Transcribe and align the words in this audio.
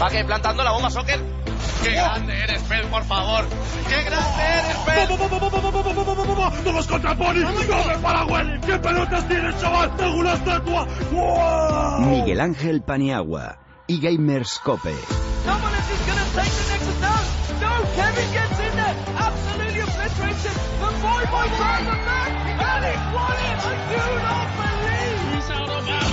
¿Va 0.00 0.08
que 0.08 0.24
plantando 0.24 0.64
la 0.64 0.72
bomba 0.72 0.90
soccer? 0.90 1.20
¡Qué 1.82 1.90
grande 1.90 2.42
eres, 2.42 2.62
Fel, 2.62 2.86
por 2.86 3.04
favor! 3.04 3.44
¡Qué 3.86 4.02
grande 4.02 4.42
eres, 4.42 4.76
Fel! 4.86 5.08
¡Vamos 6.64 6.86
contra 6.86 7.14
Pony! 7.14 7.40
¡No 7.40 8.02
para 8.02 8.24
Willy! 8.24 8.60
¿Qué 8.60 8.78
pelotas 8.78 9.28
tienes, 9.28 9.60
chaval? 9.60 9.94
¡Tengo 9.96 10.16
una 10.16 10.32
estatua! 10.34 10.86
¡Wow! 11.12 12.00
Miguel 12.00 12.40
Ángel 12.40 12.82
Paniagua 12.82 13.58
y 13.86 14.00
Gamers 14.00 14.58
Cope. 14.64 14.94
Boy 21.00 21.24
boy 21.30 21.48
grabs 21.56 21.86
him 21.86 22.04
back. 22.04 22.30
And 22.60 22.84
he 22.84 22.92
won 23.14 23.36
it. 23.40 23.58
I 23.64 23.72
do 23.88 24.14
not 24.20 24.48
believe. 24.60 25.20
He's 25.34 25.50
out 25.50 25.70
of 25.70 25.88
ammo. 25.88 26.09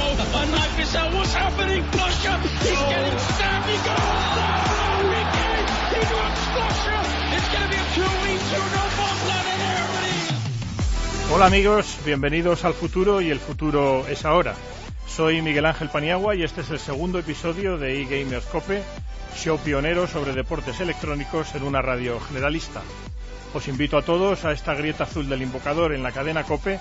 A 0.78 0.80
knife 0.80 0.90
is 0.90 0.96
out. 0.96 1.14
What's 1.14 1.34
happening? 1.34 1.84
Blusher. 1.92 2.40
He's 2.62 2.80
getting 2.90 3.20
stabbed. 3.20 3.68
He 3.68 3.78
goes 3.78 4.28
down. 4.38 5.10
Ricky. 5.10 5.50
He 5.94 6.02
drops 6.06 6.42
Blusher. 6.54 7.02
It's 7.34 7.50
going 7.50 7.64
to 7.64 7.70
be 7.70 7.78
a 7.78 7.88
2v2. 7.98 8.52
No 8.76 8.84
bomb 8.98 9.18
planet 9.26 9.60
everybody. 9.74 11.34
Hola 11.34 11.46
amigos, 11.48 11.98
bienvenidos 12.06 12.64
al 12.64 12.74
futuro 12.74 13.22
y 13.22 13.32
el 13.32 13.40
futuro 13.40 14.06
es 14.08 14.26
ahora. 14.26 14.54
Soy 15.08 15.42
Miguel 15.42 15.66
Ángel 15.66 15.90
Paniagua 15.90 16.36
y 16.36 16.44
este 16.44 16.62
es 16.62 16.70
el 16.70 16.80
segundo 16.80 17.20
episodio 17.20 17.78
de 17.78 18.02
eGamers 18.02 18.46
Cope, 18.46 18.84
show 19.36 19.58
pionero 19.58 20.08
sobre 20.08 20.34
deportes 20.34 20.80
electrónicos 20.80 21.56
en 21.56 21.64
una 21.64 21.82
radio 21.82 22.20
generalista. 22.20 22.82
Os 23.54 23.68
invito 23.68 23.98
a 23.98 24.04
todos 24.04 24.46
a 24.46 24.52
esta 24.52 24.76
grieta 24.76 25.06
azul 25.06 25.28
del 25.28 25.42
invocador 25.42 25.94
en 25.94 26.04
la 26.04 26.12
cadena 26.12 26.44
Cope 26.44 26.80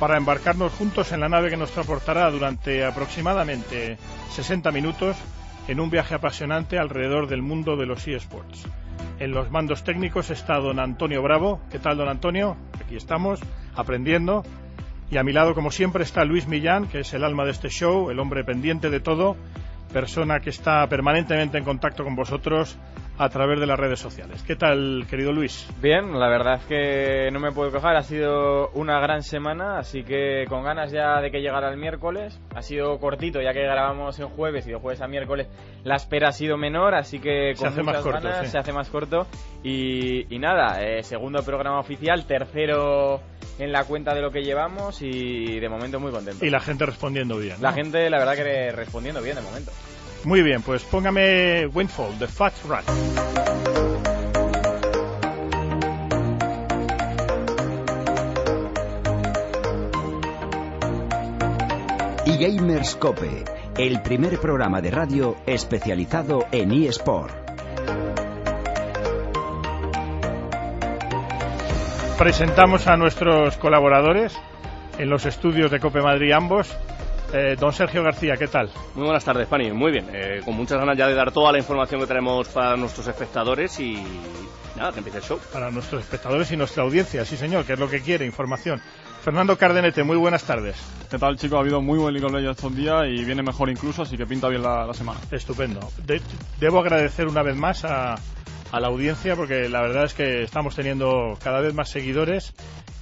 para 0.00 0.16
embarcarnos 0.16 0.72
juntos 0.72 1.12
en 1.12 1.20
la 1.20 1.28
nave 1.28 1.50
que 1.50 1.58
nos 1.58 1.72
transportará 1.72 2.30
durante 2.30 2.86
aproximadamente 2.86 3.98
60 4.30 4.72
minutos 4.72 5.14
en 5.68 5.78
un 5.78 5.90
viaje 5.90 6.14
apasionante 6.14 6.78
alrededor 6.78 7.28
del 7.28 7.42
mundo 7.42 7.76
de 7.76 7.84
los 7.84 8.08
eSports. 8.08 8.66
En 9.18 9.32
los 9.32 9.50
mandos 9.50 9.84
técnicos 9.84 10.30
está 10.30 10.56
don 10.56 10.80
Antonio 10.80 11.22
Bravo. 11.22 11.60
¿Qué 11.70 11.78
tal, 11.78 11.98
don 11.98 12.08
Antonio? 12.08 12.56
Aquí 12.82 12.96
estamos, 12.96 13.40
aprendiendo. 13.76 14.42
Y 15.10 15.18
a 15.18 15.22
mi 15.22 15.32
lado, 15.32 15.54
como 15.54 15.70
siempre, 15.70 16.02
está 16.02 16.24
Luis 16.24 16.48
Millán, 16.48 16.88
que 16.88 17.00
es 17.00 17.12
el 17.12 17.22
alma 17.22 17.44
de 17.44 17.50
este 17.50 17.68
show, 17.68 18.10
el 18.10 18.20
hombre 18.20 18.42
pendiente 18.42 18.88
de 18.88 19.00
todo, 19.00 19.36
persona 19.92 20.40
que 20.40 20.48
está 20.48 20.86
permanentemente 20.88 21.58
en 21.58 21.64
contacto 21.64 22.04
con 22.04 22.16
vosotros 22.16 22.78
a 23.20 23.28
través 23.28 23.60
de 23.60 23.66
las 23.66 23.78
redes 23.78 24.00
sociales. 24.00 24.42
¿Qué 24.42 24.56
tal, 24.56 25.04
querido 25.10 25.30
Luis? 25.30 25.68
Bien, 25.82 26.18
la 26.18 26.28
verdad 26.28 26.54
es 26.54 26.64
que 26.64 27.28
no 27.30 27.38
me 27.38 27.52
puedo 27.52 27.70
quejar, 27.70 27.94
ha 27.94 28.02
sido 28.02 28.70
una 28.70 28.98
gran 28.98 29.22
semana, 29.22 29.78
así 29.78 30.04
que 30.04 30.46
con 30.48 30.64
ganas 30.64 30.90
ya 30.90 31.20
de 31.20 31.30
que 31.30 31.42
llegara 31.42 31.70
el 31.70 31.76
miércoles. 31.76 32.40
Ha 32.54 32.62
sido 32.62 32.98
cortito, 32.98 33.42
ya 33.42 33.52
que 33.52 33.60
grabamos 33.60 34.18
en 34.20 34.28
jueves 34.30 34.66
y 34.66 34.70
de 34.70 34.76
jueves 34.76 35.02
a 35.02 35.06
miércoles 35.06 35.48
la 35.84 35.96
espera 35.96 36.28
ha 36.28 36.32
sido 36.32 36.56
menor, 36.56 36.94
así 36.94 37.18
que 37.18 37.52
Se 37.54 37.58
con 37.58 37.68
hace 37.68 37.82
más 37.82 37.96
muchas 37.96 38.02
corto, 38.02 38.28
ganas 38.28 38.46
sí. 38.46 38.52
se 38.52 38.58
hace 38.58 38.72
más 38.72 38.88
corto. 38.88 39.26
Y, 39.62 40.34
y 40.34 40.38
nada, 40.38 40.82
eh, 40.82 41.02
segundo 41.02 41.42
programa 41.42 41.78
oficial, 41.78 42.24
tercero 42.26 43.20
en 43.58 43.72
la 43.72 43.84
cuenta 43.84 44.14
de 44.14 44.22
lo 44.22 44.30
que 44.30 44.42
llevamos 44.42 45.02
y 45.02 45.60
de 45.60 45.68
momento 45.68 46.00
muy 46.00 46.10
contento. 46.10 46.44
Y 46.44 46.48
la 46.50 46.60
gente 46.60 46.86
respondiendo 46.86 47.36
bien. 47.36 47.56
¿no? 47.58 47.62
La 47.64 47.72
gente, 47.72 48.08
la 48.08 48.18
verdad, 48.18 48.34
que 48.34 48.72
respondiendo 48.72 49.20
bien 49.20 49.36
de 49.36 49.42
momento. 49.42 49.70
Muy 50.24 50.42
bien, 50.42 50.60
pues 50.62 50.82
póngame 50.82 51.66
Windfall, 51.66 52.18
The 52.18 52.26
Fat 52.26 52.52
Rat. 52.68 52.84
Y 62.26 62.36
Gamers 62.36 62.96
Cope, 62.96 63.44
el 63.78 64.02
primer 64.02 64.38
programa 64.38 64.82
de 64.82 64.90
radio 64.90 65.36
especializado 65.46 66.46
en 66.52 66.72
eSport. 66.72 67.32
Presentamos 72.18 72.86
a 72.86 72.98
nuestros 72.98 73.56
colaboradores 73.56 74.38
en 74.98 75.08
los 75.08 75.24
estudios 75.24 75.70
de 75.70 75.80
Cope 75.80 76.02
Madrid 76.02 76.32
ambos. 76.32 76.76
Eh, 77.32 77.56
don 77.58 77.72
Sergio 77.72 78.02
García, 78.02 78.36
¿qué 78.36 78.48
tal? 78.48 78.70
Muy 78.94 79.04
buenas 79.04 79.24
tardes, 79.24 79.46
Pani. 79.46 79.70
Muy 79.70 79.92
bien. 79.92 80.08
eh, 80.12 80.40
con 80.44 80.56
muchas 80.56 80.78
ganas 80.78 80.96
ya 80.98 81.06
de 81.06 81.14
dar 81.14 81.30
toda 81.30 81.52
la 81.52 81.58
información 81.58 82.00
que 82.00 82.06
tenemos 82.08 82.48
para 82.48 82.76
nuestros 82.76 83.06
espectadores 83.06 83.78
y 83.78 84.02
nada, 84.76 84.90
que 84.92 84.98
empiece 84.98 85.18
el 85.18 85.24
show. 85.24 85.38
Para 85.52 85.70
nuestros 85.70 86.02
espectadores 86.02 86.50
y 86.50 86.56
nuestra 86.56 86.82
audiencia, 86.82 87.24
sí 87.24 87.36
señor, 87.36 87.64
que 87.64 87.74
es 87.74 87.78
lo 87.78 87.88
que 87.88 88.00
quiere, 88.00 88.26
información. 88.26 88.80
Fernando 89.22 89.56
Cardenete, 89.56 90.02
muy 90.02 90.16
buenas 90.16 90.42
tardes. 90.42 90.74
¿Qué 91.08 91.18
tal, 91.18 91.36
chicos? 91.36 91.58
Ha 91.58 91.60
habido 91.60 91.80
muy 91.80 91.98
buen 91.98 92.14
League 92.14 92.26
of 92.26 92.32
Legends 92.32 92.56
estos 92.58 92.74
días 92.74 93.04
y 93.06 93.24
viene 93.24 93.42
mejor 93.44 93.70
incluso, 93.70 94.02
así 94.02 94.16
que 94.16 94.26
pinta 94.26 94.48
bien 94.48 94.62
la, 94.62 94.84
la 94.86 94.94
semana. 94.94 95.20
Estupendo. 95.30 95.78
De- 96.04 96.20
debo 96.58 96.80
agradecer 96.80 97.28
una 97.28 97.42
vez 97.44 97.54
más 97.54 97.84
a, 97.84 98.14
a 98.72 98.80
la 98.80 98.88
audiencia 98.88 99.36
porque 99.36 99.68
la 99.68 99.82
verdad 99.82 100.04
es 100.04 100.14
que 100.14 100.42
estamos 100.42 100.74
teniendo 100.74 101.38
cada 101.44 101.60
vez 101.60 101.74
más 101.74 101.90
seguidores 101.90 102.54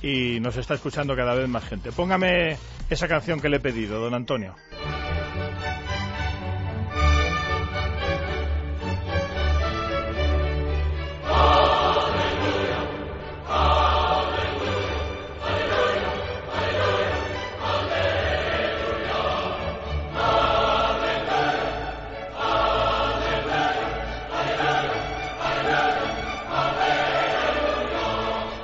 y 0.03 0.41
nos 0.41 0.57
está 0.57 0.75
escuchando 0.75 1.17
cada 1.17 1.35
vez 1.35 1.49
más 1.49 1.65
gente. 1.65 1.93
Póngame 1.93 2.57
esa 2.89 3.09
canción 3.09 3.41
que 3.41 3.49
le 3.49 3.57
he 3.57 3.61
pedido, 3.61 4.01
don 4.01 4.15
Antonio. 4.15 4.55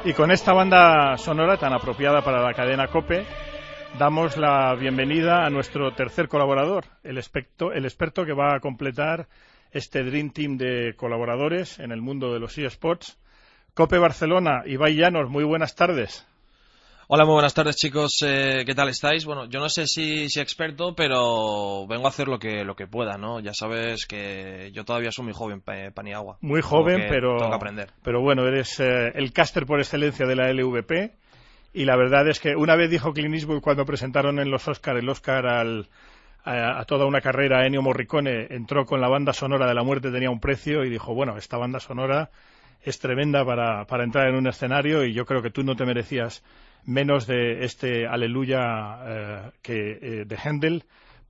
Y 0.07 0.13
con 0.13 0.31
esta 0.31 0.53
banda 0.53 1.17
sonora 1.17 1.57
tan 1.57 1.73
apropiada 1.73 2.21
para 2.21 2.43
la 2.43 2.53
cadena 2.53 2.89
Cope, 2.89 3.25
damos 3.99 4.37
la 4.37 4.75
bienvenida 4.75 5.47
a 5.47 5.49
nuestro 5.49 5.95
tercer 5.95 6.29
colaborador, 6.29 6.85
el, 7.03 7.17
el 7.17 7.85
experto 7.87 8.27
que 8.27 8.35
va 8.35 8.55
a 8.55 8.61
completar 8.61 9.29
este 9.73 10.05
Dream 10.05 10.29
Team 10.29 10.59
de 10.59 10.93
colaboradores 10.95 11.79
en 11.79 11.91
el 11.91 12.03
mundo 12.03 12.35
de 12.35 12.39
los 12.39 12.59
eSports. 12.59 13.19
Cope 13.73 13.97
Barcelona, 13.97 14.63
Ibai 14.67 14.95
Llanos, 14.95 15.31
muy 15.31 15.43
buenas 15.43 15.75
tardes. 15.75 16.27
Hola, 17.07 17.25
muy 17.27 17.35
buenas 17.35 17.53
tardes 17.53 17.77
chicos, 17.77 18.13
eh, 18.25 18.63
¿qué 18.65 18.75
tal 18.75 18.89
estáis? 18.89 19.27
Bueno, 19.27 19.45
yo 19.47 19.61
no 19.61 19.69
sé 19.69 19.87
si, 19.87 20.29
si 20.31 20.41
experto, 20.41 20.95
pero 20.95 21.87
vengo 21.87 22.07
a 22.07 22.09
hacer 22.09 22.29
lo 22.29 22.39
que, 22.39 22.65
lo 22.65 22.75
que 22.75 22.87
pueda, 22.87 23.19
¿no? 23.19 23.41
Ya 23.41 23.53
sabes 23.53 24.07
que 24.07 24.71
yo 24.73 24.85
todavía 24.87 25.13
soy 25.13 25.27
muy 25.27 25.35
joven, 25.35 25.61
pa- 25.61 25.91
Paniagua. 25.93 26.39
Muy 26.41 26.63
joven, 26.63 27.03
que- 27.03 27.09
pero, 27.11 27.37
Tengo 27.37 27.51
que 27.51 27.57
aprender. 27.57 27.91
pero 28.03 28.23
bueno, 28.23 28.47
eres 28.47 28.81
eh, 28.81 29.13
el 29.15 29.33
caster 29.33 29.67
por 29.67 29.81
excelencia 29.81 30.27
de 30.27 30.35
la 30.35 30.49
LVP. 30.51 31.13
Y 31.75 31.85
la 31.85 31.97
verdad 31.97 32.27
es 32.29 32.39
que 32.41 32.55
una 32.57 32.77
vez 32.77 32.89
dijo 32.89 33.13
Clint 33.13 33.35
Eastwood 33.35 33.61
cuando 33.61 33.85
presentaron 33.85 34.39
en 34.39 34.51
los 34.51 34.67
Oscar 34.69 34.97
el 34.97 35.09
Oscar 35.09 35.45
al, 35.47 35.89
a, 36.45 36.79
a 36.81 36.85
toda 36.85 37.05
una 37.05 37.21
carrera 37.21 37.67
Ennio 37.67 37.83
Morricone, 37.83 38.47
entró 38.51 38.87
con 38.87 39.01
la 39.01 39.09
banda 39.09 39.33
sonora 39.33 39.67
de 39.67 39.75
La 39.75 39.83
Muerte 39.83 40.11
tenía 40.13 40.31
un 40.31 40.41
precio 40.41 40.85
y 40.85 40.89
dijo, 40.91 41.15
bueno, 41.15 41.37
esta 41.37 41.59
banda 41.59 41.81
sonora 41.81 42.31
es 42.81 42.99
tremenda 43.01 43.45
para, 43.45 43.87
para 43.87 44.05
entrar 44.05 44.29
en 44.29 44.37
un 44.37 44.47
escenario 44.47 45.05
y 45.05 45.13
yo 45.13 45.27
creo 45.27 45.43
que 45.43 45.51
tú 45.51 45.65
no 45.65 45.75
te 45.75 45.85
merecías 45.85 46.45
menos 46.87 47.27
de 47.27 47.65
este 47.65 48.07
aleluya 48.07 48.61
eh, 49.07 49.51
que 49.63 49.99
eh, 50.01 50.25
de 50.27 50.37
Händel 50.37 50.85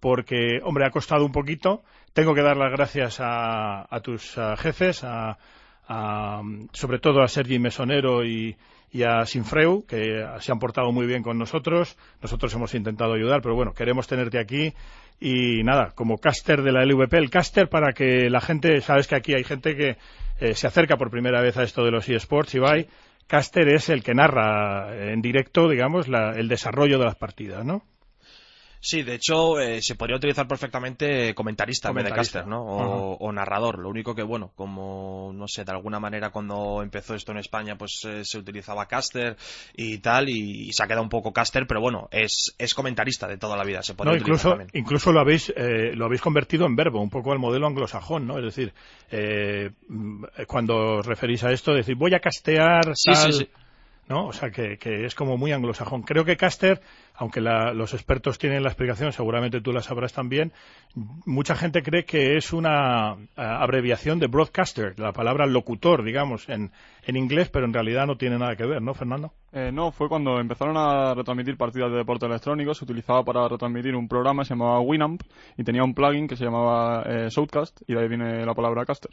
porque, 0.05 0.61
hombre, 0.63 0.85
ha 0.85 0.91
costado 0.91 1.25
un 1.25 1.33
poquito. 1.33 1.83
Tengo 2.13 2.35
que 2.35 2.43
dar 2.43 2.59
las 2.59 2.71
gracias 2.71 3.21
a, 3.21 3.87
a 3.89 4.01
tus 4.01 4.37
ah, 4.37 4.55
jefes, 4.55 5.03
a, 5.03 5.39
a, 5.89 6.43
sobre 6.73 6.99
todo 6.99 7.23
a 7.23 7.29
Sergi 7.29 7.59
Mesonero 7.59 8.23
y, 8.23 8.55
y 8.93 9.03
a 9.03 9.25
Sinfreu, 9.25 9.87
que 9.87 10.25
se 10.41 10.53
han 10.53 10.59
portado 10.59 10.93
muy 10.93 11.07
bien 11.07 11.23
con 11.23 11.39
nosotros. 11.39 11.97
Nosotros 12.21 12.53
hemos 12.55 12.75
intentado 12.75 13.15
ayudar, 13.15 13.41
pero 13.41 13.55
bueno, 13.55 13.73
queremos 13.73 14.07
tenerte 14.07 14.39
aquí. 14.39 14.75
Y 15.19 15.62
nada, 15.62 15.93
como 15.95 16.19
caster 16.19 16.61
de 16.62 16.73
la 16.73 16.85
LVP, 16.85 17.17
el 17.17 17.31
caster 17.31 17.71
para 17.71 17.95
que 17.95 18.29
la 18.29 18.43
gente, 18.43 18.83
sabes 18.83 19.09
que 19.09 19.17
aquí 19.17 19.35
hay 19.35 19.45
gente 19.45 19.75
que 19.75 19.97
eh, 20.39 20.55
se 20.55 20.67
acerca 20.67 20.99
por 20.99 21.11
primera 21.11 21.41
vez 21.41 21.57
a 21.57 21.62
esto 21.62 21.83
de 21.83 21.91
los 21.91 22.07
eSports, 22.09 22.55
Ibai. 22.55 22.89
Caster 23.26 23.69
es 23.69 23.88
el 23.88 24.03
que 24.03 24.15
narra 24.15 24.94
en 25.12 25.21
directo, 25.23 25.69
digamos, 25.69 26.09
la- 26.09 26.32
el 26.32 26.49
desarrollo 26.49 26.99
de 26.99 27.05
las 27.06 27.17
partidas, 27.17 27.65
¿no? 27.65 27.82
Sí, 28.87 29.03
de 29.03 29.15
hecho, 29.15 29.59
eh, 29.61 29.81
se 29.81 29.95
podría 29.95 30.19
utilizar 30.19 30.47
perfectamente 30.47 31.35
comentarista, 31.35 31.89
en 31.89 31.95
vez 31.95 32.05
de 32.05 32.13
caster, 32.13 32.47
¿no? 32.47 32.61
O, 32.63 33.17
o 33.17 33.33
narrador. 33.33 33.79
Lo 33.79 33.89
único 33.89 34.15
que, 34.15 34.23
bueno, 34.23 34.53
como, 34.55 35.33
no 35.35 35.49
sé, 35.49 35.65
de 35.65 35.73
alguna 35.73 35.99
manera 36.01 36.29
cuando 36.29 36.83
empezó 36.83 37.15
esto 37.15 37.33
en 37.33 37.39
España, 37.39 37.79
pues 37.79 38.03
eh, 38.07 38.21
se 38.27 38.37
utilizaba 38.39 38.85
caster 38.87 39.39
y 39.75 39.99
tal, 39.99 40.29
y, 40.29 40.69
y 40.69 40.73
se 40.75 40.83
ha 40.83 40.87
quedado 40.87 41.03
un 41.03 41.09
poco 41.09 41.33
caster, 41.33 41.67
pero 41.67 41.81
bueno, 41.81 42.09
es, 42.11 42.55
es 42.59 42.75
comentarista 42.75 43.27
de 43.27 43.39
toda 43.39 43.57
la 43.57 43.65
vida, 43.65 43.83
se 43.83 43.95
podría 43.95 44.13
No, 44.13 44.17
utilizar 44.17 44.37
incluso, 44.37 44.49
también. 44.51 44.71
incluso 44.75 45.13
lo 45.13 45.21
habéis 45.21 45.51
eh, 45.57 45.93
lo 45.95 46.05
habéis 46.05 46.21
convertido 46.21 46.67
en 46.67 46.77
verbo, 46.77 47.01
un 47.01 47.09
poco 47.09 47.33
al 47.33 47.39
modelo 47.39 47.67
anglosajón, 47.67 48.27
¿no? 48.27 48.37
Es 48.39 48.45
decir, 48.45 48.75
eh, 49.11 49.71
mm, 49.89 50.25
cuando 50.47 50.99
os 50.99 51.07
referís 51.07 51.43
a 51.43 51.53
esto, 51.53 51.73
decir 51.73 51.95
voy 51.97 52.15
a 52.15 52.21
castear 52.21 52.95
Sí, 52.95 53.13
tal, 53.13 53.33
sí, 53.33 53.45
sí. 53.45 53.49
¿No? 54.09 54.27
O 54.27 54.33
sea, 54.33 54.51
que, 54.51 54.77
que 54.79 55.05
es 55.05 55.15
como 55.15 55.37
muy 55.37 55.53
anglosajón. 55.53 56.03
Creo 56.03 56.25
que 56.25 56.37
Caster, 56.37 56.81
aunque 57.15 57.41
la- 57.41 57.73
los 57.73 57.95
expertos 57.95 58.39
tienen 58.39 58.62
la 58.62 58.69
explicación, 58.69 59.12
seguramente 59.12 59.61
tú 59.61 59.73
la 59.73 59.81
sabrás 59.83 60.12
también, 60.12 60.53
mucha 61.27 61.55
gente 61.56 61.83
cree 61.83 62.05
que 62.05 62.37
es 62.37 62.53
una 62.53 63.15
eh, 63.15 63.17
abreviación 63.37 64.19
de 64.19 64.27
broadcaster, 64.27 64.99
la 64.99 65.12
palabra 65.12 65.47
locutor, 65.47 66.05
digamos, 66.05 66.49
en, 66.49 66.71
en 67.06 67.17
inglés, 67.17 67.49
pero 67.51 67.65
en 67.67 67.73
realidad 67.73 68.06
no 68.06 68.17
tiene 68.17 68.39
nada 68.39 68.56
que 68.56 68.67
ver, 68.67 68.83
¿no, 68.83 68.95
Fernando? 68.95 69.33
Eh, 69.53 69.71
no, 69.73 69.93
fue 69.93 70.09
cuando 70.09 70.41
empezaron 70.41 70.77
a 70.77 71.15
retransmitir 71.15 71.57
partidas 71.57 71.91
de 71.91 71.99
deporte 71.99 72.27
electrónico. 72.27 72.75
Se 72.75 72.85
utilizaba 72.85 73.25
para 73.25 73.47
retransmitir 73.49 73.95
un 73.95 74.09
programa 74.09 74.45
se 74.45 74.55
llamaba 74.55 74.81
Winamp 74.81 75.23
y 75.57 75.62
tenía 75.65 75.85
un 75.85 75.95
plugin 75.95 76.27
que 76.27 76.37
se 76.37 76.45
llamaba 76.45 77.05
eh, 77.07 77.29
Shoutcast 77.31 77.83
y 77.87 77.95
de 77.95 78.00
ahí 78.00 78.09
viene 78.09 78.45
la 78.45 78.55
palabra 78.55 78.85
caster. 78.85 79.12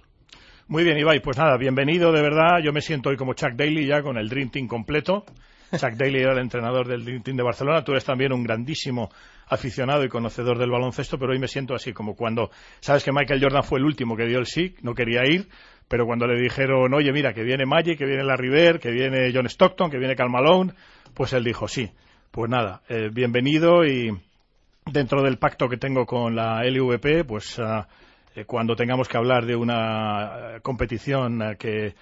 Muy 0.72 0.86
bien, 0.86 0.98
Ibai, 0.98 1.20
pues 1.20 1.38
nada, 1.38 1.58
bienvenido 1.58 2.14
de 2.14 2.22
verdad. 2.22 2.60
Yo 2.64 2.72
me 2.72 2.80
siento 2.80 3.10
hoy 3.10 3.18
como 3.18 3.34
Chuck 3.34 3.56
Daly 3.58 3.86
ya 3.86 4.02
con 4.02 4.18
el 4.18 4.30
Dream 4.30 4.52
Team 4.52 4.70
completo. 4.70 5.26
Chuck 5.70 5.96
Daly 5.98 6.22
era 6.22 6.32
el 6.32 6.40
entrenador 6.40 6.88
del 6.88 7.04
Dream 7.04 7.22
Team 7.24 7.36
de 7.36 7.44
Barcelona. 7.44 7.84
Tú 7.84 7.92
eres 7.92 8.06
también 8.06 8.32
un 8.32 8.42
grandísimo 8.42 9.10
aficionado 9.50 10.06
y 10.06 10.08
conocedor 10.08 10.58
del 10.58 10.72
baloncesto, 10.72 11.18
pero 11.20 11.34
hoy 11.34 11.40
me 11.40 11.50
siento 11.50 11.76
así 11.76 11.92
como 11.92 12.16
cuando, 12.16 12.52
sabes 12.80 13.04
que 13.04 13.12
Michael 13.12 13.42
Jordan 13.44 13.64
fue 13.64 13.80
el 13.80 13.86
último 13.86 14.16
que 14.16 14.26
dio 14.26 14.40
el 14.40 14.46
sí, 14.46 14.74
no 14.82 14.96
quería 14.96 15.26
ir, 15.26 15.50
pero 15.90 16.06
cuando 16.06 16.26
le 16.26 16.40
dijeron, 16.40 16.94
oye, 16.94 17.12
mira, 17.12 17.34
que 17.34 17.44
viene 17.44 17.66
Magic, 17.66 17.98
que 17.98 18.06
viene 18.06 18.24
la 18.24 18.38
River, 18.38 18.80
que 18.80 18.92
viene 18.92 19.30
John 19.36 19.48
Stockton, 19.48 19.92
que 19.92 19.98
viene 19.98 20.16
Karl 20.16 20.32
Malone, 20.32 20.72
pues 21.14 21.34
él 21.34 21.44
dijo 21.44 21.68
sí. 21.68 21.92
Pues 22.32 22.50
nada, 22.50 22.82
eh, 22.88 23.10
bienvenido 23.12 23.84
y 23.84 24.18
dentro 24.90 25.22
del 25.22 25.38
pacto 25.38 25.68
que 25.68 25.76
tengo 25.76 26.06
con 26.06 26.34
la 26.34 26.64
LVP, 26.64 27.26
pues 27.26 27.60
ah, 27.60 27.90
eh, 28.36 28.46
cuando 28.46 28.76
tengamos 28.76 29.08
que 29.08 29.18
hablar 29.18 29.46
de 29.46 29.56
una 29.56 30.56
eh, 30.56 30.60
competición 30.62 31.42
eh, 31.42 31.56
que 31.58 31.96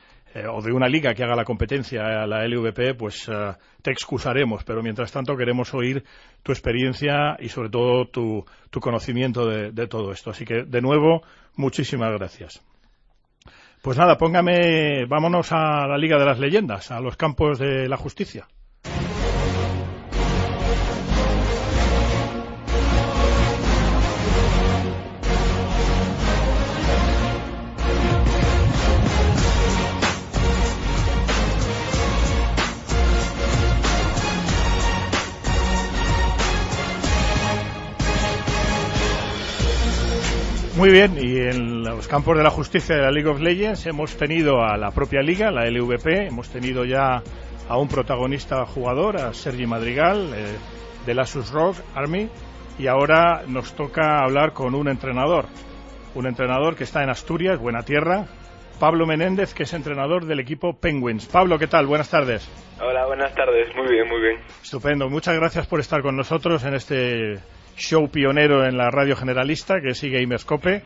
o 0.47 0.61
de 0.61 0.71
una 0.71 0.87
liga 0.87 1.15
que 1.15 1.23
haga 1.23 1.35
la 1.35 1.43
competencia 1.43 2.21
a 2.21 2.27
la 2.27 2.45
LVP, 2.47 2.93
pues 2.93 3.27
te 3.81 3.91
excusaremos, 3.91 4.63
pero 4.63 4.83
mientras 4.83 5.11
tanto 5.11 5.35
queremos 5.35 5.73
oír 5.73 6.03
tu 6.43 6.51
experiencia 6.51 7.35
y 7.39 7.49
sobre 7.49 7.71
todo 7.71 8.05
tu, 8.05 8.45
tu 8.69 8.79
conocimiento 8.79 9.47
de 9.47 9.87
todo 9.87 10.11
esto. 10.11 10.29
Así 10.29 10.45
que, 10.45 10.65
de 10.65 10.81
nuevo, 10.81 11.23
muchísimas 11.55 12.13
gracias. 12.13 12.61
Pues 13.81 13.97
nada, 13.97 14.19
póngame, 14.19 15.05
vámonos 15.07 15.51
a 15.51 15.87
la 15.87 15.97
Liga 15.97 16.19
de 16.19 16.25
las 16.25 16.37
Leyendas, 16.37 16.91
a 16.91 16.99
los 16.99 17.17
campos 17.17 17.57
de 17.57 17.89
la 17.89 17.97
justicia. 17.97 18.47
Muy 40.79 40.91
bien, 40.91 41.17
y 41.19 41.37
en 41.37 41.83
los 41.83 42.07
campos 42.07 42.37
de 42.37 42.43
la 42.43 42.49
justicia 42.49 42.95
de 42.95 43.01
la 43.01 43.11
League 43.11 43.27
of 43.27 43.41
Legends 43.41 43.85
hemos 43.85 44.15
tenido 44.15 44.63
a 44.63 44.77
la 44.77 44.91
propia 44.91 45.21
liga, 45.21 45.51
la 45.51 45.69
LVP, 45.69 46.27
hemos 46.27 46.49
tenido 46.49 46.85
ya 46.85 47.21
a 47.67 47.77
un 47.77 47.89
protagonista 47.89 48.65
jugador, 48.65 49.17
a 49.17 49.33
Sergi 49.33 49.67
Madrigal, 49.67 50.31
eh, 50.33 50.55
de 51.05 51.13
la 51.13 51.25
Rock 51.51 51.75
Army, 51.95 52.29
y 52.77 52.87
ahora 52.87 53.41
nos 53.45 53.75
toca 53.75 54.19
hablar 54.19 54.53
con 54.53 54.73
un 54.73 54.87
entrenador, 54.87 55.47
un 56.15 56.25
entrenador 56.27 56.77
que 56.77 56.85
está 56.85 57.03
en 57.03 57.09
Asturias, 57.09 57.59
buena 57.59 57.83
tierra, 57.83 58.27
Pablo 58.79 59.05
Menéndez, 59.05 59.53
que 59.53 59.63
es 59.63 59.73
entrenador 59.73 60.27
del 60.27 60.39
equipo 60.39 60.79
Penguins. 60.79 61.25
Pablo, 61.25 61.59
¿qué 61.59 61.67
tal? 61.67 61.87
Buenas 61.87 62.09
tardes. 62.09 62.49
Hola, 62.81 63.05
buenas 63.05 63.35
tardes. 63.35 63.67
Muy 63.75 63.91
bien, 63.91 64.07
muy 64.07 64.21
bien. 64.21 64.37
Estupendo. 64.63 65.09
Muchas 65.09 65.35
gracias 65.35 65.67
por 65.67 65.81
estar 65.81 66.01
con 66.01 66.15
nosotros 66.15 66.63
en 66.63 66.73
este 66.73 67.39
show 67.75 68.09
pionero 68.09 68.65
en 68.65 68.77
la 68.77 68.89
radio 68.89 69.15
generalista 69.15 69.81
que 69.81 69.93
sigue 69.93 70.21
Gamerscope. 70.21 70.83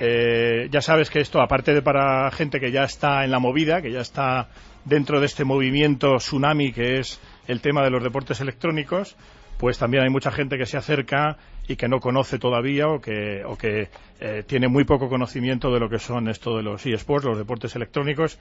Eh, 0.00 0.68
ya 0.70 0.80
sabes 0.80 1.10
que 1.10 1.20
esto, 1.20 1.40
aparte 1.40 1.74
de 1.74 1.82
para 1.82 2.30
gente 2.30 2.60
que 2.60 2.70
ya 2.70 2.84
está 2.84 3.24
en 3.24 3.30
la 3.30 3.38
movida, 3.40 3.82
que 3.82 3.90
ya 3.90 4.00
está 4.00 4.48
dentro 4.84 5.20
de 5.20 5.26
este 5.26 5.44
movimiento 5.44 6.16
tsunami 6.16 6.72
que 6.72 6.98
es 6.98 7.20
el 7.46 7.60
tema 7.60 7.82
de 7.82 7.90
los 7.90 8.02
deportes 8.02 8.40
electrónicos, 8.40 9.16
pues 9.58 9.78
también 9.78 10.04
hay 10.04 10.10
mucha 10.10 10.30
gente 10.30 10.56
que 10.56 10.66
se 10.66 10.76
acerca 10.76 11.36
y 11.66 11.76
que 11.76 11.88
no 11.88 12.00
conoce 12.00 12.38
todavía 12.38 12.88
o 12.88 13.00
que, 13.00 13.42
o 13.44 13.56
que 13.56 13.88
eh, 14.20 14.44
tiene 14.46 14.68
muy 14.68 14.84
poco 14.84 15.08
conocimiento 15.08 15.72
de 15.72 15.80
lo 15.80 15.90
que 15.90 15.98
son 15.98 16.28
esto 16.28 16.56
de 16.56 16.62
los 16.62 16.86
eSports, 16.86 17.26
los 17.26 17.38
deportes 17.38 17.74
electrónicos. 17.74 18.38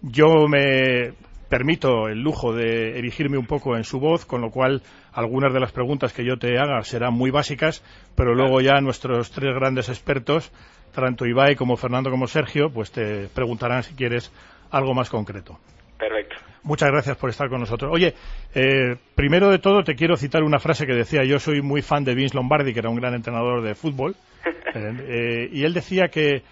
Yo 0.00 0.46
me 0.48 1.12
permito 1.50 2.08
el 2.08 2.22
lujo 2.22 2.54
de 2.54 2.96
erigirme 2.98 3.36
un 3.36 3.46
poco 3.46 3.76
en 3.76 3.84
su 3.84 3.98
voz, 3.98 4.24
con 4.24 4.40
lo 4.40 4.50
cual 4.50 4.82
algunas 5.12 5.52
de 5.52 5.60
las 5.60 5.72
preguntas 5.72 6.12
que 6.12 6.24
yo 6.24 6.38
te 6.38 6.58
haga 6.58 6.80
serán 6.84 7.12
muy 7.12 7.30
básicas, 7.30 7.84
pero 8.14 8.34
luego 8.34 8.60
ya 8.60 8.80
nuestros 8.80 9.32
tres 9.32 9.52
grandes 9.54 9.88
expertos, 9.88 10.52
tanto 10.94 11.26
Ibai 11.26 11.56
como 11.56 11.76
Fernando 11.76 12.08
como 12.08 12.28
Sergio, 12.28 12.70
pues 12.70 12.92
te 12.92 13.26
preguntarán 13.34 13.82
si 13.82 13.94
quieres 13.94 14.32
algo 14.70 14.94
más 14.94 15.10
concreto. 15.10 15.58
Perfecto. 15.98 16.36
Muchas 16.62 16.90
gracias 16.90 17.16
por 17.16 17.30
estar 17.30 17.48
con 17.48 17.60
nosotros. 17.60 17.90
Oye, 17.92 18.14
eh, 18.54 18.96
primero 19.16 19.50
de 19.50 19.58
todo 19.58 19.82
te 19.82 19.96
quiero 19.96 20.16
citar 20.16 20.44
una 20.44 20.60
frase 20.60 20.86
que 20.86 20.92
decía, 20.92 21.24
yo 21.24 21.40
soy 21.40 21.62
muy 21.62 21.82
fan 21.82 22.04
de 22.04 22.14
Vince 22.14 22.36
Lombardi, 22.36 22.72
que 22.72 22.78
era 22.78 22.90
un 22.90 22.96
gran 22.96 23.14
entrenador 23.14 23.62
de 23.62 23.74
fútbol, 23.74 24.14
eh, 24.74 24.92
eh, 25.08 25.48
y 25.52 25.64
él 25.64 25.74
decía 25.74 26.08
que 26.08 26.42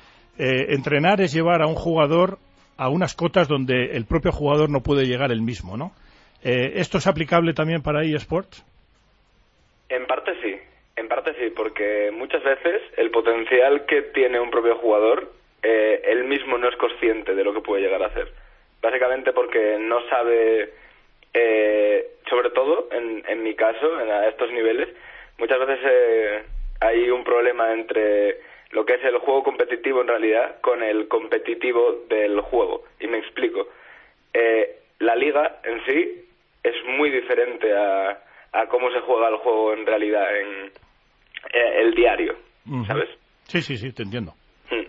entrenar 0.40 1.20
es 1.20 1.32
llevar 1.32 1.62
a 1.62 1.66
un 1.66 1.74
jugador 1.74 2.38
a 2.78 2.88
unas 2.88 3.14
cotas 3.14 3.48
donde 3.48 3.96
el 3.96 4.06
propio 4.06 4.32
jugador 4.32 4.70
no 4.70 4.82
puede 4.82 5.04
llegar 5.04 5.32
él 5.32 5.42
mismo, 5.42 5.76
¿no? 5.76 5.92
Eh, 6.42 6.74
¿Esto 6.76 6.98
es 6.98 7.06
aplicable 7.06 7.52
también 7.52 7.82
para 7.82 8.04
eSports? 8.04 8.64
En 9.88 10.06
parte 10.06 10.32
sí, 10.40 10.56
en 10.96 11.08
parte 11.08 11.34
sí, 11.34 11.52
porque 11.54 12.10
muchas 12.12 12.42
veces 12.44 12.82
el 12.96 13.10
potencial 13.10 13.84
que 13.86 14.02
tiene 14.02 14.38
un 14.38 14.50
propio 14.50 14.76
jugador, 14.76 15.32
eh, 15.62 16.02
él 16.04 16.24
mismo 16.24 16.56
no 16.56 16.68
es 16.68 16.76
consciente 16.76 17.34
de 17.34 17.42
lo 17.42 17.52
que 17.52 17.60
puede 17.60 17.82
llegar 17.82 18.02
a 18.02 18.06
hacer. 18.06 18.32
Básicamente 18.80 19.32
porque 19.32 19.76
no 19.80 20.00
sabe, 20.08 20.72
eh, 21.34 22.06
sobre 22.30 22.50
todo 22.50 22.88
en, 22.92 23.24
en 23.26 23.42
mi 23.42 23.56
caso, 23.56 24.00
en 24.00 24.08
a 24.08 24.28
estos 24.28 24.52
niveles, 24.52 24.88
muchas 25.38 25.58
veces 25.58 25.80
eh, 25.84 26.42
hay 26.80 27.10
un 27.10 27.24
problema 27.24 27.72
entre 27.72 28.38
lo 28.70 28.84
que 28.84 28.94
es 28.94 29.04
el 29.04 29.18
juego 29.18 29.42
competitivo 29.42 30.00
en 30.02 30.08
realidad 30.08 30.60
con 30.60 30.82
el 30.82 31.08
competitivo 31.08 32.04
del 32.08 32.40
juego. 32.40 32.84
Y 33.00 33.06
me 33.06 33.18
explico. 33.18 33.68
Eh, 34.34 34.78
la 35.00 35.16
liga 35.16 35.60
en 35.64 35.84
sí 35.86 36.24
es 36.62 36.74
muy 36.86 37.10
diferente 37.10 37.72
a, 37.74 38.22
a 38.52 38.66
cómo 38.66 38.90
se 38.90 39.00
juega 39.00 39.28
el 39.28 39.36
juego 39.36 39.72
en 39.72 39.86
realidad 39.86 40.36
en 40.36 40.66
eh, 41.52 41.80
el 41.80 41.94
diario. 41.94 42.36
¿sabes? 42.86 43.08
Sí, 43.44 43.62
sí, 43.62 43.76
sí, 43.78 43.92
te 43.92 44.02
entiendo. 44.02 44.34
Hmm. 44.70 44.84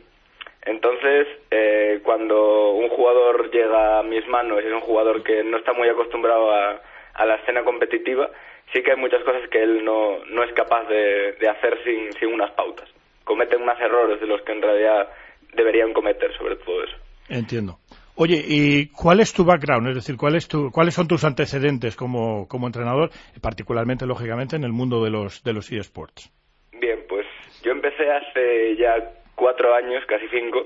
Entonces, 0.66 1.28
eh, 1.50 2.02
cuando 2.04 2.72
un 2.72 2.90
jugador 2.90 3.50
llega 3.52 4.00
a 4.00 4.04
mis 4.04 4.28
manos 4.28 4.62
y 4.62 4.68
es 4.68 4.74
un 4.74 4.82
jugador 4.82 5.24
que 5.24 5.44
no 5.44 5.58
está 5.58 5.72
muy 5.72 5.88
acostumbrado 5.88 6.52
a, 6.52 6.82
a 7.14 7.26
la 7.26 7.36
escena 7.36 7.64
competitiva, 7.64 8.30
sí 8.74 8.84
que 8.84 8.92
hay 8.92 8.98
muchas 8.98 9.24
cosas 9.24 9.48
que 9.50 9.64
él 9.64 9.86
no, 9.86 10.26
no 10.26 10.44
es 10.44 10.52
capaz 10.54 10.84
de, 10.90 11.34
de 11.34 11.48
hacer 11.48 11.82
sin, 11.86 12.12
sin 12.14 12.34
unas 12.34 12.52
pautas. 12.52 12.90
Comete 13.30 13.58
unos 13.58 13.80
errores 13.80 14.20
de 14.20 14.26
los 14.26 14.42
que 14.42 14.54
en 14.54 14.62
realidad 14.64 15.08
deberían 15.54 15.94
cometer, 15.94 16.36
sobre 16.36 16.56
todo 16.56 16.84
eso. 16.84 16.98
Entiendo. 17.30 17.78
Oye, 18.16 18.42
¿y 18.44 18.88
cuál 18.88 19.20
es 19.20 19.32
tu 19.34 19.46
background? 19.46 19.88
Es 19.90 19.96
decir, 19.96 20.18
¿cuál 20.18 20.36
es 20.36 20.48
tu, 20.48 20.72
¿cuáles 20.72 20.96
son 20.96 21.08
tus 21.08 21.24
antecedentes 21.24 21.96
como, 21.96 22.48
como 22.48 22.66
entrenador, 22.66 23.12
particularmente, 23.40 24.08
lógicamente, 24.08 24.56
en 24.56 24.64
el 24.64 24.72
mundo 24.72 25.04
de 25.04 25.12
los, 25.12 25.44
de 25.44 25.54
los 25.54 25.72
eSports? 25.72 26.32
Bien, 26.74 27.02
pues 27.08 27.28
yo 27.62 27.72
empecé 27.72 28.10
hace 28.10 28.76
ya 28.78 28.96
cuatro 29.36 29.76
años, 29.76 30.04
casi 30.08 30.28
cinco, 30.30 30.66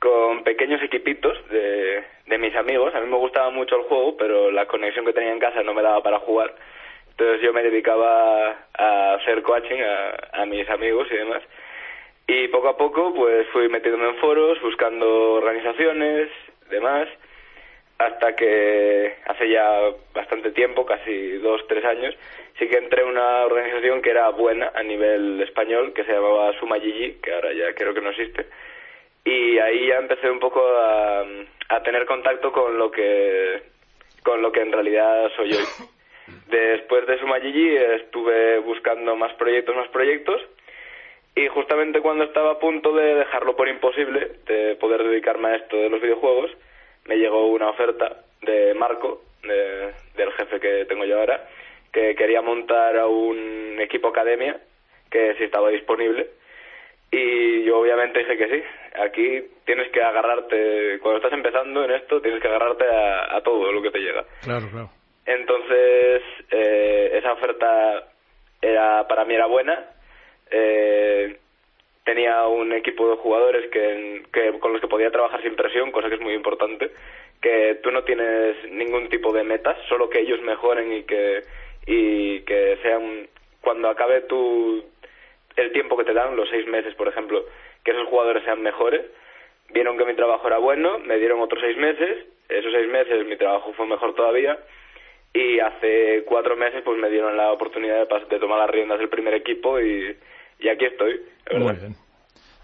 con 0.00 0.42
pequeños 0.42 0.82
equipitos 0.82 1.38
de, 1.50 2.02
de 2.26 2.38
mis 2.38 2.54
amigos. 2.56 2.92
A 2.96 3.00
mí 3.00 3.08
me 3.08 3.16
gustaba 3.16 3.50
mucho 3.50 3.76
el 3.76 3.84
juego, 3.84 4.16
pero 4.16 4.50
la 4.50 4.66
conexión 4.66 5.06
que 5.06 5.12
tenía 5.12 5.32
en 5.32 5.38
casa 5.38 5.62
no 5.62 5.72
me 5.72 5.82
daba 5.82 6.02
para 6.02 6.18
jugar. 6.18 6.52
Entonces 7.10 7.42
yo 7.42 7.52
me 7.52 7.62
dedicaba 7.62 8.66
a 8.76 9.14
hacer 9.14 9.40
coaching 9.42 9.80
a, 9.80 10.42
a 10.42 10.46
mis 10.46 10.68
amigos 10.68 11.06
y 11.12 11.16
demás. 11.16 11.42
Y 12.28 12.48
poco 12.48 12.68
a 12.68 12.76
poco 12.76 13.14
pues 13.14 13.46
fui 13.48 13.68
metiéndome 13.68 14.08
en 14.08 14.16
foros, 14.16 14.60
buscando 14.60 15.34
organizaciones, 15.34 16.28
demás, 16.68 17.08
hasta 17.98 18.34
que 18.34 19.16
hace 19.26 19.48
ya 19.48 19.80
bastante 20.12 20.50
tiempo, 20.50 20.84
casi 20.84 21.38
dos, 21.38 21.66
tres 21.68 21.84
años, 21.84 22.14
sí 22.58 22.68
que 22.68 22.78
entré 22.78 23.02
en 23.02 23.08
una 23.08 23.44
organización 23.44 24.02
que 24.02 24.10
era 24.10 24.28
buena 24.30 24.72
a 24.74 24.82
nivel 24.82 25.40
español, 25.42 25.92
que 25.94 26.04
se 26.04 26.12
llamaba 26.12 26.52
Suma 26.58 26.80
Gigi, 26.80 27.18
que 27.22 27.32
ahora 27.32 27.52
ya 27.52 27.74
creo 27.74 27.94
que 27.94 28.00
no 28.00 28.10
existe. 28.10 28.46
Y 29.24 29.58
ahí 29.58 29.86
ya 29.86 29.98
empecé 29.98 30.30
un 30.30 30.40
poco 30.40 30.60
a, 30.60 31.24
a 31.68 31.82
tener 31.82 32.06
contacto 32.06 32.52
con 32.52 32.78
lo 32.78 32.90
que 32.90 33.62
con 34.22 34.42
lo 34.42 34.50
que 34.50 34.60
en 34.60 34.72
realidad 34.72 35.30
soy 35.36 35.52
hoy. 35.52 35.64
Después 36.48 37.06
de 37.06 37.18
Suma 37.20 37.40
Gigi 37.40 37.76
estuve 37.76 38.58
buscando 38.58 39.14
más 39.14 39.32
proyectos, 39.34 39.76
más 39.76 39.88
proyectos, 39.88 40.42
y 41.36 41.46
justamente 41.48 42.00
cuando 42.00 42.24
estaba 42.24 42.52
a 42.52 42.58
punto 42.58 42.92
de 42.92 43.14
dejarlo 43.14 43.54
por 43.54 43.68
imposible, 43.68 44.32
de 44.46 44.74
poder 44.76 45.04
dedicarme 45.04 45.48
a 45.50 45.56
esto 45.56 45.76
de 45.76 45.90
los 45.90 46.00
videojuegos, 46.00 46.50
me 47.04 47.16
llegó 47.16 47.46
una 47.48 47.68
oferta 47.70 48.22
de 48.42 48.74
Marco, 48.74 49.22
de- 49.42 49.92
del 50.16 50.32
jefe 50.32 50.58
que 50.58 50.84
tengo 50.86 51.04
yo 51.04 51.20
ahora, 51.20 51.46
que 51.92 52.14
quería 52.16 52.42
montar 52.42 52.96
a 52.96 53.06
un 53.06 53.76
equipo 53.80 54.08
academia, 54.08 54.58
que 55.10 55.34
si 55.36 55.44
estaba 55.44 55.68
disponible, 55.70 56.26
y 57.12 57.62
yo 57.64 57.78
obviamente 57.78 58.18
dije 58.18 58.36
que 58.36 58.48
sí. 58.48 58.62
Aquí 58.98 59.44
tienes 59.64 59.88
que 59.92 60.02
agarrarte, 60.02 60.98
cuando 61.00 61.18
estás 61.18 61.32
empezando 61.32 61.84
en 61.84 61.90
esto, 61.92 62.20
tienes 62.20 62.40
que 62.40 62.48
agarrarte 62.48 62.84
a, 62.86 63.36
a 63.36 63.40
todo 63.42 63.70
lo 63.72 63.82
que 63.82 63.90
te 63.90 64.00
llega. 64.00 64.24
Claro, 64.42 64.66
claro. 64.70 64.90
Entonces, 65.26 66.22
eh, 66.50 67.10
esa 67.14 67.32
oferta 67.34 68.08
era 68.60 69.06
para 69.06 69.24
mí 69.24 69.34
era 69.34 69.46
buena. 69.46 69.84
Eh, 70.50 71.36
tenía 72.04 72.46
un 72.46 72.72
equipo 72.72 73.08
de 73.10 73.16
jugadores 73.16 73.68
que, 73.70 74.22
que- 74.32 74.58
con 74.60 74.72
los 74.72 74.80
que 74.80 74.88
podía 74.88 75.10
trabajar 75.10 75.42
sin 75.42 75.56
presión, 75.56 75.90
cosa 75.90 76.08
que 76.08 76.14
es 76.16 76.20
muy 76.20 76.34
importante. 76.34 76.90
Que 77.40 77.78
tú 77.82 77.90
no 77.90 78.02
tienes 78.04 78.56
ningún 78.70 79.08
tipo 79.08 79.32
de 79.32 79.44
metas, 79.44 79.76
solo 79.88 80.08
que 80.08 80.20
ellos 80.20 80.40
mejoren 80.42 80.92
y 80.92 81.02
que 81.04 81.42
y 81.88 82.40
que 82.40 82.78
sean 82.82 83.28
cuando 83.60 83.88
acabe 83.88 84.22
tu 84.22 84.82
el 85.56 85.72
tiempo 85.72 85.96
que 85.96 86.04
te 86.04 86.12
dan, 86.12 86.36
los 86.36 86.48
seis 86.50 86.66
meses, 86.66 86.94
por 86.94 87.08
ejemplo, 87.08 87.44
que 87.84 87.92
esos 87.92 88.08
jugadores 88.08 88.42
sean 88.44 88.62
mejores. 88.62 89.02
Vieron 89.70 89.96
que 89.98 90.04
mi 90.04 90.14
trabajo 90.14 90.46
era 90.46 90.58
bueno, 90.58 90.98
me 91.00 91.18
dieron 91.18 91.40
otros 91.40 91.60
seis 91.62 91.76
meses. 91.76 92.26
Esos 92.48 92.72
seis 92.72 92.88
meses 92.88 93.26
mi 93.26 93.36
trabajo 93.36 93.72
fue 93.72 93.86
mejor 93.86 94.14
todavía 94.14 94.58
y 95.34 95.58
hace 95.60 96.22
cuatro 96.24 96.56
meses 96.56 96.82
pues 96.84 96.98
me 96.98 97.10
dieron 97.10 97.36
la 97.36 97.52
oportunidad 97.52 98.06
de, 98.08 98.24
de 98.26 98.38
tomar 98.38 98.58
las 98.60 98.70
riendas 98.70 98.98
del 98.98 99.08
primer 99.08 99.34
equipo 99.34 99.80
y, 99.80 100.16
y 100.58 100.68
aquí 100.68 100.84
estoy, 100.86 101.20
la 101.52 101.58
Muy 101.58 101.76
bien. 101.76 101.96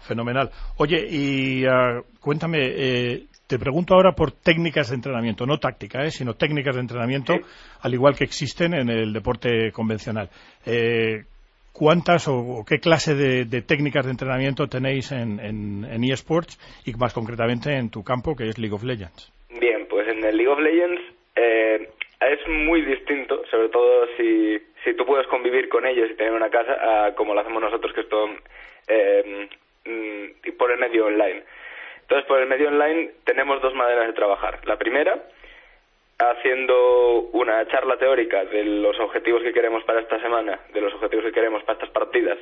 Fenomenal. 0.01 0.49
Oye, 0.77 1.05
y 1.09 1.65
ah, 1.65 2.01
cuéntame, 2.19 2.59
eh, 2.61 3.23
te 3.47 3.57
pregunto 3.57 3.93
ahora 3.93 4.11
por 4.11 4.31
técnicas 4.31 4.89
de 4.89 4.95
entrenamiento, 4.95 5.45
no 5.45 5.59
táctica, 5.59 6.03
eh, 6.03 6.11
sino 6.11 6.33
técnicas 6.33 6.75
de 6.75 6.81
entrenamiento, 6.81 7.35
al 7.81 7.93
igual 7.93 8.15
que 8.15 8.25
existen 8.25 8.73
en 8.73 8.89
el 8.89 9.13
deporte 9.13 9.71
convencional. 9.71 10.29
Eh, 10.65 11.23
¿Cuántas 11.71 12.27
o, 12.27 12.35
o 12.35 12.65
qué 12.65 12.79
clase 12.79 13.15
de, 13.15 13.45
de 13.45 13.61
técnicas 13.61 14.05
de 14.05 14.11
entrenamiento 14.11 14.67
tenéis 14.67 15.11
en, 15.11 15.39
en, 15.39 15.85
en 15.85 16.03
eSports 16.03 16.59
y 16.85 16.93
más 16.93 17.13
concretamente 17.13 17.75
en 17.75 17.89
tu 17.89 18.03
campo, 18.03 18.35
que 18.35 18.49
es 18.49 18.59
League 18.59 18.75
of 18.75 18.83
Legends? 18.83 19.31
Bien, 19.59 19.87
pues 19.89 20.07
en 20.07 20.23
el 20.23 20.37
League 20.37 20.51
of 20.51 20.59
Legends 20.59 21.01
eh, 21.35 21.89
es 22.27 22.47
muy 22.47 22.81
distinto, 22.81 23.43
sobre 23.49 23.69
todo 23.69 24.07
si, 24.17 24.59
si 24.83 24.93
tú 24.93 25.05
puedes 25.05 25.27
convivir 25.27 25.69
con 25.69 25.85
ellos 25.85 26.09
y 26.11 26.15
tener 26.15 26.33
una 26.33 26.49
casa, 26.49 27.13
como 27.15 27.33
lo 27.33 27.41
hacemos 27.41 27.61
nosotros, 27.61 27.93
que 27.93 28.01
esto 28.01 28.29
eh, 28.87 29.47
mm, 29.85 30.47
y 30.47 30.51
por 30.51 30.71
el 30.71 30.79
medio 30.79 31.05
online. 31.05 31.43
Entonces, 32.01 32.25
por 32.27 32.39
el 32.39 32.47
medio 32.47 32.67
online 32.67 33.11
tenemos 33.23 33.61
dos 33.61 33.73
maneras 33.73 34.07
de 34.07 34.13
trabajar. 34.13 34.59
La 34.67 34.77
primera, 34.77 35.23
haciendo 36.19 37.29
una 37.31 37.67
charla 37.67 37.97
teórica 37.97 38.45
de 38.45 38.63
los 38.63 38.99
objetivos 38.99 39.41
que 39.41 39.53
queremos 39.53 39.83
para 39.83 40.01
esta 40.01 40.19
semana, 40.19 40.59
de 40.73 40.81
los 40.81 40.93
objetivos 40.93 41.25
que 41.25 41.31
queremos 41.31 41.63
para 41.63 41.79
estas 41.79 41.89
partidas, 41.89 42.37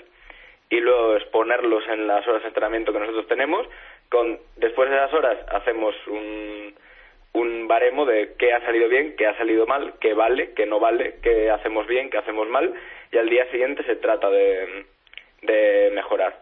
y 0.69 0.79
luego 0.79 1.15
exponerlos 1.15 1.83
en 1.89 2.07
las 2.07 2.25
horas 2.27 2.41
de 2.41 2.47
entrenamiento 2.47 2.93
que 2.93 2.99
nosotros 2.99 3.27
tenemos. 3.27 3.67
Con, 4.09 4.39
después 4.57 4.89
de 4.89 4.95
esas 4.95 5.13
horas 5.13 5.37
hacemos 5.49 5.95
un, 6.07 6.73
un 7.33 7.67
baremo 7.67 8.05
de 8.05 8.33
qué 8.37 8.53
ha 8.53 8.61
salido 8.61 8.89
bien, 8.89 9.15
qué 9.17 9.27
ha 9.27 9.37
salido 9.37 9.65
mal, 9.65 9.93
qué 9.99 10.13
vale, 10.13 10.53
qué 10.53 10.65
no 10.65 10.79
vale, 10.79 11.15
qué 11.21 11.49
hacemos 11.49 11.87
bien, 11.87 12.09
qué 12.09 12.17
hacemos 12.17 12.47
mal, 12.49 12.73
y 13.11 13.17
al 13.17 13.29
día 13.29 13.49
siguiente 13.51 13.83
se 13.83 13.95
trata 13.95 14.29
de, 14.29 14.85
de 15.41 15.91
mejorar. 15.93 16.39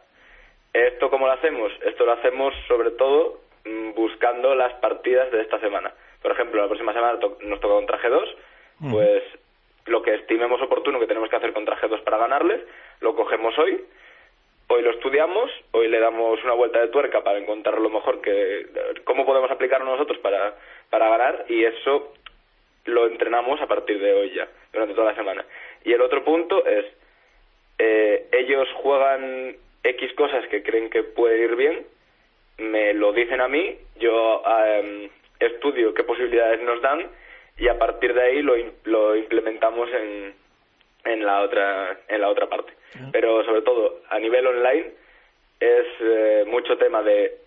¿Esto 0.74 1.10
cómo 1.10 1.27
lo 1.27 1.34
hacemos? 1.34 1.72
Esto 1.84 2.05
lo 2.05 2.13
hacemos 2.13 2.53
sobre 2.67 2.91
todo 2.91 3.41
mm, 3.65 3.93
buscando 3.93 4.55
las 4.55 4.74
partidas 4.75 5.31
de 5.31 5.41
esta 5.41 5.60
semana. 5.60 5.93
Por 6.22 6.31
ejemplo, 6.31 6.62
la 6.62 6.67
próxima 6.67 6.93
semana 6.93 7.19
nos 7.41 7.60
toca 7.60 7.75
contra 7.75 8.00
G2, 8.00 8.36
pues 8.91 9.24
lo 9.86 10.01
que 10.01 10.15
estimemos 10.15 10.62
oportuno 10.62 11.00
que 11.00 11.08
tenemos 11.08 11.29
que 11.29 11.36
hacer 11.36 11.53
contra 11.53 11.77
G2 11.77 12.03
para 12.03 12.17
ganarles, 12.17 12.62
lo 13.01 13.15
cogemos 13.15 13.58
hoy, 13.58 13.84
hoy 14.70 14.84
lo 14.84 14.92
estudiamos, 14.92 15.50
hoy 15.72 15.88
le 15.88 16.00
damos 16.00 16.44
una 16.44 16.54
vuelta 16.54 16.80
de 16.80 16.90
tuerca 16.90 17.24
para 17.24 17.40
encontrar 17.40 17.80
lo 17.80 17.90
mejor 17.90 18.22
que, 18.22 18.68
cómo 19.04 19.26
podemos 19.26 19.50
aplicarlo 19.50 19.86
nosotros 19.86 20.20
para, 20.20 20.56
para 20.90 21.10
ganar 21.10 21.46
y 21.50 21.64
eso 21.64 22.14
lo 22.86 23.08
entrenamos 23.08 23.60
a 23.62 23.68
partir 23.68 24.00
de 24.00 24.14
hoy 24.14 24.32
ya, 24.34 24.48
durante 24.72 24.94
toda 24.94 25.12
la 25.12 25.16
semana. 25.16 25.44
Y 25.84 25.94
el 25.94 26.02
otro 26.02 26.24
punto 26.24 26.66
es, 26.66 26.86
eh, 27.80 28.28
ellos 28.32 28.68
juegan 28.76 29.56
X 29.84 30.14
cosas 30.14 30.46
que 30.48 30.62
creen 30.62 30.90
que 30.90 31.04
puede 31.04 31.46
ir 31.46 31.56
bien, 31.56 31.86
me 32.60 32.94
lo 32.94 33.12
dicen 33.12 33.42
a 33.42 33.48
mí, 33.48 33.76
yo 33.98 34.44
em, 34.46 35.10
estudio 35.40 35.96
qué 35.96 36.04
posibilidades 36.04 36.62
nos 36.62 36.82
dan 36.82 37.10
y 37.58 37.68
a 37.70 37.80
partir 37.80 38.14
de 38.14 38.22
ahí 38.22 38.42
lo, 38.44 38.54
lo 38.84 39.16
implementamos 39.16 39.90
en, 39.94 40.34
en 41.03 41.25
la 41.25 41.41
otra 41.41 42.00
en 42.08 42.22
la 42.22 42.29
otra 42.29 42.48
parte. 42.48 42.74
Pero 43.12 43.44
sobre 43.46 43.62
todo 43.62 44.01
a 44.10 44.20
nivel 44.20 44.48
online 44.48 44.91
es 45.60 45.86
eh, 46.01 46.44
mucho 46.48 46.77
tema 46.77 47.01
de 47.03 47.38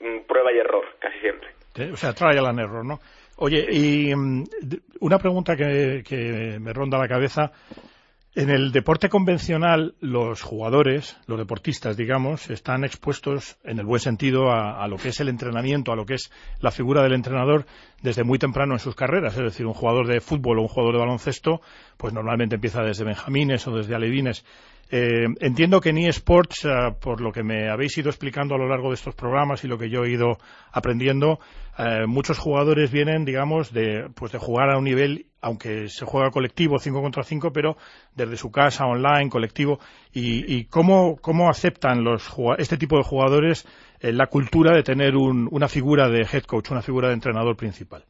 mm, 0.00 0.26
prueba 0.26 0.52
y 0.52 0.58
error 0.58 0.84
casi 0.98 1.18
siempre. 1.18 1.48
O 1.92 1.96
sea, 1.96 2.12
trial 2.12 2.46
and 2.46 2.60
error, 2.60 2.84
¿no? 2.84 3.00
Oye, 3.36 3.66
y 3.70 4.14
mm, 4.14 4.44
una 5.00 5.18
pregunta 5.18 5.56
que, 5.56 6.02
que 6.06 6.58
me 6.60 6.72
ronda 6.72 6.98
la 6.98 7.08
cabeza. 7.08 7.50
En 8.34 8.48
el 8.48 8.72
deporte 8.72 9.10
convencional, 9.10 9.94
los 10.00 10.40
jugadores, 10.40 11.18
los 11.26 11.38
deportistas, 11.38 11.98
digamos, 11.98 12.48
están 12.48 12.82
expuestos, 12.82 13.58
en 13.62 13.78
el 13.78 13.84
buen 13.84 14.00
sentido, 14.00 14.50
a, 14.50 14.88
lo 14.88 14.96
que 14.96 15.10
es 15.10 15.20
el 15.20 15.28
entrenamiento, 15.28 15.92
a 15.92 15.96
lo 15.96 16.06
que 16.06 16.14
es 16.14 16.32
la 16.58 16.70
figura 16.70 17.02
del 17.02 17.12
entrenador 17.12 17.66
desde 18.00 18.24
muy 18.24 18.38
temprano 18.38 18.72
en 18.72 18.78
sus 18.78 18.94
carreras. 18.94 19.36
Es 19.36 19.42
decir, 19.42 19.66
un 19.66 19.74
jugador 19.74 20.06
de 20.06 20.22
fútbol 20.22 20.58
o 20.58 20.62
un 20.62 20.68
jugador 20.68 20.94
de 20.94 21.00
baloncesto, 21.00 21.60
pues 21.98 22.14
normalmente 22.14 22.54
empieza 22.54 22.80
desde 22.82 23.04
benjamines 23.04 23.66
o 23.66 23.76
desde 23.76 23.94
alevines. 23.94 24.46
Eh, 24.94 25.24
entiendo 25.40 25.80
que 25.80 25.88
en 25.88 25.96
eSports, 25.96 26.66
eh, 26.66 26.68
por 27.00 27.22
lo 27.22 27.32
que 27.32 27.42
me 27.42 27.70
habéis 27.70 27.96
ido 27.96 28.10
explicando 28.10 28.54
a 28.54 28.58
lo 28.58 28.68
largo 28.68 28.88
de 28.90 28.96
estos 28.96 29.14
programas 29.14 29.64
y 29.64 29.66
lo 29.66 29.78
que 29.78 29.88
yo 29.88 30.04
he 30.04 30.10
ido 30.10 30.36
aprendiendo, 30.70 31.40
eh, 31.78 32.04
muchos 32.06 32.38
jugadores 32.38 32.90
vienen, 32.92 33.24
digamos, 33.24 33.72
de, 33.72 34.10
pues 34.14 34.32
de 34.32 34.38
jugar 34.38 34.68
a 34.68 34.76
un 34.76 34.84
nivel, 34.84 35.28
aunque 35.40 35.88
se 35.88 36.04
juega 36.04 36.30
colectivo 36.30 36.78
5 36.78 37.00
contra 37.00 37.22
5, 37.22 37.54
pero 37.54 37.78
desde 38.14 38.36
su 38.36 38.50
casa, 38.50 38.84
online, 38.84 39.30
colectivo. 39.30 39.78
¿Y, 40.12 40.66
cómo, 40.66 41.18
aceptan 41.48 42.04
los, 42.04 42.30
este 42.58 42.76
tipo 42.76 42.98
de 42.98 43.04
jugadores 43.04 43.66
eh, 43.98 44.12
la 44.12 44.26
cultura 44.26 44.76
de 44.76 44.82
tener 44.82 45.16
un- 45.16 45.48
una 45.50 45.68
figura 45.68 46.10
de 46.10 46.26
head 46.30 46.42
coach, 46.44 46.70
una 46.70 46.82
figura 46.82 47.08
de 47.08 47.14
entrenador 47.14 47.56
principal? 47.56 48.04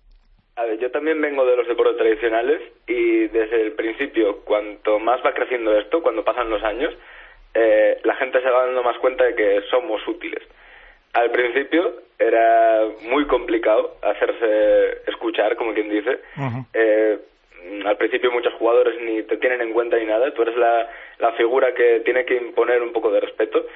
A 0.57 0.65
ver, 0.65 0.79
yo 0.79 0.91
también 0.91 1.21
vengo 1.21 1.47
de 1.47 1.57
los 1.57 1.67
deportes 1.67 1.97
tradicionales 1.97 2.61
y 2.87 3.29
desde 3.29 3.63
el 3.63 3.73
principio, 3.73 4.41
cuanto 4.45 4.99
más 4.99 5.25
va 5.25 5.33
creciendo 5.33 5.77
esto, 5.79 6.03
cuando 6.03 6.25
pasan 6.25 6.51
los 6.51 6.63
años, 6.63 6.93
eh, 7.55 7.99
la 8.05 8.15
gente 8.17 8.41
se 8.43 8.51
va 8.51 8.67
dando 8.67 8.83
más 8.83 8.99
cuenta 8.99 9.25
de 9.25 9.35
que 9.35 9.63
somos 9.71 10.07
útiles. 10.07 10.43
Al 11.15 11.31
principio 11.31 12.03
era 12.19 12.83
muy 13.03 13.27
complicado 13.27 13.97
hacerse 14.03 15.03
escuchar, 15.07 15.57
como 15.57 15.73
quien 15.75 15.89
dice. 15.89 16.21
Eh, 16.75 17.19
al 17.85 17.97
principio 17.97 18.31
muchos 18.31 18.55
jugadores 18.55 19.01
ni 19.01 19.23
te 19.23 19.37
tienen 19.39 19.61
en 19.63 19.73
cuenta 19.73 19.97
ni 19.97 20.07
nada. 20.07 20.33
Tú 20.33 20.43
eres 20.43 20.57
la, 20.57 20.89
la 21.19 21.33
figura 21.33 21.75
que 21.75 22.01
tiene 22.01 22.25
que 22.25 22.37
imponer 22.37 22.83
un 22.83 22.93
poco 22.93 23.11
de 23.11 23.21
respeto. 23.21 23.67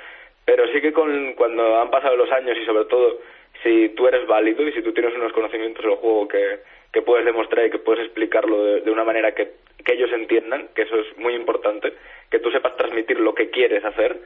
Pero 0.44 0.66
sí 0.68 0.80
que 0.80 0.92
con, 0.92 1.32
cuando 1.34 1.80
han 1.80 1.90
pasado 1.90 2.16
los 2.16 2.30
años 2.32 2.56
y 2.56 2.64
sobre 2.64 2.84
todo 2.84 3.18
si 3.66 3.88
tú 3.90 4.06
eres 4.06 4.26
válido 4.26 4.62
y 4.62 4.72
si 4.72 4.82
tú 4.82 4.92
tienes 4.92 5.14
unos 5.14 5.32
conocimientos 5.32 5.84
del 5.84 5.96
juego 5.96 6.28
que, 6.28 6.60
que 6.92 7.02
puedes 7.02 7.26
demostrar 7.26 7.66
y 7.66 7.70
que 7.70 7.78
puedes 7.80 8.04
explicarlo 8.04 8.64
de, 8.80 8.90
una 8.90 9.02
manera 9.04 9.32
que, 9.32 9.50
que 9.84 9.94
ellos 9.94 10.12
entiendan, 10.12 10.68
que 10.74 10.82
eso 10.82 10.96
es 11.00 11.18
muy 11.18 11.34
importante, 11.34 11.92
que 12.30 12.38
tú 12.38 12.50
sepas 12.52 12.76
transmitir 12.76 13.18
lo 13.18 13.34
que 13.34 13.50
quieres 13.50 13.84
hacer, 13.84 14.16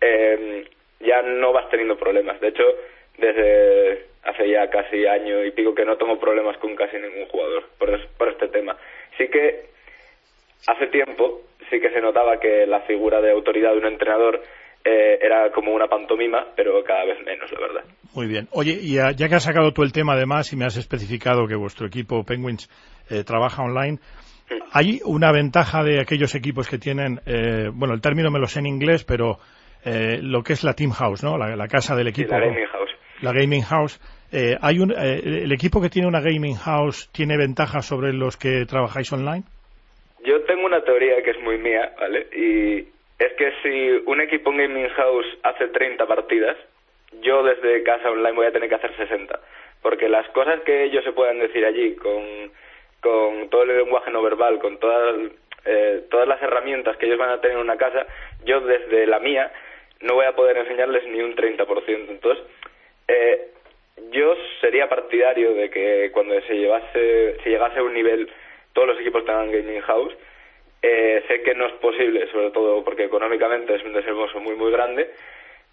eh, 0.00 0.64
ya 1.00 1.22
no 1.22 1.52
vas 1.52 1.68
teniendo 1.70 1.96
problemas. 1.96 2.38
De 2.40 2.48
hecho, 2.48 2.64
desde 3.16 4.04
hace 4.22 4.48
ya 4.48 4.68
casi 4.68 5.06
año 5.06 5.44
y 5.44 5.50
pico 5.52 5.74
que 5.74 5.84
no 5.84 5.96
tengo 5.96 6.18
problemas 6.20 6.56
con 6.58 6.76
casi 6.76 6.96
ningún 6.98 7.26
jugador 7.26 7.64
por, 7.78 7.90
es- 7.90 8.06
por 8.18 8.28
este 8.28 8.48
tema. 8.48 8.76
Sí 9.18 9.28
que 9.28 9.64
hace 10.66 10.86
tiempo 10.88 11.42
sí 11.70 11.80
que 11.80 11.90
se 11.90 12.00
notaba 12.00 12.38
que 12.40 12.66
la 12.66 12.80
figura 12.80 13.20
de 13.22 13.30
autoridad 13.30 13.72
de 13.72 13.78
un 13.78 13.86
entrenador 13.86 14.42
eh, 14.84 15.18
era 15.20 15.50
como 15.50 15.72
una 15.72 15.86
pantomima, 15.86 16.46
pero 16.54 16.82
cada 16.84 17.04
vez 17.04 17.18
menos, 17.24 17.50
la 17.52 17.60
verdad. 17.60 17.84
Muy 18.14 18.26
bien. 18.26 18.48
Oye, 18.52 18.78
y 18.80 18.94
ya, 18.94 19.10
ya 19.12 19.28
que 19.28 19.36
has 19.36 19.44
sacado 19.44 19.72
tú 19.72 19.82
el 19.82 19.92
tema 19.92 20.12
además 20.12 20.52
y 20.52 20.56
me 20.56 20.64
has 20.66 20.76
especificado 20.76 21.46
que 21.46 21.56
vuestro 21.56 21.86
equipo 21.86 22.24
Penguins 22.24 22.68
eh, 23.10 23.24
trabaja 23.24 23.62
online, 23.62 23.98
hay 24.72 25.00
una 25.04 25.32
ventaja 25.32 25.82
de 25.82 26.00
aquellos 26.00 26.34
equipos 26.34 26.68
que 26.68 26.78
tienen, 26.78 27.20
eh, 27.26 27.70
bueno, 27.72 27.94
el 27.94 28.00
término 28.00 28.30
me 28.30 28.38
lo 28.38 28.46
sé 28.46 28.60
en 28.60 28.66
inglés, 28.66 29.04
pero 29.04 29.38
eh, 29.84 30.18
lo 30.20 30.42
que 30.42 30.52
es 30.52 30.64
la 30.64 30.74
team 30.74 30.90
house, 30.90 31.22
¿no? 31.22 31.36
La, 31.38 31.56
la 31.56 31.68
casa 31.68 31.94
del 31.94 32.08
equipo. 32.08 32.32
la 32.32 32.40
gaming 32.40 32.66
house. 32.66 32.90
La 33.20 33.32
gaming 33.32 33.62
house. 33.62 34.00
Eh, 34.32 34.56
hay 34.60 34.80
un, 34.80 34.90
eh, 34.90 35.20
el 35.44 35.52
equipo 35.52 35.80
que 35.80 35.88
tiene 35.88 36.08
una 36.08 36.20
gaming 36.20 36.56
house 36.56 37.08
tiene 37.12 37.36
ventajas 37.36 37.86
sobre 37.86 38.12
los 38.12 38.36
que 38.36 38.66
trabajáis 38.66 39.12
online. 39.12 39.44
Yo 40.24 40.42
tengo 40.42 40.66
una 40.66 40.80
teoría 40.82 41.22
que 41.22 41.30
es 41.30 41.40
muy 41.42 41.58
mía, 41.58 41.92
¿vale? 41.98 42.26
Y 42.34 42.88
es 43.24 43.32
que 43.34 43.52
si 43.62 44.02
un 44.06 44.20
equipo 44.20 44.50
en 44.50 44.58
Gaming 44.58 44.88
House 44.90 45.26
hace 45.42 45.68
30 45.68 46.06
partidas, 46.06 46.56
yo 47.20 47.42
desde 47.42 47.82
casa 47.82 48.10
online 48.10 48.32
voy 48.32 48.46
a 48.46 48.52
tener 48.52 48.68
que 48.68 48.74
hacer 48.74 48.94
60. 48.96 49.38
Porque 49.82 50.08
las 50.08 50.28
cosas 50.30 50.60
que 50.60 50.84
ellos 50.84 51.04
se 51.04 51.12
puedan 51.12 51.38
decir 51.38 51.64
allí 51.64 51.94
con, 51.96 52.20
todo 53.00 53.62
el 53.62 53.76
lenguaje 53.76 54.10
no 54.10 54.22
verbal, 54.22 54.58
con 54.58 54.78
todas, 54.78 55.16
eh, 55.66 56.04
todas 56.10 56.26
las 56.26 56.40
herramientas 56.42 56.96
que 56.96 57.06
ellos 57.06 57.18
van 57.18 57.30
a 57.30 57.40
tener 57.40 57.56
en 57.56 57.62
una 57.62 57.76
casa, 57.76 58.06
yo 58.44 58.60
desde 58.60 59.06
la 59.06 59.18
mía 59.18 59.52
no 60.00 60.14
voy 60.14 60.26
a 60.26 60.36
poder 60.36 60.56
enseñarles 60.56 61.06
ni 61.06 61.20
un 61.20 61.34
30%. 61.34 62.10
Entonces, 62.10 62.44
eh, 63.08 63.48
yo 64.10 64.34
sería 64.60 64.88
partidario 64.88 65.54
de 65.54 65.70
que 65.70 66.10
cuando 66.12 66.40
se 66.42 66.54
llevase, 66.54 67.36
se 67.42 67.50
llegase 67.50 67.78
a 67.78 67.82
un 67.82 67.94
nivel, 67.94 68.30
todos 68.72 68.88
los 68.88 69.00
equipos 69.00 69.24
tengan 69.24 69.50
gaming 69.50 69.80
house. 69.82 70.14
Eh, 70.86 71.24
sé 71.26 71.40
que 71.40 71.54
no 71.54 71.66
es 71.66 71.72
posible, 71.76 72.30
sobre 72.30 72.50
todo 72.50 72.84
porque 72.84 73.04
económicamente 73.04 73.74
es 73.74 73.82
un 73.84 73.94
desembolso 73.94 74.38
muy 74.38 74.54
muy 74.54 74.70
grande, 74.70 75.12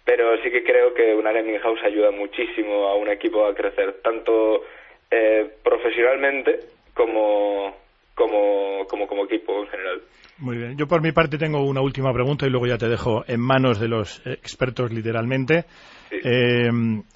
pero 0.06 0.38
sí 0.38 0.50
que 0.50 0.64
creo 0.64 0.94
que 0.94 1.14
una 1.14 1.32
gaming 1.32 1.58
house 1.58 1.82
ayuda 1.84 2.10
muchísimo 2.10 2.86
a 2.86 2.94
un 2.96 3.10
equipo 3.10 3.44
a 3.44 3.54
crecer, 3.54 4.00
tanto 4.02 4.64
eh, 5.10 5.50
profesionalmente 5.62 6.60
como, 6.94 7.76
como, 8.14 8.86
como, 8.88 9.06
como 9.06 9.24
equipo 9.24 9.62
en 9.62 9.68
general. 9.68 10.02
Muy 10.38 10.56
bien. 10.56 10.76
Yo 10.76 10.86
por 10.88 11.02
mi 11.02 11.12
parte 11.12 11.38
tengo 11.38 11.64
una 11.64 11.80
última 11.80 12.12
pregunta 12.12 12.46
y 12.46 12.50
luego 12.50 12.66
ya 12.66 12.78
te 12.78 12.88
dejo 12.88 13.24
en 13.26 13.40
manos 13.40 13.78
de 13.78 13.88
los 13.88 14.22
expertos 14.26 14.92
literalmente. 14.92 15.66
Eh, 16.10 16.68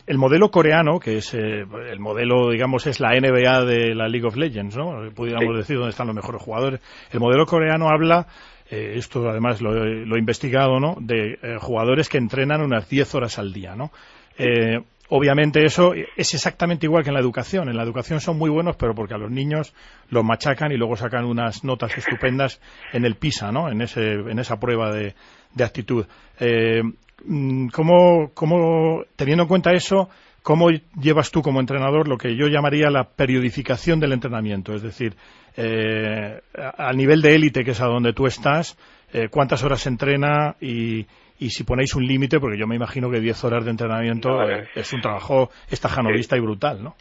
el 0.06 0.18
modelo 0.18 0.50
coreano, 0.50 0.98
que 1.00 1.18
es 1.18 1.34
eh, 1.34 1.64
el 1.90 1.98
modelo, 1.98 2.50
digamos, 2.50 2.86
es 2.86 3.00
la 3.00 3.18
NBA 3.18 3.64
de 3.64 3.94
la 3.94 4.08
League 4.08 4.26
of 4.26 4.36
Legends, 4.36 4.76
¿no? 4.76 5.10
Pudiéramos 5.14 5.56
decir 5.56 5.76
dónde 5.76 5.90
están 5.90 6.06
los 6.06 6.16
mejores 6.16 6.40
jugadores. 6.40 6.80
El 7.10 7.20
modelo 7.20 7.46
coreano 7.46 7.88
habla, 7.88 8.26
eh, 8.70 8.94
esto 8.96 9.28
además 9.28 9.60
lo, 9.60 9.72
lo, 9.72 10.16
he 10.16 10.18
investigado, 10.18 10.80
¿no? 10.80 10.96
De 11.00 11.38
eh, 11.42 11.56
jugadores 11.60 12.08
que 12.08 12.18
entrenan 12.18 12.62
unas 12.62 12.88
10 12.88 13.14
horas 13.14 13.38
al 13.38 13.52
día, 13.52 13.76
¿no? 13.76 13.92
Eh, 14.38 14.80
obviamente 15.08 15.64
eso 15.64 15.92
es 15.94 16.34
exactamente 16.34 16.86
igual 16.86 17.02
que 17.02 17.10
en 17.10 17.14
la 17.14 17.20
educación. 17.20 17.68
En 17.68 17.76
la 17.76 17.82
educación 17.82 18.20
son 18.20 18.38
muy 18.38 18.50
buenos, 18.50 18.76
pero 18.76 18.94
porque 18.94 19.14
a 19.14 19.18
los 19.18 19.30
niños 19.30 19.75
los 20.10 20.25
machacan 20.25 20.72
y 20.72 20.76
luego 20.76 20.96
sacan 20.96 21.25
unas 21.25 21.64
notas 21.64 21.96
estupendas 21.96 22.60
en 22.92 23.04
el 23.04 23.16
PISA, 23.16 23.52
¿no? 23.52 23.68
En, 23.70 23.82
ese, 23.82 24.12
en 24.12 24.38
esa 24.38 24.58
prueba 24.58 24.92
de, 24.92 25.14
actitud. 25.62 26.06
Eh, 26.40 26.82
mm, 27.25 27.68
¿cómo, 27.68 28.30
¿Cómo, 28.34 29.04
teniendo 29.16 29.44
en 29.44 29.48
cuenta 29.48 29.72
eso, 29.72 30.08
cómo 30.42 30.68
llevas 31.00 31.30
tú 31.30 31.42
como 31.42 31.60
entrenador 31.60 32.08
lo 32.08 32.18
que 32.18 32.36
yo 32.36 32.46
llamaría 32.48 32.90
la 32.90 33.04
periodificación 33.04 34.00
del 34.00 34.12
entrenamiento? 34.12 34.75
Es 34.75 34.82
decir, 34.82 35.16
eh, 35.56 36.40
al 36.76 36.96
nivel 36.96 37.22
de 37.22 37.34
élite, 37.34 37.64
que 37.64 37.70
es 37.70 37.80
a 37.80 37.86
donde 37.86 38.12
tú 38.12 38.26
estás, 38.26 38.76
eh, 39.12 39.28
cuántas 39.30 39.62
horas 39.62 39.80
se 39.80 39.88
entrena 39.88 40.56
y, 40.60 41.06
y 41.38 41.50
si 41.50 41.64
ponéis 41.64 41.94
un 41.94 42.06
límite, 42.06 42.40
porque 42.40 42.58
yo 42.58 42.66
me 42.66 42.76
imagino 42.76 43.10
que 43.10 43.20
10 43.20 43.44
horas 43.44 43.64
de 43.64 43.70
entrenamiento 43.70 44.30
No, 44.30 44.50
eh, 44.50 44.68
es 44.74 44.92
un 44.92 45.00
trabajo 45.00 45.50
estajanovista 45.70 46.36
y 46.36 46.40
brutal, 46.40 46.82
¿no? 46.82 46.94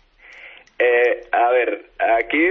Eh, 0.77 1.21
a 1.31 1.49
ver, 1.51 1.85
aquí 2.17 2.45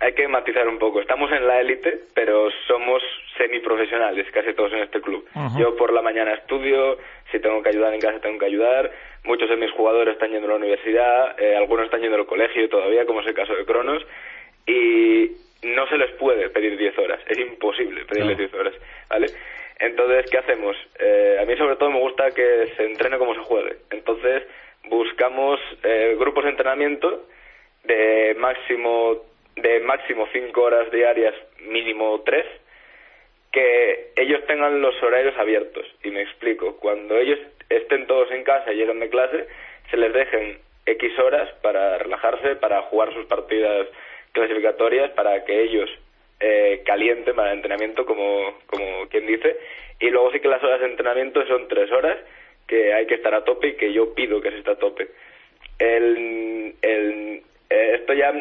hay 0.00 0.12
que 0.14 0.26
matizar 0.26 0.66
un 0.68 0.78
poco. 0.78 1.00
Estamos 1.00 1.30
en 1.32 1.46
la 1.46 1.60
élite, 1.60 2.00
pero 2.14 2.48
somos 2.66 3.02
semiprofesionales, 3.36 4.26
casi 4.32 4.52
todos 4.54 4.72
en 4.72 4.80
este 4.80 5.00
club. 5.00 5.24
Yo 5.58 5.76
por 5.76 5.92
la 5.92 6.02
mañana 6.02 6.34
estudio, 6.34 6.98
si 7.30 7.38
tengo 7.38 7.62
que 7.62 7.68
ayudar 7.68 7.94
en 7.94 8.00
casa 8.00 8.20
tengo 8.20 8.38
que 8.38 8.46
ayudar. 8.46 8.90
Muchos 9.24 9.48
de 9.48 9.56
mis 9.56 9.70
jugadores 9.72 10.14
están 10.14 10.30
yendo 10.30 10.46
a 10.46 10.50
la 10.50 10.56
universidad, 10.56 11.40
eh, 11.40 11.56
algunos 11.56 11.84
están 11.84 12.00
yendo 12.00 12.16
al 12.16 12.26
colegio 12.26 12.68
todavía, 12.68 13.04
como 13.06 13.20
es 13.20 13.26
el 13.26 13.34
caso 13.34 13.54
de 13.54 13.64
Cronos, 13.64 14.02
y 14.66 15.30
no 15.62 15.86
se 15.88 15.98
les 15.98 16.12
puede 16.12 16.50
pedir 16.50 16.76
10 16.76 16.98
horas, 16.98 17.20
es 17.28 17.38
imposible 17.38 18.04
pedirles 18.04 18.38
10 18.38 18.54
horas, 18.54 18.74
¿vale? 19.08 19.26
Entonces, 19.78 20.30
¿qué 20.30 20.38
hacemos? 20.38 20.76
Eh, 20.98 21.38
a 21.40 21.44
mí 21.44 21.56
sobre 21.56 21.76
todo 21.76 21.90
me 21.90 22.00
gusta 22.00 22.30
que 22.32 22.72
se 22.76 22.84
entrene 22.84 23.18
como 23.18 23.34
se 23.34 23.40
juegue. 23.40 23.76
Entonces, 23.90 24.42
buscamos 24.84 25.60
eh, 25.82 26.16
grupos 26.18 26.44
de 26.44 26.50
entrenamiento 26.50 27.26
de 27.84 28.34
máximo 28.38 29.24
de 29.56 29.80
máximo 29.80 30.28
cinco 30.32 30.62
horas 30.62 30.90
diarias, 30.92 31.34
mínimo 31.60 32.22
tres, 32.24 32.46
que 33.50 34.12
ellos 34.16 34.44
tengan 34.46 34.80
los 34.80 35.00
horarios 35.02 35.36
abiertos. 35.36 35.86
Y 36.04 36.10
me 36.10 36.22
explico, 36.22 36.76
cuando 36.76 37.16
ellos 37.16 37.38
estén 37.68 38.06
todos 38.06 38.30
en 38.30 38.44
casa 38.44 38.72
y 38.72 38.76
lleguen 38.76 39.00
de 39.00 39.08
clase, 39.08 39.46
se 39.90 39.96
les 39.96 40.12
dejen 40.12 40.58
X 40.86 41.18
horas 41.18 41.50
para 41.60 41.98
relajarse, 41.98 42.56
para 42.56 42.82
jugar 42.82 43.12
sus 43.14 43.26
partidas 43.26 43.88
clasificatorias, 44.32 45.10
para 45.10 45.44
que 45.44 45.62
ellos 45.62 45.90
eh, 46.40 46.82
calienten 46.84 47.34
para 47.34 47.50
el 47.50 47.56
entrenamiento, 47.56 48.06
como, 48.06 48.58
como 48.66 49.08
quien 49.08 49.26
dice. 49.26 49.56
Y 50.00 50.10
luego 50.10 50.30
sí 50.32 50.40
que 50.40 50.48
las 50.48 50.62
horas 50.62 50.80
de 50.80 50.86
entrenamiento 50.86 51.44
son 51.46 51.68
tres 51.68 51.90
horas, 51.90 52.16
que 52.66 52.92
hay 52.92 53.06
que 53.06 53.14
estar 53.14 53.34
a 53.34 53.44
tope 53.44 53.68
y 53.68 53.76
que 53.76 53.92
yo 53.92 54.14
pido 54.14 54.40
que 54.40 54.50
se 54.50 54.58
esté 54.58 54.70
a 54.70 54.76
tope. 54.76 55.08
El, 55.78 56.74
el, 56.82 57.42
eh, 57.70 57.92
esto 57.94 58.12
ya 58.12 58.32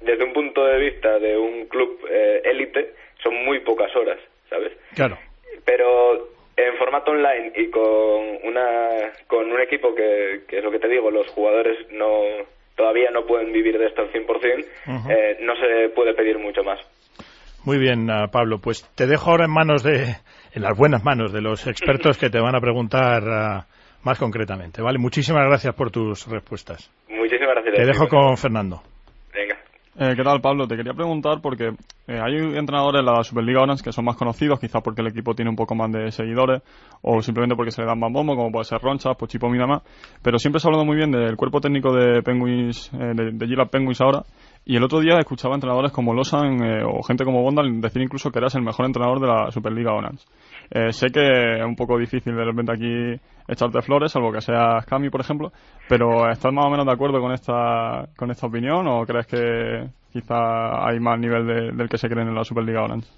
desde 0.00 0.24
un 0.24 0.32
punto 0.32 0.64
de 0.64 0.78
vista 0.78 1.18
de 1.18 1.36
un 1.36 1.66
club 1.66 2.06
eh, 2.10 2.42
élite 2.44 2.94
son 3.22 3.34
muy 3.44 3.60
pocas 3.60 3.94
horas, 3.96 4.18
¿sabes? 4.48 4.72
Claro. 4.94 5.18
Pero 5.64 6.28
en 6.56 6.76
formato 6.76 7.12
online 7.12 7.52
y 7.54 7.70
con 7.70 8.38
una 8.44 9.12
con 9.26 9.50
un 9.50 9.60
equipo 9.60 9.94
que, 9.94 10.42
que 10.48 10.58
es 10.58 10.64
lo 10.64 10.70
que 10.70 10.78
te 10.78 10.88
digo, 10.88 11.10
los 11.10 11.28
jugadores 11.28 11.90
no 11.90 12.22
todavía 12.76 13.10
no 13.10 13.26
pueden 13.26 13.52
vivir 13.52 13.78
de 13.78 13.86
esto 13.86 14.02
al 14.02 14.12
100%, 14.12 14.26
Ujú. 14.26 15.10
eh, 15.10 15.36
no 15.40 15.54
se 15.56 15.90
puede 15.90 16.14
pedir 16.14 16.38
mucho 16.38 16.64
más. 16.64 16.80
Muy 17.64 17.78
bien, 17.78 18.10
ah, 18.10 18.28
Pablo. 18.32 18.58
Pues 18.58 18.88
te 18.94 19.06
dejo 19.06 19.30
ahora 19.30 19.44
en 19.44 19.52
manos 19.52 19.82
de, 19.82 20.16
en 20.52 20.62
las 20.62 20.76
buenas 20.76 21.04
manos 21.04 21.32
de 21.32 21.40
los 21.40 21.66
expertos 21.66 22.16
que 22.16 22.30
te 22.30 22.40
van 22.40 22.54
a 22.54 22.60
preguntar 22.60 23.22
ah, 23.28 23.66
más 24.02 24.18
concretamente, 24.18 24.80
¿vale? 24.82 24.98
Muchísimas 24.98 25.46
gracias 25.46 25.74
por 25.74 25.90
tus 25.90 26.26
respuestas. 26.26 26.90
Muchísimas 27.08 27.54
gracias. 27.54 27.74
Te 27.74 27.84
dejo 27.84 28.08
con 28.08 28.36
Fernando. 28.36 28.82
Venga. 29.34 29.58
Eh, 29.98 30.14
¿Qué 30.16 30.22
tal, 30.22 30.40
Pablo? 30.40 30.66
Te 30.66 30.76
quería 30.76 30.94
preguntar 30.94 31.40
porque 31.42 31.72
eh, 32.08 32.18
hay 32.18 32.36
entrenadores 32.56 33.00
en 33.00 33.06
la 33.06 33.22
Superliga 33.22 33.60
Orange 33.60 33.84
que 33.84 33.92
son 33.92 34.06
más 34.06 34.16
conocidos, 34.16 34.58
quizás 34.58 34.82
porque 34.82 35.02
el 35.02 35.08
equipo 35.08 35.34
tiene 35.34 35.50
un 35.50 35.56
poco 35.56 35.74
más 35.74 35.92
de 35.92 36.10
seguidores 36.10 36.62
o 37.02 37.20
simplemente 37.20 37.56
porque 37.56 37.72
se 37.72 37.82
le 37.82 37.88
dan 37.88 37.98
más 37.98 38.10
bombo, 38.10 38.34
como 38.36 38.50
puede 38.50 38.64
ser 38.64 38.80
Ronchas, 38.80 39.16
Pochipo 39.16 39.50
Midama. 39.50 39.82
Pero 40.22 40.38
siempre 40.38 40.60
se 40.60 40.66
ha 40.66 40.70
hablado 40.70 40.86
muy 40.86 40.96
bien 40.96 41.10
del 41.10 41.36
cuerpo 41.36 41.60
técnico 41.60 41.92
de 41.92 42.22
Penguins, 42.22 42.90
eh, 42.94 43.12
de, 43.14 43.32
de 43.32 43.66
Penguins 43.66 44.00
ahora. 44.00 44.22
Y 44.64 44.76
el 44.76 44.84
otro 44.84 45.00
día 45.00 45.18
escuchaba 45.18 45.54
entrenadores 45.54 45.90
como 45.90 46.14
Losan 46.14 46.62
eh, 46.62 46.82
o 46.84 47.02
gente 47.02 47.24
como 47.24 47.42
Bondal 47.42 47.80
decir 47.80 48.02
incluso 48.02 48.30
que 48.30 48.38
eras 48.38 48.54
el 48.54 48.62
mejor 48.62 48.86
entrenador 48.86 49.18
de 49.18 49.26
la 49.26 49.50
Superliga 49.50 49.92
Orange. 49.94 50.24
Eh, 50.70 50.92
sé 50.92 51.08
que 51.10 51.56
es 51.58 51.64
un 51.64 51.74
poco 51.76 51.98
difícil 51.98 52.36
de 52.36 52.44
repente 52.44 52.72
aquí 52.72 53.20
echarte 53.48 53.82
flores, 53.82 54.12
salvo 54.12 54.30
que 54.32 54.40
seas 54.40 54.84
Cami, 54.86 55.10
por 55.10 55.22
ejemplo, 55.22 55.50
pero 55.88 56.30
¿estás 56.30 56.52
más 56.52 56.66
o 56.66 56.70
menos 56.70 56.86
de 56.86 56.92
acuerdo 56.92 57.20
con 57.20 57.32
esta, 57.32 58.04
con 58.16 58.30
esta 58.30 58.46
opinión 58.46 58.86
o 58.86 59.04
crees 59.06 59.26
que 59.26 59.86
quizá 60.12 60.86
hay 60.86 61.00
más 61.00 61.18
nivel 61.18 61.46
de- 61.46 61.72
del 61.72 61.88
que 61.88 61.98
se 61.98 62.08
cree 62.08 62.22
en 62.22 62.34
la 62.34 62.44
Superliga 62.44 62.84
Orange? 62.84 63.08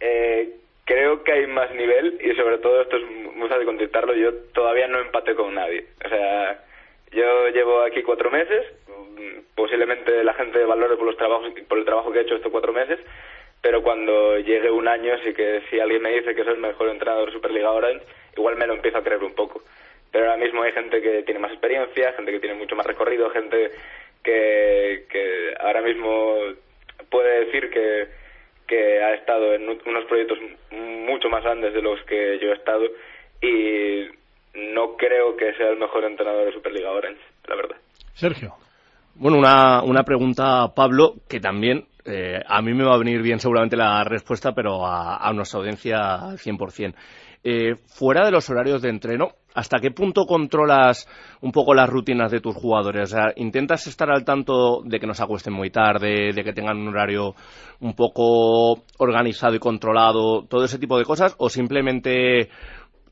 Eh, 0.00 0.56
creo 0.84 1.22
que 1.22 1.32
hay 1.32 1.46
más 1.46 1.70
nivel 1.74 2.18
y 2.20 2.34
sobre 2.36 2.58
todo 2.58 2.82
esto 2.82 2.96
es 2.96 3.04
muy 3.36 3.48
fácil 3.48 3.64
contestarlo. 3.66 4.14
Yo 4.14 4.30
todavía 4.52 4.88
no 4.88 4.98
empaté 4.98 5.34
con 5.34 5.54
nadie. 5.54 5.86
O 6.04 6.08
sea, 6.08 6.58
yo 7.12 7.48
llevo 7.54 7.82
aquí 7.82 8.02
cuatro 8.02 8.30
meses. 8.30 8.66
Posiblemente 9.54 10.22
la 10.24 10.34
gente 10.34 10.64
valore 10.64 10.96
por 10.96 11.06
los 11.06 11.16
trabajos, 11.16 11.52
por 11.68 11.78
el 11.78 11.84
trabajo 11.84 12.12
que 12.12 12.20
he 12.20 12.22
hecho 12.22 12.36
estos 12.36 12.52
cuatro 12.52 12.72
meses. 12.72 12.98
Pero 13.60 13.82
cuando 13.82 14.38
llegue 14.38 14.70
un 14.70 14.86
año, 14.86 15.14
sí 15.24 15.34
que 15.34 15.62
si 15.68 15.80
alguien 15.80 16.02
me 16.02 16.12
dice 16.12 16.34
que 16.34 16.44
soy 16.44 16.54
el 16.54 16.60
mejor 16.60 16.88
entrenador 16.88 17.26
de 17.26 17.32
Superliga 17.32 17.72
Orange, 17.72 18.04
igual 18.36 18.56
me 18.56 18.66
lo 18.66 18.74
empiezo 18.74 18.98
a 18.98 19.02
creer 19.02 19.22
un 19.22 19.34
poco. 19.34 19.62
Pero 20.12 20.26
ahora 20.26 20.42
mismo 20.42 20.62
hay 20.62 20.72
gente 20.72 21.02
que 21.02 21.22
tiene 21.24 21.40
más 21.40 21.52
experiencia, 21.52 22.12
gente 22.12 22.32
que 22.32 22.40
tiene 22.40 22.54
mucho 22.54 22.76
más 22.76 22.86
recorrido, 22.86 23.30
gente 23.30 23.72
que, 24.22 25.54
ahora 25.60 25.82
mismo 25.82 26.36
puede 27.10 27.46
decir 27.46 27.70
que, 27.70 28.08
que 28.66 29.02
ha 29.02 29.14
estado 29.14 29.54
en 29.54 29.68
unos 29.68 30.04
proyectos 30.04 30.38
mucho 30.70 31.28
más 31.28 31.42
grandes 31.42 31.72
de 31.74 31.82
los 31.82 32.00
que 32.02 32.38
yo 32.38 32.50
he 32.50 32.54
estado 32.54 32.84
y 33.42 34.08
no 34.54 34.96
creo 34.96 35.36
que 35.36 35.54
sea 35.54 35.68
el 35.70 35.78
mejor 35.78 36.04
entrenador 36.04 36.46
de 36.46 36.52
Superliga 36.52 36.90
Orange, 36.90 37.20
la 37.46 37.56
verdad. 37.56 37.76
Sergio. 38.14 38.54
Bueno, 39.20 39.38
una, 39.38 39.82
una 39.82 40.04
pregunta, 40.04 40.72
Pablo, 40.76 41.16
que 41.28 41.40
también 41.40 41.88
eh, 42.04 42.40
a 42.46 42.62
mí 42.62 42.72
me 42.72 42.84
va 42.84 42.94
a 42.94 42.98
venir 42.98 43.20
bien 43.20 43.40
seguramente 43.40 43.76
la 43.76 44.04
respuesta, 44.04 44.52
pero 44.52 44.86
a, 44.86 45.32
nuestra 45.32 45.58
audiencia 45.58 46.14
al 46.14 46.38
100%. 46.38 46.94
Eh, 47.42 47.74
fuera 47.86 48.24
de 48.24 48.30
los 48.30 48.48
horarios 48.48 48.80
de 48.80 48.90
entreno, 48.90 49.32
¿hasta 49.54 49.80
qué 49.80 49.90
punto 49.90 50.24
controlas 50.24 51.08
un 51.40 51.50
poco 51.50 51.74
las 51.74 51.90
rutinas 51.90 52.30
de 52.30 52.40
tus 52.40 52.54
jugadores? 52.54 53.12
O 53.12 53.16
sea, 53.16 53.32
¿intentas 53.34 53.88
estar 53.88 54.08
al 54.08 54.24
tanto 54.24 54.82
de 54.84 55.00
que 55.00 55.06
no 55.08 55.14
se 55.14 55.24
acuesten 55.24 55.52
muy 55.52 55.70
tarde, 55.70 56.32
de 56.32 56.44
que 56.44 56.52
tengan 56.52 56.78
un 56.78 56.88
horario 56.88 57.34
un 57.80 57.94
poco 57.94 58.84
organizado 58.98 59.56
y 59.56 59.58
controlado, 59.58 60.44
todo 60.44 60.64
ese 60.64 60.78
tipo 60.78 60.96
de 60.96 61.04
cosas? 61.04 61.34
¿O 61.38 61.48
simplemente 61.48 62.50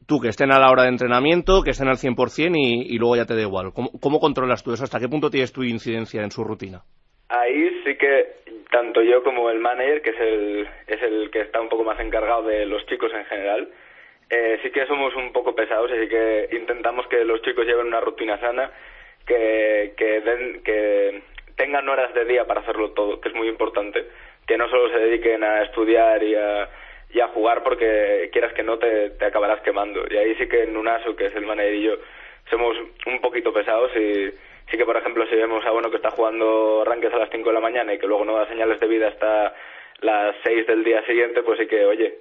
tú 0.06 0.20
que 0.20 0.28
estén 0.28 0.52
a 0.52 0.58
la 0.58 0.70
hora 0.70 0.84
de 0.84 0.90
entrenamiento, 0.90 1.62
que 1.62 1.70
estén 1.70 1.88
al 1.88 1.96
100% 1.96 2.56
y, 2.56 2.94
y 2.94 2.98
luego 2.98 3.16
ya 3.16 3.26
te 3.26 3.34
da 3.34 3.42
igual. 3.42 3.72
¿Cómo, 3.74 3.90
¿Cómo 4.00 4.20
controlas 4.20 4.62
tú 4.62 4.72
eso? 4.72 4.84
¿Hasta 4.84 5.00
qué 5.00 5.08
punto 5.08 5.30
tienes 5.30 5.52
tu 5.52 5.62
incidencia 5.62 6.22
en 6.22 6.30
su 6.30 6.44
rutina? 6.44 6.82
Ahí 7.28 7.82
sí 7.84 7.96
que 7.96 8.36
tanto 8.70 9.02
yo 9.02 9.22
como 9.22 9.50
el 9.50 9.58
manager, 9.58 10.02
que 10.02 10.10
es 10.10 10.20
el, 10.20 10.68
es 10.86 11.02
el 11.02 11.30
que 11.30 11.40
está 11.40 11.60
un 11.60 11.68
poco 11.68 11.84
más 11.84 11.98
encargado 11.98 12.44
de 12.44 12.66
los 12.66 12.84
chicos 12.86 13.12
en 13.12 13.24
general, 13.24 13.68
eh, 14.30 14.58
sí 14.62 14.70
que 14.70 14.86
somos 14.86 15.14
un 15.14 15.32
poco 15.32 15.54
pesados 15.54 15.90
y 15.90 16.02
sí 16.02 16.08
que 16.08 16.48
intentamos 16.52 17.06
que 17.08 17.24
los 17.24 17.42
chicos 17.42 17.66
lleven 17.66 17.86
una 17.86 18.00
rutina 18.00 18.38
sana, 18.38 18.70
que, 19.26 19.94
den, 19.98 20.62
que 20.62 21.22
tengan 21.56 21.88
horas 21.88 22.12
de 22.14 22.24
día 22.24 22.44
para 22.44 22.60
hacerlo 22.60 22.92
todo, 22.92 23.20
que 23.20 23.28
es 23.28 23.34
muy 23.34 23.48
importante, 23.48 24.06
que 24.46 24.56
no 24.56 24.68
solo 24.68 24.88
se 24.90 24.98
dediquen 24.98 25.42
a 25.42 25.62
estudiar 25.62 26.22
y 26.22 26.34
a, 26.34 26.68
y 27.10 27.20
a 27.20 27.28
jugar 27.28 27.62
porque 27.62 28.28
quieras 28.32 28.52
que 28.52 28.62
no 28.62 28.78
te, 28.78 29.10
te 29.10 29.24
acabarás 29.24 29.60
quemando. 29.62 30.04
Y 30.10 30.16
ahí 30.16 30.34
sí 30.36 30.48
que 30.48 30.64
en 30.64 30.76
Unaso, 30.76 31.16
que 31.16 31.26
es 31.26 31.34
el 31.34 31.46
manager 31.46 31.98
somos 32.50 32.76
un 33.06 33.20
poquito 33.20 33.52
pesados 33.52 33.90
y 33.96 34.30
sí 34.70 34.76
que, 34.76 34.84
por 34.84 34.96
ejemplo, 34.96 35.26
si 35.26 35.34
vemos 35.34 35.64
a 35.64 35.72
uno 35.72 35.90
que 35.90 35.96
está 35.96 36.10
jugando 36.10 36.82
arranques 36.82 37.12
a 37.12 37.18
las 37.18 37.30
5 37.30 37.48
de 37.48 37.54
la 37.54 37.60
mañana 37.60 37.94
y 37.94 37.98
que 37.98 38.06
luego 38.06 38.24
no 38.24 38.36
da 38.36 38.48
señales 38.48 38.78
de 38.80 38.86
vida 38.86 39.08
hasta 39.08 39.54
las 40.00 40.36
6 40.44 40.66
del 40.66 40.84
día 40.84 41.04
siguiente, 41.06 41.42
pues 41.42 41.58
sí 41.58 41.66
que, 41.66 41.84
oye, 41.84 42.18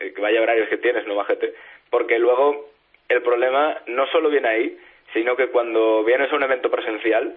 eh, 0.00 0.12
que 0.12 0.20
vaya 0.20 0.42
horarios 0.42 0.68
que 0.68 0.78
tienes, 0.78 1.06
no 1.06 1.14
bajete. 1.14 1.54
Porque 1.90 2.18
luego 2.18 2.68
el 3.08 3.22
problema 3.22 3.78
no 3.86 4.06
solo 4.08 4.30
viene 4.30 4.48
ahí, 4.48 4.78
sino 5.12 5.36
que 5.36 5.48
cuando 5.48 6.04
vienes 6.04 6.32
a 6.32 6.36
un 6.36 6.42
evento 6.42 6.70
presencial, 6.70 7.36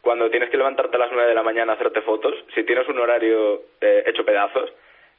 cuando 0.00 0.30
tienes 0.30 0.50
que 0.50 0.56
levantarte 0.56 0.96
a 0.96 1.00
las 1.00 1.12
9 1.12 1.28
de 1.28 1.34
la 1.34 1.42
mañana 1.42 1.72
a 1.72 1.74
hacerte 1.74 2.00
fotos, 2.02 2.34
si 2.54 2.64
tienes 2.64 2.88
un 2.88 2.98
horario 2.98 3.62
eh, 3.80 4.04
hecho 4.06 4.24
pedazos, 4.24 4.72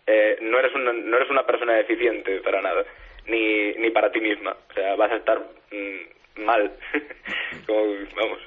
eh, 0.07 0.37
no, 0.41 0.59
eres 0.59 0.73
una, 0.75 0.93
no 0.93 1.17
eres 1.17 1.29
una 1.29 1.45
persona 1.45 1.79
eficiente 1.79 2.39
para 2.41 2.61
nada, 2.61 2.83
ni, 3.27 3.73
ni 3.73 3.89
para 3.91 4.11
ti 4.11 4.19
misma. 4.19 4.55
O 4.69 4.73
sea, 4.73 4.95
vas 4.95 5.11
a 5.11 5.17
estar 5.17 5.39
mm, 5.71 6.43
mal. 6.43 6.71
Como, 7.67 7.85
vamos. 8.15 8.39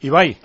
Ibai, 0.00 0.36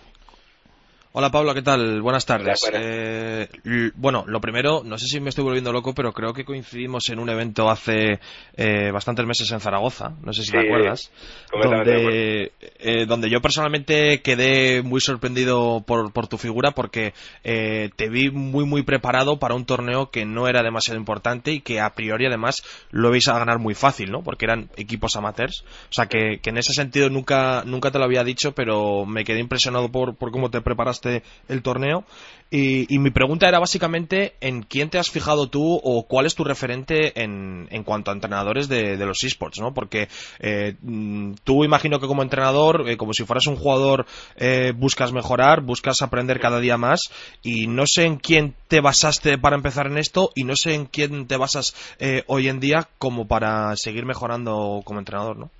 Hola 1.11 1.31
Pablo, 1.31 1.55
¿qué 1.55 1.63
tal? 1.63 2.03
Buenas 2.03 2.23
tardes. 2.27 2.69
Eh, 2.71 3.47
bueno, 3.95 4.25
lo 4.27 4.39
primero, 4.39 4.83
no 4.85 4.95
sé 4.99 5.07
si 5.07 5.19
me 5.19 5.29
estoy 5.29 5.43
volviendo 5.43 5.73
loco, 5.73 5.95
pero 5.95 6.13
creo 6.13 6.33
que 6.33 6.45
coincidimos 6.45 7.09
en 7.09 7.17
un 7.17 7.29
evento 7.29 7.67
hace 7.67 8.19
eh, 8.55 8.91
bastantes 8.91 9.25
meses 9.25 9.51
en 9.51 9.59
Zaragoza, 9.59 10.13
no 10.21 10.33
sé 10.33 10.43
si 10.43 10.53
te 10.53 10.59
Sí, 10.59 10.67
acuerdas, 10.67 11.11
completamente 11.49 11.93
donde, 11.95 12.51
eh, 12.77 13.05
donde 13.07 13.27
yo 13.31 13.41
personalmente 13.41 14.21
quedé 14.21 14.83
muy 14.83 15.01
sorprendido 15.01 15.81
por, 15.81 16.13
por 16.13 16.27
tu 16.27 16.37
figura 16.37 16.71
porque 16.71 17.15
eh, 17.43 17.89
te 17.95 18.07
vi 18.09 18.29
muy 18.29 18.65
muy 18.65 18.83
preparado 18.83 19.39
para 19.39 19.55
un 19.55 19.65
torneo 19.65 20.11
que 20.11 20.25
no 20.25 20.47
era 20.47 20.61
demasiado 20.61 20.99
importante 20.99 21.51
y 21.53 21.61
que 21.61 21.79
a 21.81 21.89
priori 21.95 22.27
además 22.27 22.61
lo 22.91 23.09
veis 23.09 23.27
a 23.29 23.39
ganar 23.39 23.57
muy 23.57 23.73
fácil, 23.73 24.11
¿no? 24.11 24.21
Porque 24.21 24.45
eran 24.45 24.69
equipos 24.75 25.15
amateurs, 25.15 25.63
o 25.89 25.93
sea 25.93 26.05
que, 26.05 26.39
que 26.39 26.51
en 26.51 26.57
ese 26.59 26.73
sentido 26.73 27.09
nunca, 27.09 27.63
nunca 27.65 27.89
te 27.89 27.97
lo 27.97 28.05
había 28.05 28.23
dicho, 28.23 28.53
pero 28.53 29.07
me 29.07 29.23
quedé 29.25 29.39
impresionado 29.39 29.89
por, 29.89 30.15
por 30.15 30.31
cómo 30.31 30.51
te 30.51 30.61
preparaste 30.61 30.98
el 31.05 31.61
torneo. 31.61 32.05
Y, 32.51 32.93
y 32.93 32.97
mi 32.97 33.11
pregunta 33.11 33.47
era 33.47 33.59
básicamente 33.59 34.33
en 34.41 34.63
quién 34.63 34.89
te 34.89 34.97
has 34.97 35.11
fijado 35.11 35.49
tú 35.49 35.79
o 35.83 36.07
cuál 36.07 36.25
es 36.25 36.33
tu 36.33 36.43
referente 36.43 37.21
en, 37.21 37.67
en 37.69 37.83
cuanto 37.83 38.09
a 38.09 38.15
entrenadores 38.15 38.67
de, 38.67 38.97
de 38.97 39.05
los 39.05 39.23
esports, 39.23 39.59
¿no? 39.59 39.71
Porque 39.71 40.07
eh, 40.39 40.73
mm, 40.81 41.33
tú 41.43 41.63
imagino 41.63 41.99
que 41.99 42.07
como 42.07 42.23
entrenador, 42.23 42.89
eh, 42.89 42.97
como 42.97 43.13
si 43.13 43.23
fueras 43.23 43.45
un 43.45 43.55
jugador, 43.55 44.07
eh, 44.35 44.73
buscas 44.75 45.13
mejorar, 45.13 45.61
buscas 45.61 46.01
aprender 46.01 46.39
cada 46.39 46.59
día 46.59 46.77
más 46.77 47.01
y 47.43 47.67
no 47.67 47.83
sé 47.85 48.05
en 48.05 48.17
quién 48.17 48.55
te 48.67 48.81
basaste 48.81 49.37
para 49.37 49.55
empezar 49.55 49.85
en 49.85 49.99
esto 49.99 50.31
y 50.33 50.43
no 50.43 50.55
sé 50.55 50.73
en 50.73 50.87
quién 50.87 51.27
te 51.27 51.37
basas 51.37 51.75
eh, 51.99 52.23
hoy 52.25 52.47
en 52.47 52.59
día 52.59 52.87
como 52.97 53.27
para 53.27 53.75
seguir 53.75 54.05
mejorando 54.07 54.81
como 54.83 54.97
entrenador, 54.97 55.37
¿no? 55.37 55.51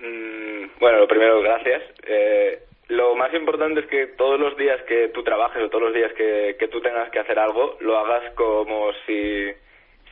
Mm, 0.00 0.80
bueno, 0.80 0.98
lo 0.98 1.06
primero, 1.06 1.40
gracias. 1.42 1.82
Eh, 2.08 2.58
lo 2.88 3.14
más 3.14 3.32
importante 3.34 3.80
es 3.80 3.86
que 3.86 4.06
todos 4.08 4.38
los 4.38 4.56
días 4.56 4.82
que 4.82 5.08
tú 5.08 5.22
trabajes 5.22 5.62
o 5.62 5.68
todos 5.68 5.84
los 5.84 5.94
días 5.94 6.12
que, 6.12 6.56
que 6.58 6.68
tú 6.68 6.80
tengas 6.80 7.10
que 7.10 7.18
hacer 7.18 7.38
algo, 7.38 7.76
lo 7.80 7.98
hagas 7.98 8.32
como 8.34 8.92
si, 9.06 9.52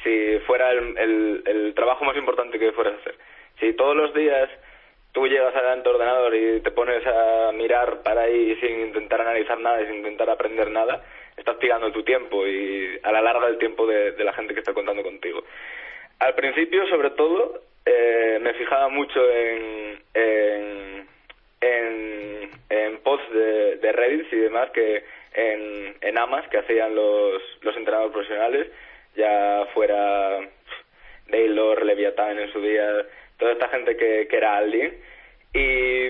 si 0.02 0.38
fuera 0.46 0.70
el, 0.70 1.42
el, 1.46 1.74
trabajo 1.74 2.04
más 2.04 2.16
importante 2.16 2.58
que 2.58 2.72
fueras 2.72 2.94
a 2.94 3.00
hacer. 3.00 3.14
Si 3.60 3.72
todos 3.74 3.96
los 3.96 4.14
días 4.14 4.48
tú 5.12 5.26
llegas 5.26 5.54
a 5.54 5.82
tu 5.82 5.90
ordenador 5.90 6.34
y 6.34 6.60
te 6.60 6.70
pones 6.70 7.06
a 7.06 7.52
mirar 7.52 8.02
para 8.02 8.22
ahí 8.22 8.56
sin 8.56 8.80
intentar 8.80 9.20
analizar 9.20 9.60
nada 9.60 9.82
y 9.82 9.86
sin 9.86 9.96
intentar 9.96 10.30
aprender 10.30 10.70
nada, 10.70 11.04
estás 11.36 11.58
tirando 11.58 11.92
tu 11.92 12.02
tiempo 12.02 12.46
y 12.46 12.98
a 13.02 13.12
la 13.12 13.20
larga 13.20 13.48
el 13.48 13.58
tiempo 13.58 13.86
de, 13.86 14.12
de 14.12 14.24
la 14.24 14.32
gente 14.32 14.54
que 14.54 14.60
está 14.60 14.72
contando 14.72 15.02
contigo. 15.02 15.44
Al 16.18 16.34
principio, 16.34 16.86
sobre 16.86 17.10
todo, 17.10 17.60
eh, 17.84 18.38
me 18.40 18.54
fijaba 18.54 18.88
mucho 18.88 19.20
en, 19.28 20.00
en, 20.14 21.08
en, 21.62 22.50
en 22.68 22.98
posts 22.98 23.32
de, 23.32 23.76
de 23.76 23.92
Reddit 23.92 24.32
y 24.32 24.36
demás 24.36 24.70
que 24.72 25.04
en, 25.34 25.94
en 26.00 26.18
amas 26.18 26.46
que 26.48 26.58
hacían 26.58 26.94
los, 26.94 27.42
los 27.62 27.76
entrenadores 27.76 28.12
profesionales, 28.12 28.66
ya 29.16 29.66
fuera 29.72 30.40
Taylor, 31.30 31.84
Leviathan 31.84 32.38
en 32.38 32.52
su 32.52 32.60
día, 32.60 33.06
toda 33.38 33.52
esta 33.52 33.68
gente 33.68 33.96
que, 33.96 34.26
que 34.28 34.36
era 34.36 34.56
alguien. 34.56 35.00
Y 35.54 36.08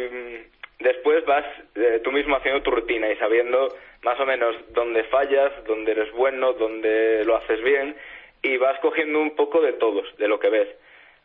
después 0.81 1.25
vas 1.27 1.45
eh, 1.75 2.01
tú 2.03 2.11
mismo 2.13 2.37
haciendo 2.37 2.63
tu 2.63 2.71
rutina 2.71 3.11
y 3.11 3.17
sabiendo 3.17 3.69
más 4.03 4.19
o 4.19 4.27
menos 4.27 4.57
dónde 4.71 5.05
fallas, 5.05 5.53
dónde 5.67 5.93
eres 5.93 6.11
bueno, 6.13 6.55
dónde 6.55 7.25
lo 7.25 7.37
haces 7.37 7.63
bien 7.63 7.95
y 8.43 8.57
vas 8.57 8.79
cogiendo 8.81 9.21
un 9.21 9.37
poco 9.37 9.61
de 9.61 9.75
todos, 9.75 10.17
de 10.17 10.29
lo 10.29 10.41
que 10.41 10.49
ves. 10.49 10.69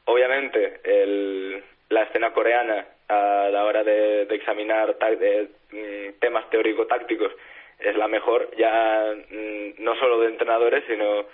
Obviamente, 0.06 0.80
el, 0.84 1.64
la 1.90 2.04
escena 2.04 2.32
coreana 2.32 2.86
a 3.10 3.50
la 3.52 3.66
hora 3.66 3.84
de, 3.84 4.26
de 4.26 4.36
examinar 4.36 4.98
de, 4.98 5.50
mm, 5.72 6.20
temas 6.20 6.50
teórico-tácticos 6.50 7.32
es 7.80 7.96
la 7.96 8.08
mejor, 8.08 8.50
ya 8.58 9.14
mm, 9.30 9.84
no 9.84 9.96
solo 9.96 10.20
de 10.20 10.28
entrenadores, 10.28 10.84
sino 10.88 11.26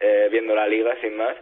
eh, 0.00 0.28
viendo 0.30 0.54
la 0.54 0.66
liga 0.66 0.96
sin 1.00 1.16
más. 1.16 1.36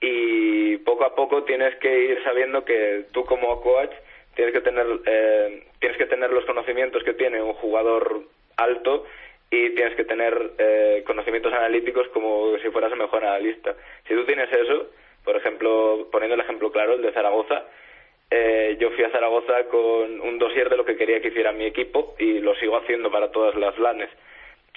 Y 0.00 0.76
poco 0.78 1.04
a 1.04 1.14
poco 1.14 1.44
tienes 1.44 1.74
que 1.76 1.98
ir 1.98 2.22
sabiendo 2.24 2.64
que 2.64 3.06
tú 3.12 3.24
como 3.24 3.60
coach 3.62 3.92
tienes 4.34 4.52
que 4.52 4.60
tener 4.60 4.86
eh, 5.06 5.62
tienes 5.80 5.96
que 5.96 6.06
tener 6.06 6.30
los 6.30 6.44
conocimientos 6.44 7.02
que 7.02 7.14
tiene 7.14 7.40
un 7.40 7.54
jugador 7.54 8.22
alto 8.56 9.06
y 9.50 9.70
tienes 9.70 9.94
que 9.96 10.04
tener 10.04 10.50
eh, 10.58 11.02
conocimientos 11.06 11.52
analíticos 11.52 12.08
como 12.08 12.58
si 12.58 12.68
fueras 12.70 12.92
el 12.92 12.98
mejor 12.98 13.24
analista. 13.24 13.74
Si 14.06 14.14
tú 14.14 14.24
tienes 14.24 14.52
eso, 14.52 14.90
por 15.24 15.36
ejemplo, 15.36 16.08
poniendo 16.10 16.34
el 16.34 16.40
ejemplo 16.40 16.70
claro, 16.70 16.94
el 16.94 17.02
de 17.02 17.12
Zaragoza, 17.12 17.64
eh, 18.30 18.76
yo 18.80 18.90
fui 18.90 19.04
a 19.04 19.10
Zaragoza 19.10 19.64
con 19.70 20.20
un 20.20 20.38
dossier 20.38 20.68
de 20.68 20.76
lo 20.76 20.84
que 20.84 20.96
quería 20.96 21.20
que 21.20 21.28
hiciera 21.28 21.52
mi 21.52 21.64
equipo 21.64 22.14
y 22.18 22.40
lo 22.40 22.54
sigo 22.56 22.76
haciendo 22.76 23.10
para 23.10 23.30
todas 23.30 23.54
las 23.54 23.78
LANes. 23.78 24.10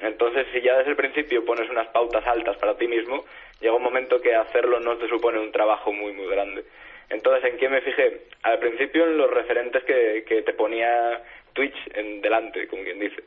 Entonces, 0.01 0.47
si 0.53 0.61
ya 0.61 0.77
desde 0.77 0.91
el 0.91 0.95
principio 0.95 1.43
pones 1.43 1.69
unas 1.69 1.87
pautas 1.87 2.25
altas 2.25 2.57
para 2.57 2.77
ti 2.77 2.87
mismo, 2.87 3.25
llega 3.59 3.75
un 3.75 3.83
momento 3.83 4.21
que 4.21 4.35
hacerlo 4.35 4.79
no 4.79 4.97
te 4.97 5.09
supone 5.09 5.39
un 5.39 5.51
trabajo 5.51 5.91
muy, 5.91 6.13
muy 6.13 6.27
grande. 6.27 6.63
Entonces, 7.09 7.51
¿en 7.51 7.57
qué 7.57 7.69
me 7.69 7.81
fijé? 7.81 8.21
Al 8.43 8.59
principio 8.59 9.03
en 9.05 9.17
los 9.17 9.29
referentes 9.31 9.83
que, 9.83 10.23
que 10.27 10.43
te 10.43 10.53
ponía 10.53 11.21
Twitch 11.53 11.75
en 11.95 12.21
delante, 12.21 12.67
como 12.67 12.83
quien 12.83 12.99
dice. 12.99 13.23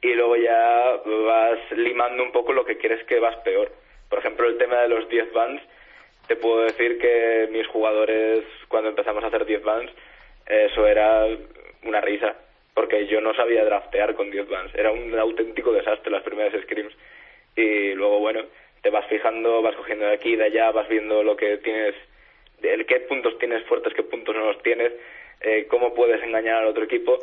Y 0.00 0.14
luego 0.14 0.36
ya 0.36 1.00
vas 1.04 1.58
limando 1.72 2.22
un 2.22 2.32
poco 2.32 2.52
lo 2.52 2.64
que 2.64 2.78
quieres 2.78 3.04
que 3.04 3.20
vas 3.20 3.36
peor. 3.38 3.70
Por 4.08 4.18
ejemplo, 4.20 4.48
el 4.48 4.58
tema 4.58 4.80
de 4.82 4.88
los 4.88 5.08
10 5.08 5.32
bans, 5.32 5.62
te 6.26 6.36
puedo 6.36 6.62
decir 6.62 6.98
que 6.98 7.48
mis 7.50 7.66
jugadores, 7.68 8.44
cuando 8.68 8.90
empezamos 8.90 9.22
a 9.22 9.28
hacer 9.28 9.44
10 9.44 9.62
bans, 9.62 9.90
eso 10.46 10.86
era 10.86 11.26
una 11.84 12.00
risa, 12.00 12.36
porque 12.74 13.06
yo 13.06 13.20
no 13.20 13.34
sabía 13.34 13.64
draftear 13.64 14.14
con 14.14 14.30
10 14.30 14.48
bans. 14.48 14.74
Era 14.74 14.90
un 14.92 15.16
auténtico 15.18 15.72
desastre 15.72 16.10
las 16.10 16.22
primeras 16.22 16.60
scrims. 16.62 16.94
Y 17.56 17.94
luego, 17.94 18.18
bueno, 18.20 18.42
te 18.82 18.90
vas 18.90 19.06
fijando, 19.06 19.62
vas 19.62 19.74
cogiendo 19.76 20.06
de 20.06 20.14
aquí 20.14 20.36
de 20.36 20.44
allá, 20.44 20.70
vas 20.70 20.88
viendo 20.88 21.22
lo 21.22 21.36
que 21.36 21.58
tienes, 21.58 21.94
el 22.62 22.86
qué 22.86 23.00
puntos 23.00 23.38
tienes 23.38 23.64
fuertes, 23.64 23.94
qué 23.94 24.02
puntos 24.02 24.34
no 24.34 24.46
los 24.46 24.62
tienes, 24.62 24.92
eh, 25.40 25.66
cómo 25.68 25.94
puedes 25.94 26.22
engañar 26.22 26.62
al 26.62 26.68
otro 26.68 26.84
equipo 26.84 27.18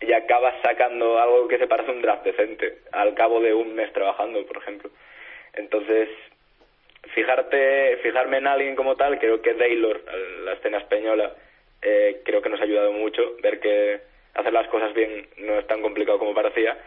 y 0.00 0.12
acabas 0.12 0.54
sacando 0.62 1.18
algo 1.18 1.48
que 1.48 1.58
se 1.58 1.66
parece 1.66 1.90
a 1.90 1.94
un 1.94 2.02
draft 2.02 2.24
decente 2.24 2.78
al 2.92 3.14
cabo 3.14 3.40
de 3.40 3.52
un 3.52 3.74
mes 3.74 3.92
trabajando, 3.92 4.44
por 4.46 4.58
ejemplo. 4.58 4.90
Entonces, 5.54 6.08
fijarte, 7.20 7.98
fijarme 8.02 8.38
en 8.38 8.46
alguien 8.46 8.74
como 8.74 8.96
tal, 8.96 9.18
creo 9.18 9.42
que 9.42 9.54
Taylor, 9.54 10.00
la 10.44 10.54
escena 10.54 10.78
española, 10.78 11.34
eh, 11.82 12.22
creo 12.24 12.40
que 12.40 12.48
nos 12.48 12.60
ha 12.60 12.64
ayudado 12.64 12.92
mucho 12.92 13.20
ver 13.42 13.60
que 13.60 14.00
hacer 14.34 14.52
las 14.52 14.68
cosas 14.68 14.94
bien 14.94 15.26
no 15.38 15.58
es 15.58 15.66
tan 15.66 15.82
complicado 15.82 16.18
como 16.18 16.34
parecía, 16.34 16.78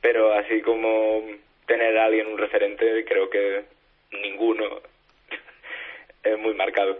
pero 0.00 0.32
así 0.32 0.60
como 0.62 1.22
tener 1.66 1.98
a 1.98 2.04
alguien 2.04 2.28
un 2.28 2.38
referente, 2.38 3.04
creo 3.04 3.28
que 3.28 3.64
ninguno 4.22 4.64
es 6.22 6.38
muy 6.38 6.54
marcado. 6.54 6.98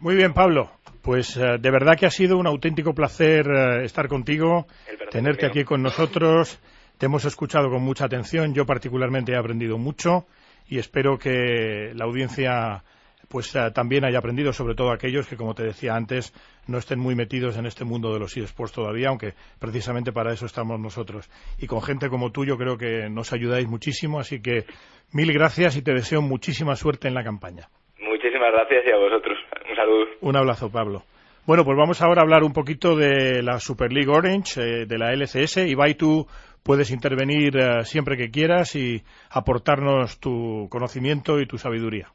Muy 0.00 0.16
bien, 0.16 0.32
Pablo. 0.32 0.70
Pues 1.02 1.36
eh, 1.36 1.58
de 1.58 1.70
verdad 1.70 1.96
que 1.98 2.06
ha 2.06 2.10
sido 2.10 2.36
un 2.36 2.46
auténtico 2.46 2.94
placer 2.94 3.46
eh, 3.46 3.84
estar 3.84 4.08
contigo, 4.08 4.66
tenerte 5.10 5.46
aquí 5.46 5.64
con 5.64 5.82
nosotros. 5.82 6.60
Te 6.98 7.06
hemos 7.06 7.24
escuchado 7.24 7.70
con 7.70 7.82
mucha 7.82 8.06
atención. 8.06 8.54
Yo 8.54 8.66
particularmente 8.66 9.32
he 9.32 9.36
aprendido 9.36 9.78
mucho 9.78 10.26
y 10.68 10.78
espero 10.78 11.18
que 11.18 11.92
la 11.94 12.04
audiencia 12.04 12.82
pues 13.28 13.54
eh, 13.54 13.70
también 13.74 14.04
haya 14.04 14.18
aprendido, 14.18 14.52
sobre 14.52 14.74
todo 14.74 14.90
aquellos 14.90 15.28
que, 15.28 15.36
como 15.36 15.54
te 15.54 15.62
decía 15.62 15.94
antes, 15.94 16.32
no 16.66 16.78
estén 16.78 16.98
muy 16.98 17.14
metidos 17.14 17.58
en 17.58 17.66
este 17.66 17.84
mundo 17.84 18.12
de 18.12 18.18
los 18.18 18.36
eSports 18.36 18.72
todavía, 18.72 19.08
aunque 19.08 19.34
precisamente 19.58 20.12
para 20.12 20.32
eso 20.32 20.46
estamos 20.46 20.80
nosotros. 20.80 21.30
Y 21.58 21.66
con 21.66 21.82
gente 21.82 22.08
como 22.08 22.32
tú 22.32 22.44
yo 22.44 22.56
creo 22.56 22.78
que 22.78 23.08
nos 23.10 23.32
ayudáis 23.32 23.68
muchísimo, 23.68 24.18
así 24.18 24.40
que 24.40 24.64
mil 25.12 25.32
gracias 25.32 25.76
y 25.76 25.82
te 25.82 25.92
deseo 25.92 26.22
muchísima 26.22 26.74
suerte 26.74 27.08
en 27.08 27.14
la 27.14 27.22
campaña. 27.22 27.68
Muchísimas 28.00 28.52
gracias 28.52 28.84
y 28.86 28.90
a 28.90 28.96
vosotros. 28.96 29.38
Un 29.68 29.76
saludo. 29.76 30.06
Un 30.20 30.36
abrazo, 30.36 30.70
Pablo. 30.70 31.02
Bueno, 31.46 31.64
pues 31.64 31.78
vamos 31.78 32.02
ahora 32.02 32.20
a 32.20 32.24
hablar 32.24 32.42
un 32.42 32.52
poquito 32.52 32.94
de 32.94 33.42
la 33.42 33.58
Super 33.58 33.90
League 33.90 34.10
Orange, 34.10 34.60
eh, 34.60 34.86
de 34.86 34.98
la 34.98 35.12
LCS. 35.12 35.66
Ibai, 35.66 35.94
tú 35.94 36.26
puedes 36.62 36.90
intervenir 36.90 37.56
eh, 37.56 37.84
siempre 37.84 38.16
que 38.16 38.30
quieras 38.30 38.74
y 38.76 39.02
aportarnos 39.30 40.18
tu 40.18 40.68
conocimiento 40.70 41.40
y 41.40 41.46
tu 41.46 41.58
sabiduría. 41.58 42.12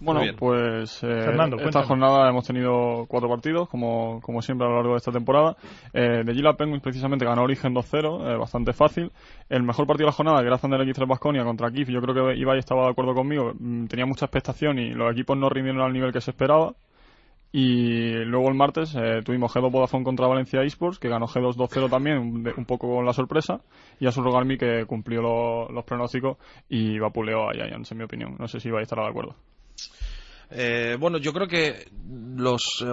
Bueno, 0.00 0.20
pues 0.36 1.02
eh, 1.02 1.26
esta 1.64 1.82
jornada 1.82 2.30
hemos 2.30 2.46
tenido 2.46 3.04
cuatro 3.08 3.28
partidos, 3.28 3.68
como, 3.68 4.20
como 4.20 4.40
siempre 4.42 4.64
a 4.64 4.70
lo 4.70 4.76
largo 4.76 4.92
de 4.92 4.98
esta 4.98 5.10
temporada. 5.10 5.56
Eh, 5.92 6.22
de 6.24 6.34
Gila 6.34 6.52
Penguins 6.52 6.82
precisamente 6.82 7.24
ganó 7.24 7.42
Origen 7.42 7.74
2-0, 7.74 8.32
eh, 8.32 8.36
bastante 8.36 8.72
fácil. 8.72 9.10
El 9.48 9.64
mejor 9.64 9.88
partido 9.88 10.06
de 10.06 10.12
la 10.12 10.16
jornada, 10.16 10.40
que 10.40 10.46
era 10.46 10.58
Zander 10.58 10.82
X3 10.82 11.08
Basconia 11.08 11.42
contra 11.42 11.72
Kif, 11.72 11.88
yo 11.88 12.00
creo 12.00 12.14
que 12.14 12.36
Ibai 12.36 12.60
estaba 12.60 12.84
de 12.84 12.90
acuerdo 12.90 13.12
conmigo, 13.12 13.52
mm, 13.58 13.86
tenía 13.86 14.06
mucha 14.06 14.26
expectación 14.26 14.78
y 14.78 14.90
los 14.90 15.10
equipos 15.10 15.36
no 15.36 15.48
rindieron 15.48 15.82
al 15.82 15.92
nivel 15.92 16.12
que 16.12 16.20
se 16.20 16.30
esperaba. 16.30 16.74
Y 17.50 18.24
luego 18.24 18.48
el 18.48 18.54
martes 18.54 18.94
eh, 18.94 19.22
tuvimos 19.24 19.54
G2 19.54 19.70
Vodafone 19.70 20.04
contra 20.04 20.26
Valencia 20.26 20.62
Esports, 20.62 20.98
que 20.98 21.08
ganó 21.08 21.26
G2 21.26 21.54
2-0 21.54 21.88
también, 21.88 22.18
un, 22.18 22.64
poco 22.66 22.94
con 22.94 23.06
la 23.06 23.12
sorpresa. 23.12 23.60
Y 23.98 24.06
a 24.06 24.10
Garmi 24.10 24.58
que 24.58 24.84
cumplió 24.86 25.68
los 25.70 25.84
pronósticos 25.84 26.36
y 26.68 26.98
vapuleó 26.98 27.48
a 27.48 27.54
Giants, 27.54 27.92
en 27.92 27.98
mi 27.98 28.04
opinión. 28.04 28.36
No 28.38 28.48
sé 28.48 28.60
si 28.60 28.68
Ibai 28.68 28.82
estará 28.82 29.04
de 29.04 29.10
acuerdo. 29.10 29.34
Eh, 30.50 30.96
bueno, 30.98 31.18
yo 31.18 31.32
creo 31.32 31.46
que 31.46 31.88
los 32.36 32.84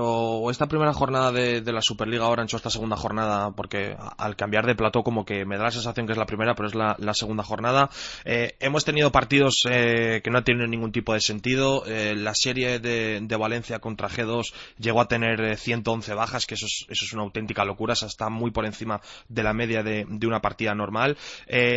esta 0.52 0.68
primera 0.68 0.94
jornada 0.94 1.32
de, 1.32 1.62
la 1.72 1.82
Superliga 1.82 2.26
ahora 2.26 2.44
hecho 2.44 2.58
esta 2.58 2.70
segunda 2.70 2.98
jornada, 2.98 3.52
porque 3.52 3.96
al 4.18 4.36
cambiar 4.36 4.66
de 4.66 4.76
plató 4.76 5.04
como 5.04 5.26
que 5.26 5.46
me 5.46 5.58
da 5.58 5.66
la 5.66 5.72
sensación 5.72 6.06
que 6.06 6.14
es 6.14 6.18
la 6.18 6.26
primera, 6.26 6.56
pero 6.56 6.68
es 6.68 6.76
la, 6.76 7.14
segunda 7.14 7.44
jornada. 7.44 7.90
Eh, 8.26 8.56
hemos 8.60 8.84
tenido 8.84 9.12
partidos 9.12 9.66
eh, 9.70 10.22
que 10.24 10.30
no 10.32 10.40
han 10.40 10.44
tenido 10.44 10.68
ningún 10.68 10.92
tipo 10.92 11.14
de 11.14 11.22
sentido. 11.22 11.84
la 11.86 12.34
serie 12.36 12.80
de, 12.80 13.36
Valencia 13.36 13.80
contra 13.80 14.10
G2 14.10 14.54
llegó 14.80 15.02
a 15.02 15.08
tener 15.08 15.58
111 15.58 16.14
bajas, 16.14 16.46
que 16.46 16.56
eso 16.56 16.66
es, 16.66 16.86
eso 16.90 17.06
es 17.06 17.14
una 17.14 17.24
auténtica 17.24 17.64
locura, 17.66 17.94
o 18.02 18.06
está 18.06 18.30
muy 18.30 18.52
por 18.52 18.66
encima 18.66 19.02
de 19.28 19.44
la 19.44 19.54
media 19.54 19.84
de, 19.84 20.06
de 20.08 20.28
una 20.28 20.42
partida 20.42 20.74
normal. 20.74 21.18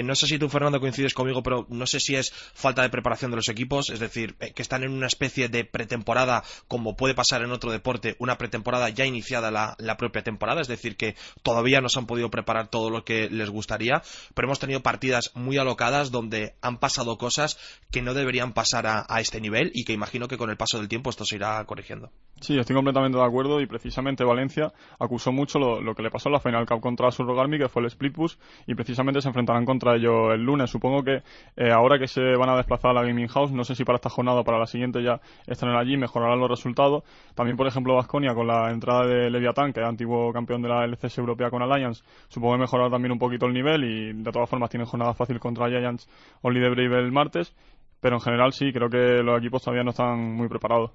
no 0.05 0.15
sé 0.15 0.27
si 0.27 0.39
tú, 0.39 0.49
Fernando, 0.49 0.81
coincides 0.81 1.15
conmigo, 1.15 1.43
pero 1.43 1.67
no 1.69 1.87
sé 1.87 2.01
si 2.01 2.17
es 2.17 2.33
falta 2.33 2.83
de 2.83 2.91
preparación 2.91 3.31
de 3.31 3.37
los 3.37 3.49
equipos, 3.49 3.91
es 3.91 4.01
decir, 4.01 4.35
que 4.37 4.63
están 4.63 4.85
en 4.85 4.93
una 4.93 5.07
especie 5.07 5.49
de 5.49 5.68
pretemporada, 5.71 6.43
como 6.67 6.97
puede 6.97 7.15
pasar 7.15 7.43
en 7.43 7.53
otro 7.53 7.71
deporte, 7.71 8.17
una 8.19 8.39
pretemporada 8.39 8.89
ya 8.89 9.05
iniciada 9.05 9.51
la, 9.51 9.97
propia 9.97 10.23
temporada, 10.23 10.61
es 10.61 10.69
decir, 10.69 10.97
que 10.97 11.17
todavía 11.43 11.81
no 11.81 11.89
se 11.89 11.99
han 11.99 12.07
podido 12.07 12.31
preparar 12.31 12.69
todo 12.69 12.91
lo 12.91 13.05
que 13.05 13.29
les 13.31 13.51
gustaría, 13.51 14.03
pero 14.35 14.47
hemos 14.47 14.59
tenido 14.59 14.83
partidas 14.83 15.33
muy 15.35 15.59
alocadas 15.59 16.11
donde 16.11 16.55
han 16.63 16.79
pasado 16.79 17.19
cosas 17.19 17.59
que 17.91 18.03
no 18.03 18.15
deberían 18.15 18.53
pasar 18.53 18.87
a, 18.87 19.07
este 19.21 19.41
nivel 19.41 19.71
y 19.75 19.85
que 19.85 19.93
imagino 19.93 20.29
que 20.29 20.39
con 20.39 20.51
el 20.51 20.57
paso 20.57 20.79
del 20.79 20.89
tiempo 20.89 21.11
esto 21.11 21.25
se 21.25 21.37
irá 21.37 21.65
corrigiendo. 21.65 22.13
Sí, 22.41 22.57
estoy 22.57 22.77
completamente 22.77 23.19
de 23.19 23.25
acuerdo 23.25 23.61
y 23.61 23.67
precisamente 23.67 24.23
Valencia 24.23 24.73
acusó 25.01 25.33
mucho 25.33 25.59
lo, 25.59 25.95
que 25.95 26.03
le 26.03 26.11
pasó 26.11 26.29
en 26.29 26.35
la 26.35 26.41
Final 26.41 26.67
Cup 26.67 26.81
contra 26.81 27.11
Surrogarmi, 27.11 27.59
que 27.59 27.69
fue 27.69 27.83
el 27.83 27.87
split 27.87 28.15
push, 28.15 28.37
y 28.67 28.77
precisamente 28.77 29.21
se 29.21 29.29
enfrentarán 29.29 29.65
contra 29.65 29.97
ellos 29.97 30.33
el 30.33 30.45
lunes. 30.45 30.71
Supongo 30.71 31.03
que 31.03 31.23
eh, 31.57 31.73
ahora 31.73 31.99
que 31.99 32.07
se 32.07 32.37
van 32.37 32.49
a 32.49 32.57
desplazar 32.57 32.93
a 32.93 32.95
la 32.95 33.03
Gaming 33.03 33.27
House, 33.27 33.51
no 33.51 33.65
sé 33.65 33.75
si 33.75 33.85
para 33.85 33.97
esta 33.97 34.09
jornada 34.09 34.41
o 34.41 34.45
para 34.45 34.59
la 34.59 34.67
siguiente 34.67 35.03
ya 35.03 35.21
estarán 35.49 35.77
allí, 35.77 35.97
mejorarán 35.97 36.39
los 36.39 36.49
resultados. 36.49 37.03
También, 37.35 37.57
por 37.57 37.67
ejemplo, 37.67 37.97
Vasconia 37.97 38.35
con 38.35 38.47
la 38.47 38.71
entrada 38.71 39.05
de 39.05 39.31
Leviatán, 39.31 39.73
que 39.73 39.81
es 39.81 39.87
antiguo 39.87 40.33
campeón 40.33 40.63
de 40.63 40.69
la 40.69 40.85
LCS 40.85 41.19
europea 41.19 41.51
con 41.51 41.63
Alliance, 41.63 42.05
supongo 42.29 42.55
que 42.55 42.61
mejorará 42.61 42.89
también 42.89 43.13
un 43.13 43.19
poquito 43.19 43.47
el 43.47 43.53
nivel 43.53 43.83
y 43.83 44.13
de 44.13 44.31
todas 44.31 44.49
formas 44.49 44.71
tienen 44.71 44.87
jornada 44.87 45.13
fácil 45.13 45.41
contra 45.41 45.69
Giants 45.69 46.09
Only 46.43 46.61
de 46.61 46.71
Brave 46.71 46.99
el 47.01 47.11
martes. 47.11 47.55
Pero 48.01 48.15
en 48.17 48.21
general 48.21 48.53
sí, 48.53 48.73
creo 48.73 48.89
que 48.89 49.25
los 49.25 49.39
equipos 49.39 49.61
todavía 49.61 49.83
no 49.83 49.91
están 49.91 50.21
muy 50.21 50.49
preparados. 50.49 50.93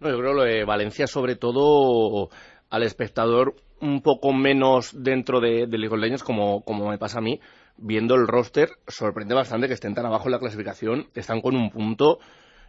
No, 0.00 0.10
yo 0.10 0.18
creo 0.18 0.32
lo 0.32 0.42
de 0.42 0.64
Valencia, 0.64 1.06
sobre 1.06 1.36
todo 1.36 2.30
al 2.70 2.82
espectador 2.82 3.54
un 3.80 4.02
poco 4.02 4.32
menos 4.32 4.90
dentro 4.94 5.40
de, 5.40 5.66
de 5.66 5.78
League 5.78 6.18
como, 6.24 6.62
como 6.62 6.88
me 6.88 6.98
pasa 6.98 7.18
a 7.18 7.22
mí, 7.22 7.40
viendo 7.76 8.14
el 8.14 8.26
roster, 8.26 8.70
sorprende 8.86 9.34
bastante 9.34 9.68
que 9.68 9.74
estén 9.74 9.94
tan 9.94 10.06
abajo 10.06 10.26
en 10.26 10.32
la 10.32 10.38
clasificación, 10.38 11.08
están 11.14 11.40
con 11.40 11.56
un 11.56 11.70
punto 11.70 12.18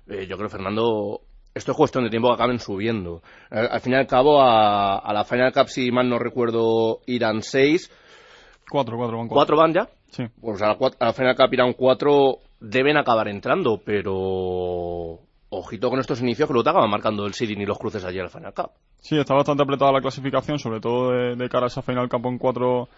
eh, 0.09 0.25
yo 0.27 0.37
creo, 0.37 0.49
Fernando, 0.49 1.21
esto 1.53 1.71
es 1.71 1.77
cuestión 1.77 2.03
de 2.03 2.09
tiempo 2.09 2.29
que 2.29 2.33
acaben 2.33 2.59
subiendo. 2.59 3.21
Al, 3.51 3.79
fin 3.79 3.93
y 3.93 3.95
al 3.95 4.07
cabo, 4.07 4.41
a, 4.41 5.11
la 5.13 5.23
Final 5.23 5.53
Cup, 5.53 5.67
si 5.67 5.91
mal 5.91 6.09
no 6.09 6.17
recuerdo, 6.17 7.01
irán 7.05 7.43
seis. 7.43 7.91
Cuatro, 8.69 8.97
cuatro 8.97 9.17
van 9.17 9.27
cuatro. 9.27 9.57
van 9.57 9.73
ya? 9.73 9.87
Sí. 10.09 10.23
Pues 10.41 10.61
a 10.61 10.75
la, 10.75 11.13
Final 11.13 11.35
Cup 11.35 11.53
irán 11.53 11.73
cuatro, 11.73 12.39
deben 12.59 12.97
acabar 12.97 13.27
entrando, 13.27 13.79
pero 13.85 15.19
ojito 15.49 15.89
con 15.89 15.99
estos 15.99 16.21
inicios 16.21 16.47
que 16.47 16.53
luego 16.53 16.63
te 16.63 16.69
acaban 16.69 16.89
marcando 16.89 17.25
el 17.25 17.33
seeding 17.33 17.61
y 17.61 17.65
los 17.65 17.77
cruces 17.77 18.03
allí 18.05 18.19
al 18.19 18.29
Final 18.29 18.53
Cup. 18.53 18.71
Sí, 18.99 19.17
está 19.17 19.33
bastante 19.33 19.63
apretada 19.63 19.91
la 19.91 20.01
clasificación, 20.01 20.59
sobre 20.59 20.79
todo 20.79 21.11
de, 21.11 21.35
de 21.35 21.49
cara 21.49 21.65
a 21.65 21.67
esa 21.67 21.81
Final 21.81 22.09
Cup 22.09 22.25
en 22.27 22.37
cuatro 22.37 22.89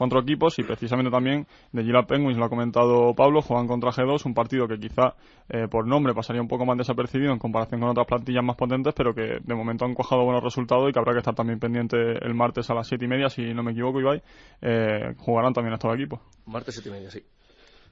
cuatro 0.00 0.20
equipos 0.20 0.58
y 0.58 0.62
precisamente 0.62 1.10
también 1.10 1.46
de 1.72 1.82
Gila 1.82 2.06
Penguins, 2.06 2.38
lo 2.38 2.46
ha 2.46 2.48
comentado 2.48 3.14
Pablo, 3.14 3.42
juegan 3.42 3.66
contra 3.66 3.90
G2, 3.90 4.24
un 4.24 4.32
partido 4.32 4.66
que 4.66 4.78
quizá 4.78 5.14
eh, 5.50 5.68
por 5.70 5.86
nombre 5.86 6.14
pasaría 6.14 6.40
un 6.40 6.48
poco 6.48 6.64
más 6.64 6.78
desapercibido 6.78 7.32
en 7.32 7.38
comparación 7.38 7.80
con 7.80 7.90
otras 7.90 8.06
plantillas 8.06 8.42
más 8.42 8.56
potentes, 8.56 8.94
pero 8.96 9.14
que 9.14 9.40
de 9.42 9.54
momento 9.54 9.84
han 9.84 9.94
cojado 9.94 10.24
buenos 10.24 10.42
resultados 10.42 10.88
y 10.88 10.92
que 10.94 10.98
habrá 10.98 11.12
que 11.12 11.18
estar 11.18 11.34
también 11.34 11.58
pendiente 11.58 11.96
el 11.96 12.34
martes 12.34 12.70
a 12.70 12.74
las 12.74 12.88
siete 12.88 13.04
y 13.04 13.08
media, 13.08 13.28
si 13.28 13.52
no 13.52 13.62
me 13.62 13.72
equivoco, 13.72 14.00
Ibai, 14.00 14.22
eh, 14.62 15.14
jugarán 15.18 15.52
también 15.52 15.74
estos 15.74 15.94
equipos. 15.94 16.20
Martes 16.46 16.74
siete 16.74 16.88
y 16.88 16.92
media, 16.92 17.10
sí. 17.10 17.22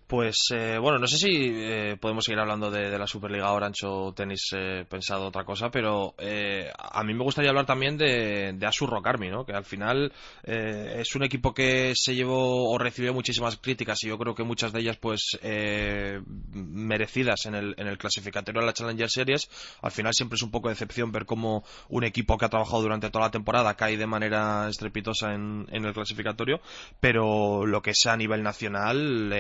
Pues 0.09 0.39
eh, 0.55 0.79
bueno, 0.81 0.99
no 0.99 1.07
sé 1.07 1.19
si 1.19 1.29
eh, 1.53 1.99
podemos 2.01 2.25
seguir 2.25 2.41
hablando 2.41 2.71
de, 2.71 2.99
la 2.99 3.07
Superliga 3.07 3.53
Orange 3.53 3.87
o 3.87 4.15
tenéis 4.15 4.41
eh, 4.57 4.87
pensado 4.89 5.27
otra 5.27 5.45
cosa, 5.45 5.71
pero 5.71 6.15
a 6.19 7.05
mí 7.05 7.13
me 7.13 7.23
gustaría 7.23 7.51
hablar 7.51 7.67
también 7.67 7.99
de, 7.99 8.55
de 8.55 8.67
Asus 8.67 8.89
Rock 8.89 9.07
Army, 9.07 9.29
¿no? 9.29 9.45
que 9.45 9.53
al 9.53 9.67
final 9.67 10.11
es 10.45 11.15
un 11.15 11.25
equipo 11.25 11.53
que 11.53 11.93
se 11.95 12.15
llevó 12.15 12.71
o 12.71 12.79
recibió 12.79 13.13
muchísimas 13.13 13.59
críticas 13.59 14.03
y 14.03 14.09
yo 14.09 14.17
creo 14.17 14.35
que 14.35 14.45
muchas 14.45 14.73
de 14.73 14.81
ellas 14.81 14.97
pues 14.97 15.39
merecidas 16.53 17.45
en 17.45 17.55
el, 17.55 17.75
en 17.77 17.87
el 17.87 17.99
clasificatorio 17.99 18.63
de 18.63 18.67
la 18.67 18.73
Challenger 18.73 19.11
Series. 19.11 19.51
Al 19.83 19.91
final 19.91 20.15
siempre 20.15 20.37
es 20.37 20.43
un 20.43 20.51
poco 20.51 20.69
de 20.69 20.75
decepción 20.75 21.13
ver 21.13 21.27
cómo 21.27 21.65
un 21.91 22.05
equipo 22.05 22.39
que 22.39 22.47
ha 22.47 22.49
trabajado 22.49 22.81
durante 22.81 23.11
toda 23.11 23.27
la 23.27 23.31
temporada 23.31 23.77
cae 23.77 23.99
de 23.99 24.07
manera 24.07 24.69
estrepitosa 24.71 25.35
en, 25.35 25.67
en 25.71 25.85
el 25.85 25.93
clasificatorio, 25.93 26.61
pero 26.99 27.67
lo 27.67 27.83
que 27.83 27.93
sea 27.95 28.15
a 28.15 28.17
nivel 28.17 28.43
nacional 28.43 29.35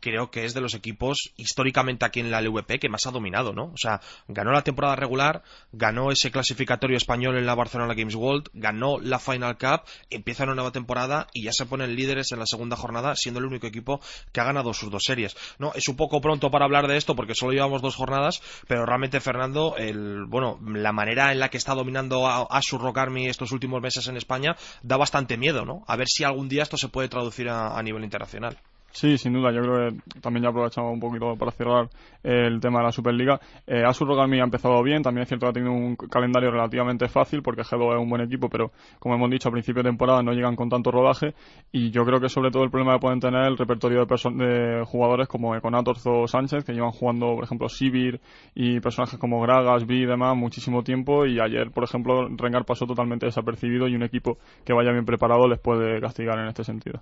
creo 0.00 0.30
que 0.30 0.44
es 0.44 0.54
de 0.54 0.60
los 0.60 0.74
equipos 0.74 1.32
históricamente 1.36 2.04
aquí 2.04 2.20
en 2.20 2.30
la 2.30 2.40
LVP 2.40 2.78
que 2.78 2.88
más 2.88 3.06
ha 3.06 3.10
dominado, 3.10 3.52
¿no? 3.52 3.64
O 3.66 3.76
sea, 3.76 4.00
ganó 4.28 4.52
la 4.52 4.62
temporada 4.62 4.96
regular, 4.96 5.42
ganó 5.72 6.10
ese 6.10 6.30
clasificatorio 6.30 6.96
español 6.96 7.36
en 7.36 7.46
la 7.46 7.54
Barcelona 7.54 7.94
Games 7.94 8.14
World, 8.14 8.48
ganó 8.52 8.98
la 8.98 9.18
Final 9.18 9.58
Cup, 9.58 9.82
empieza 10.10 10.44
una 10.44 10.54
nueva 10.54 10.72
temporada 10.72 11.28
y 11.32 11.44
ya 11.44 11.52
se 11.52 11.66
ponen 11.66 11.94
líderes 11.94 12.32
en 12.32 12.38
la 12.38 12.46
segunda 12.46 12.76
jornada, 12.76 13.14
siendo 13.16 13.40
el 13.40 13.46
único 13.46 13.66
equipo 13.66 14.00
que 14.32 14.40
ha 14.40 14.44
ganado 14.44 14.74
sus 14.74 14.90
dos 14.90 15.04
series. 15.04 15.36
No, 15.58 15.72
es 15.74 15.88
un 15.88 15.96
poco 15.96 16.20
pronto 16.20 16.50
para 16.50 16.64
hablar 16.64 16.88
de 16.88 16.96
esto 16.96 17.14
porque 17.14 17.34
solo 17.34 17.52
llevamos 17.52 17.82
dos 17.82 17.96
jornadas, 17.96 18.42
pero 18.66 18.86
realmente 18.86 19.20
Fernando, 19.20 19.76
el, 19.76 20.24
bueno, 20.26 20.58
la 20.64 20.92
manera 20.92 21.32
en 21.32 21.40
la 21.40 21.50
que 21.50 21.58
está 21.58 21.74
dominando 21.74 22.26
a, 22.28 22.60
su 22.62 22.78
Rock 22.78 22.98
Army 22.98 23.26
estos 23.26 23.52
últimos 23.52 23.80
meses 23.80 24.06
en 24.06 24.16
España 24.16 24.56
da 24.82 24.96
bastante 24.96 25.36
miedo, 25.36 25.64
¿no? 25.64 25.82
A 25.86 25.96
ver 25.96 26.08
si 26.08 26.24
algún 26.24 26.48
día 26.48 26.62
esto 26.62 26.76
se 26.76 26.88
puede 26.88 27.08
traducir 27.08 27.48
a 27.48 27.82
nivel 27.82 28.04
internacional. 28.04 28.58
Sí, 28.92 29.16
sin 29.18 29.32
duda. 29.32 29.52
Yo 29.52 29.62
creo 29.62 29.90
que 29.90 30.20
también 30.20 30.42
ya 30.42 30.50
aprovechamos 30.50 30.92
un 30.92 31.00
poquito 31.00 31.36
para 31.36 31.52
cerrar 31.52 31.88
el 32.22 32.60
tema 32.60 32.80
de 32.80 32.86
la 32.86 32.92
Superliga. 32.92 33.40
Eh, 33.66 33.84
Asus 33.84 34.06
Rogami 34.06 34.40
ha 34.40 34.44
empezado 34.44 34.82
bien. 34.82 35.02
También 35.02 35.22
es 35.22 35.28
cierto 35.28 35.46
que 35.46 35.50
ha 35.50 35.52
tenido 35.52 35.72
un 35.72 35.96
calendario 35.96 36.50
relativamente 36.50 37.08
fácil 37.08 37.42
porque 37.42 37.62
G2 37.62 37.94
es 37.94 38.02
un 38.02 38.10
buen 38.10 38.22
equipo, 38.22 38.48
pero 38.48 38.72
como 38.98 39.14
hemos 39.14 39.30
dicho 39.30 39.48
a 39.48 39.52
principio 39.52 39.82
de 39.82 39.90
temporada 39.90 40.22
no 40.22 40.32
llegan 40.32 40.56
con 40.56 40.68
tanto 40.68 40.90
rodaje. 40.90 41.34
Y 41.70 41.90
yo 41.90 42.04
creo 42.04 42.20
que 42.20 42.28
sobre 42.28 42.50
todo 42.50 42.64
el 42.64 42.70
problema 42.70 42.94
que 42.94 43.00
pueden 43.00 43.20
tener 43.20 43.46
el 43.46 43.56
repertorio 43.56 44.04
de, 44.04 44.44
de 44.44 44.84
jugadores 44.84 45.28
como 45.28 45.54
Econatorz 45.54 46.04
o 46.06 46.26
Sánchez, 46.26 46.64
que 46.64 46.72
llevan 46.72 46.90
jugando, 46.90 47.34
por 47.36 47.44
ejemplo, 47.44 47.68
Sibir 47.68 48.20
y 48.54 48.80
personajes 48.80 49.20
como 49.20 49.40
Gragas, 49.40 49.86
Vi 49.86 50.02
y 50.02 50.06
demás 50.06 50.36
muchísimo 50.36 50.82
tiempo. 50.82 51.26
Y 51.26 51.38
ayer, 51.38 51.70
por 51.70 51.84
ejemplo, 51.84 52.28
Rengar 52.36 52.64
pasó 52.64 52.86
totalmente 52.86 53.26
desapercibido 53.26 53.86
y 53.86 53.94
un 53.94 54.02
equipo 54.02 54.38
que 54.64 54.72
vaya 54.72 54.90
bien 54.90 55.04
preparado 55.04 55.46
les 55.46 55.60
puede 55.60 56.00
castigar 56.00 56.38
en 56.40 56.48
este 56.48 56.64
sentido. 56.64 57.00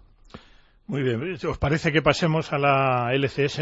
Muy 0.89 1.03
bien, 1.03 1.37
¿os 1.47 1.59
parece 1.59 1.93
que 1.93 2.01
pasemos 2.01 2.51
a 2.51 2.57
la 2.57 3.13
LCS 3.13 3.59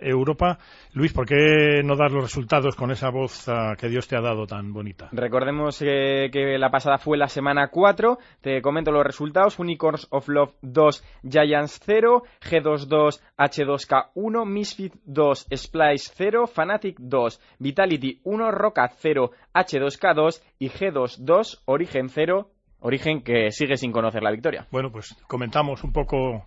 Europa? 0.00 0.58
Luis, 0.94 1.12
¿por 1.12 1.26
qué 1.26 1.82
no 1.84 1.96
dar 1.96 2.10
los 2.12 2.22
resultados 2.22 2.76
con 2.76 2.90
esa 2.90 3.10
voz 3.10 3.46
ah, 3.46 3.74
que 3.78 3.90
Dios 3.90 4.08
te 4.08 4.16
ha 4.16 4.22
dado 4.22 4.46
tan 4.46 4.72
bonita? 4.72 5.10
Recordemos 5.12 5.78
que 5.78 6.56
la 6.58 6.70
pasada 6.70 6.96
fue 6.96 7.18
la 7.18 7.28
semana 7.28 7.68
4, 7.68 8.16
te 8.40 8.62
comento 8.62 8.90
los 8.90 9.04
resultados, 9.04 9.58
Unicorns 9.58 10.06
of 10.08 10.26
Love 10.28 10.54
2, 10.62 11.04
Giants 11.28 11.78
0, 11.84 12.22
G22, 12.40 13.20
H2K 13.36 14.10
1, 14.14 14.44
Misfit 14.46 14.94
2, 15.04 15.48
Splice 15.54 16.10
0, 16.16 16.46
Fanatic 16.46 16.96
2, 16.98 17.40
Vitality 17.58 18.22
1, 18.24 18.50
Roca 18.50 18.90
0, 18.96 19.30
H2K 19.52 20.14
2 20.14 20.42
y 20.58 20.70
G22, 20.70 21.60
Origen 21.66 22.08
0, 22.08 22.48
Origen 22.80 23.22
que 23.22 23.50
sigue 23.50 23.76
sin 23.76 23.92
conocer 23.92 24.22
la 24.22 24.30
victoria. 24.30 24.66
Bueno, 24.72 24.90
pues 24.90 25.14
comentamos 25.28 25.84
un 25.84 25.92
poco 25.92 26.46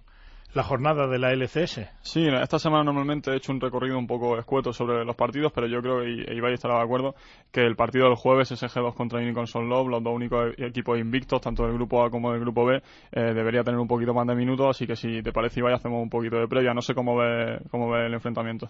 la 0.54 0.64
jornada 0.64 1.08
de 1.08 1.20
la 1.20 1.34
LCS. 1.34 1.82
Sí, 2.02 2.26
esta 2.28 2.60
semana 2.60 2.84
normalmente 2.84 3.32
he 3.32 3.36
hecho 3.36 3.52
un 3.52 3.60
recorrido 3.60 3.98
un 3.98 4.08
poco 4.08 4.38
escueto 4.38 4.72
sobre 4.72 5.04
los 5.04 5.16
partidos, 5.16 5.52
pero 5.54 5.68
yo 5.68 5.82
creo, 5.82 6.08
y 6.08 6.24
Ibai 6.38 6.54
estará 6.54 6.76
de 6.78 6.84
acuerdo, 6.84 7.16
que 7.52 7.62
el 7.62 7.76
partido 7.76 8.06
del 8.06 8.16
jueves, 8.16 8.52
ese 8.52 8.68
G2 8.68 8.94
contra 8.94 9.20
Unicorn 9.20 9.70
Love, 9.70 9.90
los 9.90 10.04
dos 10.04 10.14
únicos 10.14 10.54
equipos 10.58 10.98
invictos, 10.98 11.42
tanto 11.42 11.64
del 11.64 11.74
grupo 11.74 12.04
A 12.04 12.10
como 12.10 12.32
del 12.32 12.40
grupo 12.40 12.66
B, 12.66 12.82
eh, 13.12 13.34
debería 13.34 13.64
tener 13.64 13.80
un 13.80 13.88
poquito 13.88 14.14
más 14.14 14.26
de 14.28 14.36
minutos, 14.36 14.68
así 14.70 14.88
que 14.88 14.96
si 14.96 15.22
te 15.22 15.32
parece 15.32 15.60
Ibai 15.60 15.74
hacemos 15.74 16.02
un 16.02 16.10
poquito 16.10 16.38
de 16.38 16.48
previa. 16.48 16.74
No 16.74 16.82
sé 16.82 16.94
cómo 16.94 17.18
ve, 17.18 17.60
cómo 17.70 17.90
ve 17.90 18.06
el 18.06 18.14
enfrentamiento. 18.14 18.70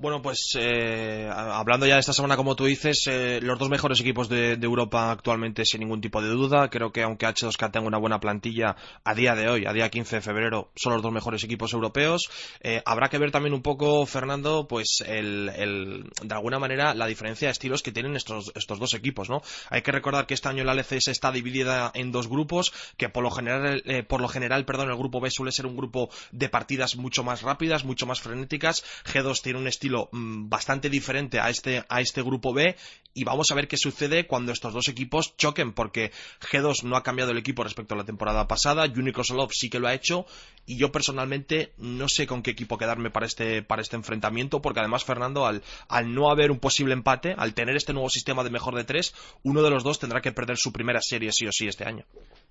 Bueno, 0.00 0.22
pues 0.22 0.56
eh, 0.58 1.28
hablando 1.30 1.84
ya 1.84 1.96
de 1.96 2.00
esta 2.00 2.14
semana, 2.14 2.34
como 2.34 2.56
tú 2.56 2.64
dices, 2.64 3.06
eh, 3.06 3.38
los 3.42 3.58
dos 3.58 3.68
mejores 3.68 4.00
equipos 4.00 4.30
de, 4.30 4.54
Europa 4.54 5.10
actualmente, 5.10 5.66
sin 5.66 5.80
ningún 5.80 6.00
tipo 6.00 6.22
de 6.22 6.28
duda. 6.28 6.70
Creo 6.70 6.90
que 6.90 7.02
aunque 7.02 7.26
H2K 7.26 7.70
tenga 7.70 7.86
una 7.86 7.98
buena 7.98 8.18
plantilla 8.18 8.76
a 9.04 9.14
día 9.14 9.34
de 9.34 9.50
hoy, 9.50 9.66
a 9.66 9.74
día 9.74 9.90
15 9.90 10.16
de 10.16 10.22
febrero, 10.22 10.70
son 10.74 10.94
los 10.94 11.02
dos 11.02 11.12
mejores 11.12 11.44
equipos 11.44 11.74
europeos. 11.74 12.30
Eh, 12.62 12.80
habrá 12.86 13.10
que 13.10 13.18
ver 13.18 13.30
también 13.30 13.52
un 13.52 13.60
poco, 13.60 14.06
Fernando, 14.06 14.66
pues 14.66 15.04
el, 15.06 15.50
el, 15.54 16.10
de 16.22 16.34
alguna 16.34 16.58
manera 16.58 16.94
la 16.94 17.06
diferencia 17.06 17.48
de 17.48 17.52
estilos 17.52 17.82
que 17.82 17.92
tienen 17.92 18.16
estos, 18.16 18.52
estos 18.54 18.78
dos 18.78 18.94
equipos, 18.94 19.28
¿no? 19.28 19.42
Hay 19.68 19.82
que 19.82 19.92
recordar 19.92 20.26
que 20.26 20.32
este 20.32 20.48
año 20.48 20.64
la 20.64 20.72
LCS 20.72 21.08
está 21.08 21.30
dividida 21.30 21.90
en 21.92 22.10
dos 22.10 22.26
grupos, 22.26 22.72
que 22.96 23.10
por 23.10 23.22
lo 23.22 23.30
general, 23.30 23.84
por 24.08 24.22
lo 24.22 24.28
general, 24.28 24.64
perdón, 24.64 24.88
el 24.88 24.96
grupo 24.96 25.20
B 25.20 25.30
suele 25.30 25.52
ser 25.52 25.66
un 25.66 25.76
grupo 25.76 26.08
de 26.32 26.48
partidas 26.48 26.96
mucho 26.96 27.22
más 27.22 27.42
rápidas, 27.42 27.84
mucho 27.84 28.06
más 28.06 28.22
frenéticas. 28.22 28.82
G2 29.04 29.42
tiene 29.42 29.58
un 29.58 29.68
estilo 29.68 29.89
Mm, 29.90 30.48
bastante 30.48 30.88
diferente 30.88 31.40
a 31.40 31.50
este, 31.50 31.84
a 31.88 32.00
este 32.00 32.22
grupo 32.22 32.52
B 32.52 32.76
y 33.12 33.24
vamos 33.24 33.50
a 33.50 33.54
ver 33.56 33.66
qué 33.66 33.76
sucede 33.76 34.26
cuando 34.26 34.52
estos 34.52 34.72
dos 34.72 34.88
equipos 34.88 35.36
choquen 35.36 35.72
porque 35.72 36.12
G2 36.40 36.84
no 36.84 36.96
ha 36.96 37.02
cambiado 37.02 37.32
el 37.32 37.38
equipo 37.38 37.64
respecto 37.64 37.94
a 37.94 37.96
la 37.96 38.04
temporada 38.04 38.46
pasada, 38.46 38.84
Unicosolov 38.84 39.50
sí 39.52 39.68
que 39.68 39.80
lo 39.80 39.88
ha 39.88 39.94
hecho 39.94 40.26
y 40.64 40.76
yo 40.76 40.92
personalmente 40.92 41.72
no 41.76 42.08
sé 42.08 42.26
con 42.28 42.42
qué 42.42 42.52
equipo 42.52 42.78
quedarme 42.78 43.10
para 43.10 43.26
este, 43.26 43.62
para 43.62 43.82
este 43.82 43.96
enfrentamiento 43.96 44.62
porque 44.62 44.80
además 44.80 45.04
Fernando 45.04 45.44
al, 45.46 45.62
al 45.88 46.14
no 46.14 46.30
haber 46.30 46.52
un 46.52 46.60
posible 46.60 46.92
empate, 46.92 47.34
al 47.36 47.54
tener 47.54 47.76
este 47.76 47.92
nuevo 47.92 48.10
sistema 48.10 48.44
de 48.44 48.50
mejor 48.50 48.76
de 48.76 48.84
tres, 48.84 49.12
uno 49.42 49.62
de 49.62 49.70
los 49.70 49.82
dos 49.82 49.98
tendrá 49.98 50.20
que 50.20 50.32
perder 50.32 50.56
su 50.56 50.72
primera 50.72 51.00
serie 51.02 51.32
sí 51.32 51.46
o 51.46 51.52
sí 51.52 51.66
este 51.66 51.84
año. 51.84 52.04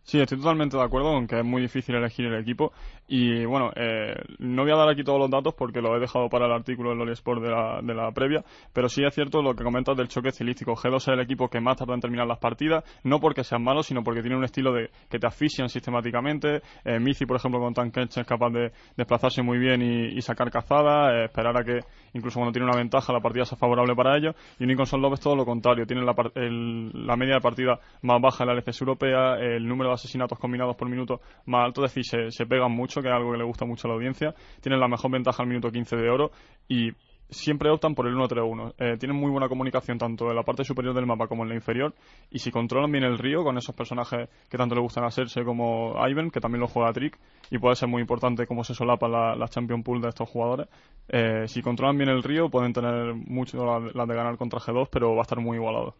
Sí, 0.03 0.19
estoy 0.19 0.39
totalmente 0.39 0.75
de 0.75 0.83
acuerdo 0.83 1.11
con 1.11 1.27
que 1.27 1.39
es 1.39 1.45
muy 1.45 1.61
difícil 1.61 1.95
elegir 1.95 2.25
el 2.25 2.41
equipo. 2.41 2.71
Y 3.07 3.45
bueno, 3.45 3.71
eh, 3.75 4.15
no 4.39 4.63
voy 4.63 4.71
a 4.71 4.75
dar 4.75 4.89
aquí 4.89 5.03
todos 5.03 5.19
los 5.19 5.29
datos 5.29 5.53
porque 5.55 5.81
lo 5.81 5.95
he 5.95 5.99
dejado 5.99 6.29
para 6.29 6.45
el 6.45 6.51
artículo 6.51 6.89
del 6.89 6.99
Loli 6.99 7.13
Sport 7.13 7.41
de 7.41 7.49
la, 7.49 7.79
de 7.81 7.93
la 7.93 8.11
previa. 8.11 8.43
Pero 8.73 8.89
sí 8.89 9.03
es 9.03 9.13
cierto 9.13 9.41
lo 9.41 9.55
que 9.55 9.63
comentas 9.63 9.97
del 9.97 10.07
choque 10.07 10.29
estilístico. 10.29 10.75
G2 10.75 10.95
es 10.95 11.07
el 11.09 11.19
equipo 11.19 11.47
que 11.47 11.59
más 11.59 11.77
tarda 11.77 11.93
en 11.93 12.01
terminar 12.01 12.27
las 12.27 12.39
partidas. 12.39 12.83
No 13.03 13.19
porque 13.19 13.43
sean 13.43 13.63
malos, 13.63 13.87
sino 13.87 14.03
porque 14.03 14.21
tienen 14.21 14.37
un 14.37 14.45
estilo 14.45 14.73
de 14.73 14.89
que 15.09 15.19
te 15.19 15.27
asfixian 15.27 15.69
sistemáticamente. 15.69 16.61
Eh, 16.85 16.99
Mizi, 16.99 17.25
por 17.25 17.37
ejemplo, 17.37 17.59
con 17.59 17.73
Tankench 17.73 18.17
es 18.17 18.27
capaz 18.27 18.49
de 18.49 18.71
desplazarse 18.95 19.41
muy 19.41 19.57
bien 19.57 19.81
y, 19.81 20.21
sacar 20.21 20.51
cazada. 20.51 21.13
Eh, 21.13 21.25
esperar 21.25 21.55
a 21.57 21.63
que 21.63 21.79
incluso 22.13 22.39
cuando 22.39 22.51
tiene 22.51 22.67
una 22.67 22.77
ventaja 22.77 23.13
la 23.13 23.21
partida 23.21 23.45
sea 23.45 23.57
favorable 23.57 23.95
para 23.95 24.17
ellos. 24.17 24.35
Y 24.59 24.65
Love 24.65 25.13
es 25.13 25.19
todo 25.19 25.35
lo 25.35 25.45
contrario. 25.45 25.85
Tienen 25.85 26.05
la, 26.05 26.13
la 26.13 27.15
media 27.15 27.35
de 27.35 27.41
partida 27.41 27.79
más 28.01 28.21
baja 28.21 28.43
en 28.43 28.49
la 28.49 28.55
LCS 28.55 28.81
europea. 28.81 29.35
El 29.39 29.67
número 29.67 29.88
de 29.89 29.95
asesinatos 29.95 30.39
combinados 30.39 30.75
por 30.75 30.89
minuto 30.89 31.21
más 31.45 31.65
alto, 31.65 31.85
es 31.85 31.93
decir, 31.93 32.31
se, 32.31 32.45
pegan 32.45 32.71
mucho, 32.71 33.01
que 33.01 33.07
es 33.07 33.13
algo 33.13 33.31
que 33.31 33.37
le 33.37 33.43
gusta 33.43 33.65
mucho 33.65 33.87
a 33.87 33.89
la 33.89 33.95
audiencia. 33.95 34.33
Tienen 34.61 34.79
la 34.79 34.87
mejor 34.87 35.11
ventaja 35.11 35.43
al 35.43 35.49
minuto 35.49 35.71
15 35.71 35.95
de 35.95 36.09
oro 36.09 36.31
y 36.67 36.91
siempre 37.29 37.69
optan 37.69 37.95
por 37.95 38.07
el 38.07 38.15
1-3-1. 38.15 38.73
Eh, 38.77 38.97
tienen 38.97 39.17
muy 39.17 39.29
buena 39.29 39.47
comunicación 39.47 39.97
tanto 39.97 40.29
en 40.29 40.35
la 40.35 40.43
parte 40.43 40.63
superior 40.63 40.95
del 40.95 41.05
mapa 41.05 41.27
como 41.27 41.43
en 41.43 41.49
la 41.49 41.55
inferior. 41.55 41.93
Y 42.31 42.39
si 42.39 42.51
controlan 42.51 42.91
bien 42.91 43.03
el 43.03 43.17
río 43.17 43.43
con 43.43 43.57
esos 43.57 43.75
personajes 43.75 44.29
que 44.49 44.57
tanto 44.57 44.75
le 44.75 44.81
gustan 44.81 45.03
hacerse 45.03 45.43
como 45.43 45.95
Ivan, 46.07 46.31
que 46.31 46.39
también 46.39 46.61
lo 46.61 46.67
juega 46.67 46.91
Trick, 46.91 47.19
y 47.51 47.57
puede 47.57 47.75
ser 47.75 47.87
muy 47.87 48.01
importante 48.01 48.47
cómo 48.47 48.63
se 48.63 48.73
solapa 48.73 49.07
la, 49.07 49.35
la 49.35 49.47
Champion 49.47 49.83
Pool 49.83 50.01
de 50.01 50.09
estos 50.09 50.29
jugadores. 50.29 50.67
Eh, 51.07 51.47
si 51.47 51.61
controlan 51.61 51.97
bien 51.97 52.09
el 52.09 52.23
río, 52.23 52.49
pueden 52.49 52.73
tener 52.73 53.13
mucho 53.13 53.63
la, 53.65 54.05
de 54.05 54.15
ganar 54.15 54.37
contra 54.37 54.59
G2, 54.59 54.89
pero 54.91 55.13
va 55.13 55.19
a 55.19 55.23
estar 55.23 55.39
muy 55.39 55.57
igualado. 55.57 55.95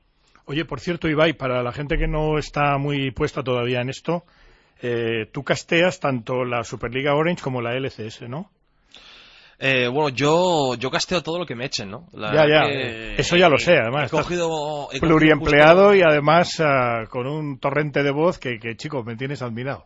Oye, 0.45 0.65
por 0.65 0.80
cierto, 0.80 1.08
Ibai, 1.08 1.34
para 1.34 1.62
la 1.63 1.71
gente 1.71 1.97
que 1.97 2.08
no 2.08 2.38
está 2.38 2.78
muy 2.78 3.12
puesta 3.12 3.43
todavía 3.43 3.82
en 3.82 3.89
esto, 3.89 4.23
eh, 4.82 5.28
tú 5.32 5.43
casteas 5.43 5.99
tanto 5.99 6.43
la 6.45 6.63
Superliga 6.63 7.15
Orange 7.15 7.43
como 7.43 7.62
la 7.62 7.75
LCS, 7.75 8.28
¿no? 8.28 8.49
Eh, 9.62 9.89
bueno, 9.89 10.08
yo, 10.10 10.75
yo 10.75 10.89
casteo 10.89 11.21
todo 11.21 11.38
lo 11.38 11.45
que 11.45 11.54
me 11.54 11.65
echen, 11.65 11.91
¿no? 11.91 12.08
ya, 12.13 12.47
ya. 12.47 12.63
Eso 13.17 13.36
ya 13.36 13.49
lo 13.49 13.58
sé, 13.58 13.78
además. 13.78 14.08
He 14.08 14.10
cogido, 14.10 14.88
pluriempleado 15.02 15.93
y 15.93 16.02
además 16.02 16.62
ah, 16.62 17.04
con 17.10 17.28
un 17.28 17.60
torrente 17.60 18.02
de 18.02 18.12
voz 18.12 18.39
que, 18.39 18.58
que, 18.58 18.78
chico, 18.78 19.04
me 19.04 19.17
tienes 19.17 19.41
admirado. 19.41 19.86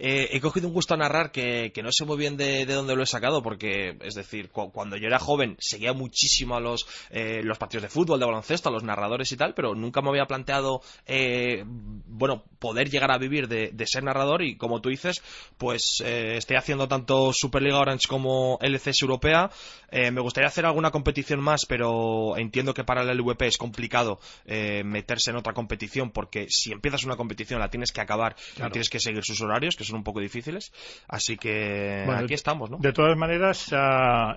Eh, 0.00 0.28
he 0.32 0.40
cogido 0.40 0.68
un 0.68 0.74
gusto 0.74 0.94
a 0.94 0.96
narrar 0.96 1.32
que, 1.32 1.72
no 1.82 1.90
sé 1.90 2.04
muy 2.04 2.16
bien 2.16 2.36
de, 2.36 2.64
dónde 2.66 2.94
lo 2.94 3.02
he 3.02 3.06
sacado, 3.06 3.42
porque, 3.42 3.98
es 4.00 4.14
decir, 4.14 4.50
cuando 4.50 4.96
yo 4.96 5.08
era 5.08 5.18
joven 5.18 5.56
seguía 5.58 5.92
muchísimo 5.92 6.54
a 6.54 6.60
los, 6.60 6.86
eh, 7.10 7.40
los 7.42 7.58
partidos 7.58 7.82
de 7.82 7.88
fútbol, 7.88 8.20
de 8.20 8.26
baloncesto, 8.26 8.68
a 8.68 8.72
los 8.72 8.84
narradores 8.84 9.32
y 9.32 9.36
tal, 9.36 9.54
pero 9.54 9.74
nunca 9.74 10.00
me 10.00 10.10
había 10.10 10.26
planteado, 10.26 10.82
eh, 11.06 11.64
bueno, 11.66 12.44
poder 12.60 12.90
llegar 12.90 13.10
a 13.10 13.18
vivir 13.18 13.48
de, 13.48 13.86
ser 13.86 14.04
narrador 14.04 14.42
y, 14.42 14.56
como 14.56 14.80
tú 14.80 14.90
dices, 14.90 15.22
pues 15.56 16.02
estoy 16.04 16.56
haciendo 16.56 16.86
tanto 16.86 17.32
Superliga 17.32 17.80
Orange 17.80 18.06
como 18.06 18.58
LCS 18.60 19.02
Europea. 19.02 19.50
me 19.90 20.20
gustaría 20.20 20.48
hacer 20.48 20.66
alguna 20.66 20.90
competición 20.90 21.40
más, 21.40 21.64
pero 21.66 22.36
entiendo 22.36 22.74
que 22.74 22.84
para 22.84 23.02
el 23.02 23.16
LVP 23.16 23.46
es 23.46 23.56
complicado 23.56 24.20
meterse 24.46 25.30
en 25.30 25.36
otra 25.36 25.54
competición, 25.54 26.10
porque 26.10 26.46
si 26.50 26.70
empiezas 26.70 27.04
una 27.04 27.16
competición 27.16 27.60
la 27.60 27.70
tienes 27.70 27.92
que 27.92 28.02
acabar 28.02 28.36
y 28.56 28.70
tienes 28.70 28.90
que 28.90 29.00
seguir 29.00 29.24
sus 29.24 29.40
horarios, 29.40 29.74
que 29.74 29.87
son 29.88 29.98
un 29.98 30.04
poco 30.04 30.20
difíciles. 30.20 30.72
Así 31.08 31.36
que 31.36 32.06
aquí 32.08 32.34
estamos, 32.34 32.70
¿no? 32.70 32.78
De 32.78 32.92
todas 32.92 33.16
maneras, 33.16 33.72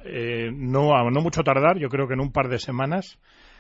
eh, 0.06 0.52
no, 0.54 1.10
no 1.10 1.22
mucho 1.22 1.44
tardar, 1.44 1.78
yo 1.78 1.90
creo 1.90 2.08
que 2.08 2.14
en 2.14 2.22
un 2.22 2.32
par 2.32 2.50
de 2.50 2.60
semanas, 2.60 3.18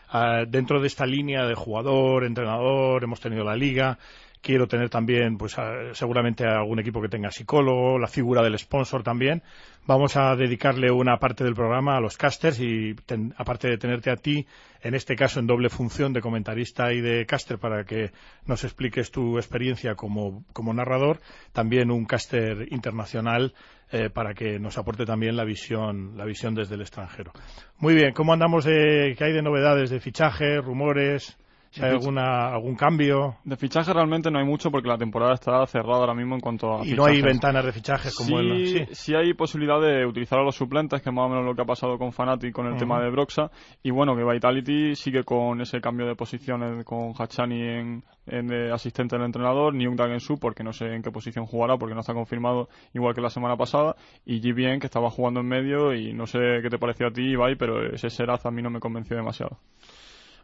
ah, 0.10 0.43
dentro 0.47 0.82
de 0.82 0.88
esta 0.88 1.06
línea 1.06 1.45
de 1.45 1.56
jugador, 1.56 2.25
entrenador, 2.25 3.04
hemos 3.04 3.19
tenido 3.19 3.43
la 3.43 3.56
liga, 3.56 3.97
quiero 4.41 4.67
tener 4.67 4.89
también, 4.89 5.38
pues 5.38 5.56
seguramente 5.93 6.45
algún 6.45 6.80
equipo 6.80 7.01
que 7.01 7.10
tenga 7.10 7.32
psicólogo, 7.32 7.99
la 7.99 8.08
figura 8.08 8.41
del 8.41 8.58
sponsor 8.58 9.04
también. 9.04 9.43
Vamos 9.86 10.15
a 10.17 10.36
dedicarle 10.36 10.91
una 10.91 11.17
parte 11.17 11.43
del 11.43 11.56
programa 11.56 11.97
a 11.97 12.01
los 12.01 12.17
casters 12.17 12.60
y 12.60 12.95
aparte 13.38 13.67
de 13.67 13.77
tenerte 13.77 14.12
a 14.12 14.15
ti, 14.15 14.45
en 14.82 14.95
este 14.95 15.15
caso 15.15 15.39
en 15.39 15.47
doble 15.47 15.69
función 15.69 16.13
de 16.13 16.21
comentarista 16.21 16.91
y 16.93 17.01
de 17.01 17.25
caster 17.25 17.58
para 17.58 17.84
que 17.84 18.12
nos 18.45 18.63
expliques 18.63 19.12
tu 19.12 19.38
experiencia 19.38 19.95
como, 19.95 20.43
como 20.54 20.73
narrador, 20.73 21.19
también 21.51 21.91
un 21.91 22.06
caster 22.06 22.67
internacional 22.71 23.54
eh, 23.91 24.10
para 24.10 24.34
que 24.34 24.60
nos 24.60 24.77
aporte 24.77 25.06
también 25.06 25.36
la 25.36 25.43
visión, 25.43 26.15
la 26.15 26.25
visión 26.25 26.56
desde 26.56 26.75
el 26.75 26.82
extranjero. 26.82 27.32
Muy 27.77 27.93
bien, 27.93 28.13
¿cómo 28.13 28.34
andamos 28.34 28.63
de, 28.65 29.15
qué 29.17 29.25
hay 29.25 29.34
de 29.34 29.41
novedades 29.41 29.89
de 29.89 29.99
fichaje, 29.99 30.62
rumores? 30.62 31.38
Si 31.71 31.81
hay 31.81 31.91
alguna, 31.91 32.49
algún 32.49 32.75
cambio. 32.75 33.38
De 33.45 33.55
fichaje 33.55 33.93
realmente 33.93 34.29
no 34.29 34.39
hay 34.39 34.45
mucho 34.45 34.69
porque 34.69 34.89
la 34.89 34.97
temporada 34.97 35.34
está 35.34 35.65
cerrada 35.67 35.99
ahora 35.99 36.13
mismo 36.13 36.36
en 36.36 36.41
cuanto 36.41 36.79
a. 36.79 36.86
Y 36.86 36.93
no 36.93 37.05
hay 37.05 37.21
ventanas 37.21 37.63
de 37.63 37.71
fichajes 37.71 38.13
como 38.13 38.39
sí, 38.39 38.67
Sí. 38.67 38.86
sí 38.91 39.15
hay 39.15 39.34
posibilidad 39.34 39.79
de 39.79 40.05
utilizar 40.05 40.39
a 40.39 40.43
los 40.43 40.55
suplentes, 40.55 41.01
que 41.01 41.10
es 41.10 41.15
más 41.15 41.27
o 41.27 41.29
menos 41.29 41.45
lo 41.45 41.55
que 41.55 41.62
ha 41.62 41.65
pasado 41.65 41.97
con 41.97 42.12
Fanatic 42.12 42.53
con 42.53 42.67
el 42.67 42.77
tema 42.77 43.01
de 43.01 43.10
Broxa. 43.10 43.51
Y 43.81 43.91
bueno, 43.91 44.17
que 44.17 44.23
Vitality 44.25 44.95
sigue 44.95 45.23
con 45.23 45.62
ese 45.62 45.79
cambio 45.79 46.05
de 46.07 46.15
posiciones 46.15 46.84
con 46.84 47.13
Hachani 47.17 47.62
en, 47.62 48.03
en 48.27 48.47
de 48.47 48.71
asistente 48.73 49.15
del 49.15 49.25
entrenador, 49.25 49.73
ni 49.73 49.88
un 49.88 50.19
Su 50.19 50.38
porque 50.38 50.65
no 50.65 50.73
sé 50.73 50.93
en 50.93 51.01
qué 51.01 51.10
posición 51.10 51.45
jugará 51.45 51.77
porque 51.77 51.93
no 51.93 52.01
está 52.01 52.13
confirmado 52.13 52.67
igual 52.93 53.15
que 53.15 53.21
la 53.21 53.29
semana 53.29 53.55
pasada. 53.55 53.95
Y 54.25 54.41
GBN 54.41 54.79
que 54.79 54.88
estaba 54.88 55.10
jugando 55.10 55.39
en 55.39 55.47
medio 55.47 55.93
y 55.93 56.13
no 56.13 56.27
sé 56.27 56.39
qué 56.62 56.69
te 56.69 56.77
pareció 56.77 57.07
a 57.07 57.12
ti, 57.12 57.31
Ibai, 57.31 57.55
pero 57.55 57.93
ese 57.93 58.10
Seraz 58.10 58.45
a 58.45 58.51
mí 58.51 58.62
no 58.62 58.69
me 58.69 58.81
convenció 58.81 59.15
demasiado. 59.15 59.57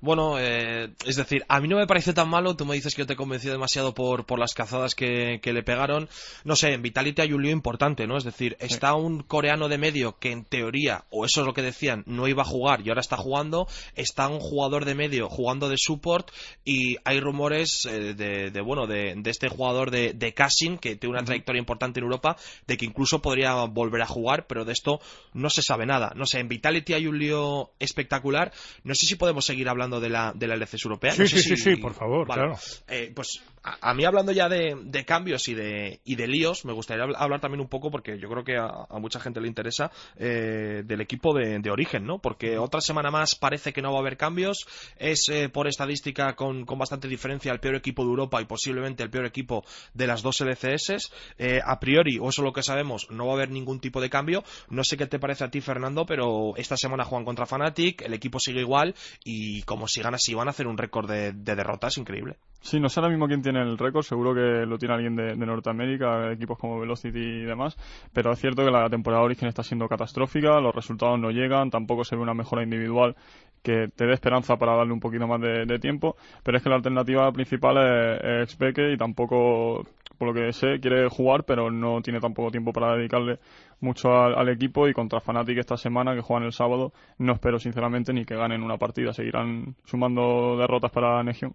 Bueno, 0.02 0.38
eh, 0.40 0.90
es 1.06 1.16
decir, 1.16 1.44
a 1.48 1.60
mí 1.60 1.68
no 1.68 1.78
me 1.78 1.88
parece 1.88 2.14
tan 2.14 2.30
malo. 2.30 2.56
Tú 2.56 2.66
me 2.66 2.76
dices 2.76 2.94
que 2.96 3.02
yo 3.02 3.08
te 3.08 3.16
convencí 3.16 3.48
demasiado 3.48 3.94
por, 3.94 4.26
por 4.26 4.40
las 4.40 4.54
cazadas 4.54 4.96
que, 4.96 5.40
que, 5.42 5.54
le 5.54 5.64
pegaron. 5.64 6.10
No 6.44 6.56
sé, 6.56 6.74
en 6.74 6.82
Vitality 6.82 7.22
hay 7.22 7.34
un 7.34 7.42
lío 7.42 7.52
importante, 7.52 8.08
¿no? 8.08 8.18
Es 8.18 8.24
decir, 8.24 8.58
está 8.60 8.94
un 8.96 9.24
coreano 9.24 9.70
de 9.70 9.78
medio 9.78 10.18
que 10.20 10.32
en 10.32 10.46
teoría, 10.46 11.06
o 11.10 11.26
eso 11.26 11.42
es 11.42 11.48
lo 11.48 11.54
que 11.54 11.62
decían, 11.62 12.04
no 12.06 12.28
iba 12.28 12.44
a 12.44 12.46
jugar 12.46 12.82
y 12.86 12.90
ahora 12.90 13.02
está 13.02 13.18
jugando. 13.18 13.68
Está 13.96 14.28
un 14.28 14.40
jugador 14.40 14.86
de 14.86 14.96
medio 14.96 15.30
jugando 15.30 15.70
de 15.70 15.78
support 15.78 16.32
y 16.64 16.98
hay 17.04 17.20
rumores 17.20 17.86
eh, 17.86 18.14
de, 18.14 18.52
de, 18.52 18.62
bueno, 18.62 18.88
de, 18.88 19.14
de, 19.18 19.30
este 19.30 19.50
jugador 19.50 19.92
de, 19.92 20.14
de 20.14 20.34
Cassin, 20.34 20.78
que 20.78 20.96
tiene 20.96 21.16
una 21.16 21.26
trayectoria 21.26 21.60
importante 21.60 22.00
en 22.00 22.06
Europa, 22.06 22.38
de 22.68 22.78
que 22.78 22.86
incluso 22.86 23.22
podría 23.22 23.54
volver 23.66 24.02
a 24.02 24.08
jugar, 24.08 24.48
pero 24.48 24.66
de 24.66 24.74
esto 24.74 25.00
no 25.34 25.50
se 25.50 25.62
sabe 25.62 25.86
nada. 25.86 26.14
No 26.16 26.26
sé, 26.26 26.40
en 26.40 26.48
Vitality 26.48 26.94
hay 26.94 27.08
un 27.08 27.18
lío 27.20 27.72
espectacular. 27.80 28.52
No 28.84 28.94
sé 28.96 29.06
si 29.06 29.16
podemos 29.16 29.46
seguir 29.46 29.70
hablando 29.70 29.87
de 30.00 30.10
la, 30.10 30.34
de 30.36 30.48
la 30.48 30.56
LCS 30.56 30.86
europea. 30.86 31.12
Sí, 31.12 31.28
sí, 31.28 31.58
sí, 31.58 31.76
por 31.78 31.94
favor, 31.94 32.28
claro. 32.28 32.56
Eh, 32.88 33.12
pues 33.16 33.42
a, 33.82 33.94
mí 33.94 34.06
hablando 34.06 34.32
ya 34.32 34.50
de, 34.50 35.06
cambios 35.06 35.48
y 35.48 35.54
de, 35.54 36.00
y 36.04 36.16
de 36.16 36.28
líos, 36.28 36.66
me 36.66 36.74
gustaría 36.74 37.04
hablar 37.04 37.40
también 37.40 37.62
un 37.62 37.68
poco, 37.68 37.92
porque 37.92 38.20
yo 38.20 38.30
creo 38.30 38.44
que 38.44 38.58
a, 38.58 38.88
mucha 39.00 39.20
gente 39.20 39.42
le 39.42 39.48
interesa, 39.48 39.92
eh, 40.18 40.84
del 40.86 41.02
equipo 41.02 41.34
de, 41.34 41.68
origen, 41.70 42.06
¿no? 42.06 42.20
Porque 42.20 42.58
otra 42.58 42.80
semana 42.80 43.12
más 43.12 43.36
parece 43.36 43.74
que 43.74 43.82
no 43.82 43.92
va 43.92 43.98
a 43.98 44.02
haber 44.02 44.16
cambios, 44.16 44.66
es 44.98 45.28
eh, 45.30 45.50
por 45.50 45.68
estadística 45.68 46.34
con, 46.36 46.66
bastante 46.66 47.08
diferencia 47.08 47.52
el 47.52 47.60
peor 47.60 47.76
equipo 47.76 48.04
de 48.04 48.10
Europa 48.10 48.42
y 48.42 48.46
posiblemente 48.46 49.04
el 49.04 49.10
peor 49.10 49.26
equipo 49.26 49.66
de 49.94 50.08
las 50.08 50.22
dos 50.22 50.42
LCS. 50.42 51.12
Eh, 51.38 51.60
a 51.64 51.80
priori, 51.80 52.20
o 52.20 52.30
eso 52.30 52.42
es 52.42 52.46
lo 52.46 52.54
que 52.54 52.64
sabemos, 52.64 53.08
no 53.10 53.26
va 53.26 53.34
a 53.34 53.36
haber 53.36 53.50
ningún 53.50 53.80
tipo 53.80 54.00
de 54.00 54.10
cambio. 54.10 54.44
No 54.70 54.84
sé 54.84 54.98
qué 54.98 55.08
te 55.08 55.20
parece 55.20 55.44
a 55.44 55.50
ti, 55.50 55.62
Fernando, 55.62 56.06
pero 56.06 56.56
esta 56.56 56.78
semana 56.78 57.04
juegan 57.04 57.26
contra 57.26 57.46
Fnatic, 57.46 58.02
el 58.04 58.14
equipo 58.14 58.40
sigue 58.40 58.62
igual 58.62 58.96
y 59.24 59.64
como 59.64 59.88
sigan 59.88 60.14
así 60.14 60.34
van 60.34 60.48
a 60.48 60.52
hacer 60.52 60.68
un 60.68 60.78
récord 60.78 61.10
de, 61.10 61.34
de 61.34 61.56
derrotas 61.56 61.98
increíble. 61.98 62.38
Sí, 62.62 62.80
no 62.80 62.90
sé 62.90 63.00
ahora 63.00 63.10
mismo 63.10 63.28
quién 63.28 63.42
tiene 63.42 63.57
el 63.58 63.78
récord, 63.78 64.04
seguro 64.04 64.34
que 64.34 64.66
lo 64.66 64.78
tiene 64.78 64.96
alguien 64.96 65.16
de, 65.16 65.36
Norteamérica, 65.36 66.32
equipos 66.32 66.58
como 66.58 66.80
Velocity 66.80 67.20
y 67.20 67.44
demás, 67.44 67.78
pero 68.14 68.32
es 68.32 68.40
cierto 68.40 68.64
que 68.64 68.72
la 68.72 68.90
temporada 68.90 69.24
Origen 69.24 69.48
está 69.48 69.64
siendo 69.64 69.88
catastrófica, 69.88 70.60
los 70.60 70.76
resultados 70.76 71.20
no 71.20 71.32
llegan, 71.32 71.70
tampoco 71.70 72.04
se 72.04 72.16
ve 72.16 72.22
una 72.22 72.34
mejora 72.34 72.64
individual 72.64 73.16
que 73.64 73.90
te 73.94 74.06
dé 74.06 74.14
esperanza 74.14 74.56
para 74.58 74.76
darle 74.76 74.94
un 74.94 75.00
poquito 75.00 75.28
más 75.28 75.42
de, 75.42 75.80
tiempo, 75.80 76.16
pero 76.44 76.58
es 76.58 76.64
que 76.64 76.70
la 76.70 76.76
alternativa 76.76 77.32
principal 77.32 77.78
es, 78.24 78.58
es 78.58 78.58
y 78.78 78.98
tampoco, 78.98 79.86
por 80.18 80.28
lo 80.30 80.34
que 80.34 80.54
sé, 80.54 80.80
quiere 80.80 81.10
jugar, 81.10 81.44
pero 81.44 81.70
no 81.70 82.02
tiene 82.02 82.20
tampoco 82.20 82.52
tiempo 82.52 82.72
para 82.72 82.96
dedicarle 82.96 83.40
mucho 83.80 84.10
al, 84.10 84.50
equipo 84.50 84.88
y 84.88 84.94
contra 84.94 85.20
Fnatic 85.20 85.58
esta 85.58 85.78
semana 85.78 86.16
que 86.16 86.22
juegan 86.22 86.46
el 86.46 86.54
sábado, 86.54 86.94
no 87.18 87.34
espero 87.34 87.60
sinceramente 87.60 88.14
ni 88.14 88.26
que 88.26 88.36
ganen 88.36 88.64
una 88.64 88.78
partida, 88.78 89.14
seguirán 89.14 89.76
sumando 89.86 90.58
derrotas 90.58 90.92
para 90.92 91.22
Negion. 91.24 91.54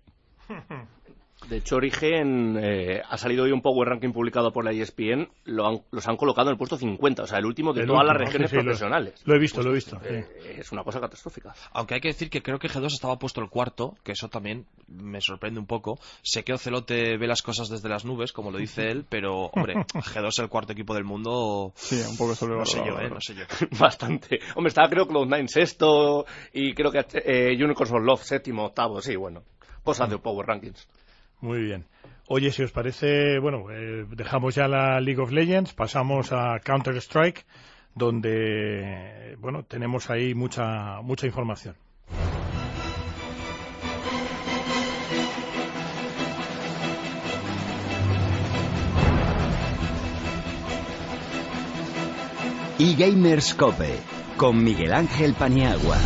De 1.48 1.56
hecho, 1.58 1.76
Origen 1.76 2.58
eh, 2.62 3.02
ha 3.08 3.18
salido 3.18 3.44
hoy 3.44 3.52
un 3.52 3.60
Power 3.60 3.88
Ranking 3.88 4.12
publicado 4.12 4.52
por 4.52 4.64
la 4.64 4.72
ESPN, 4.72 5.28
lo 5.44 5.84
los 5.90 6.08
han 6.08 6.16
colocado 6.16 6.48
en 6.48 6.52
el 6.52 6.58
puesto 6.58 6.76
50, 6.76 7.22
o 7.22 7.26
sea, 7.26 7.38
el 7.38 7.46
último 7.46 7.72
de 7.72 7.86
todas 7.86 8.06
las 8.06 8.16
regiones 8.16 8.50
profesionales. 8.50 9.22
Lo, 9.24 9.34
he 9.34 9.38
visto, 9.38 9.62
lo 9.62 9.70
he 9.70 9.74
visto. 9.74 10.00
Eh, 10.04 10.56
es 10.58 10.72
una 10.72 10.84
cosa 10.84 11.00
catastrófica. 11.00 11.54
Aunque 11.72 11.94
hay 11.94 12.00
que 12.00 12.08
decir 12.08 12.30
que 12.30 12.42
creo 12.42 12.58
que 12.58 12.68
G2 12.68 12.86
estaba 12.86 13.18
puesto 13.18 13.40
el 13.40 13.48
cuarto, 13.48 13.96
que 14.02 14.12
eso 14.12 14.28
también 14.28 14.66
me 14.88 15.20
sorprende 15.20 15.60
un 15.60 15.66
poco. 15.66 15.98
Sé 16.22 16.44
que 16.44 16.52
Ocelote 16.52 17.16
ve 17.16 17.26
las 17.26 17.42
cosas 17.42 17.68
desde 17.68 17.88
las 17.88 18.04
nubes, 18.04 18.32
como 18.32 18.50
lo 18.50 18.58
dice 18.58 18.90
él, 18.90 19.04
pero, 19.08 19.46
hombre, 19.46 19.74
G2 19.94 20.28
es 20.28 20.38
el 20.38 20.48
cuarto 20.48 20.72
equipo 20.72 20.94
del 20.94 21.04
mundo. 21.04 21.72
Sí, 21.76 22.00
un 22.08 22.16
poco 22.16 22.34
sobre 22.34 22.56
No 22.56 22.66
sé 22.66 22.82
yo, 22.84 22.98
¿eh? 22.98 23.08
No 23.08 23.20
sé 23.20 23.34
yo. 23.34 23.44
Bastante. 23.78 24.40
Hombre, 24.54 24.68
estaba 24.68 24.88
creo 24.88 25.06
que 25.06 25.14
Cloud9 25.14 25.46
sexto 25.48 26.24
y 26.52 26.74
creo 26.74 26.90
que 26.90 27.04
eh, 27.14 27.56
Unicorns 27.62 27.92
of 27.92 28.02
Love 28.02 28.22
séptimo, 28.22 28.66
octavo, 28.66 29.00
sí, 29.00 29.16
bueno. 29.16 29.42
Cosas 29.82 30.08
de 30.08 30.18
Power 30.18 30.46
Rankings. 30.46 30.86
Muy 31.42 31.60
bien. 31.60 31.84
Oye, 32.28 32.52
si 32.52 32.62
os 32.62 32.70
parece, 32.70 33.38
bueno, 33.38 33.66
eh, 33.70 34.06
dejamos 34.08 34.54
ya 34.54 34.68
la 34.68 35.00
League 35.00 35.20
of 35.20 35.32
Legends, 35.32 35.74
pasamos 35.74 36.32
a 36.32 36.60
Counter 36.64 36.96
Strike, 36.96 37.44
donde, 37.94 39.36
bueno, 39.38 39.64
tenemos 39.64 40.08
ahí 40.08 40.34
mucha 40.34 41.02
mucha 41.02 41.26
información. 41.26 41.74
eGamerscope 52.78 53.98
con 54.36 54.62
Miguel 54.64 54.92
Ángel 54.92 55.34
Paniagua. 55.34 55.98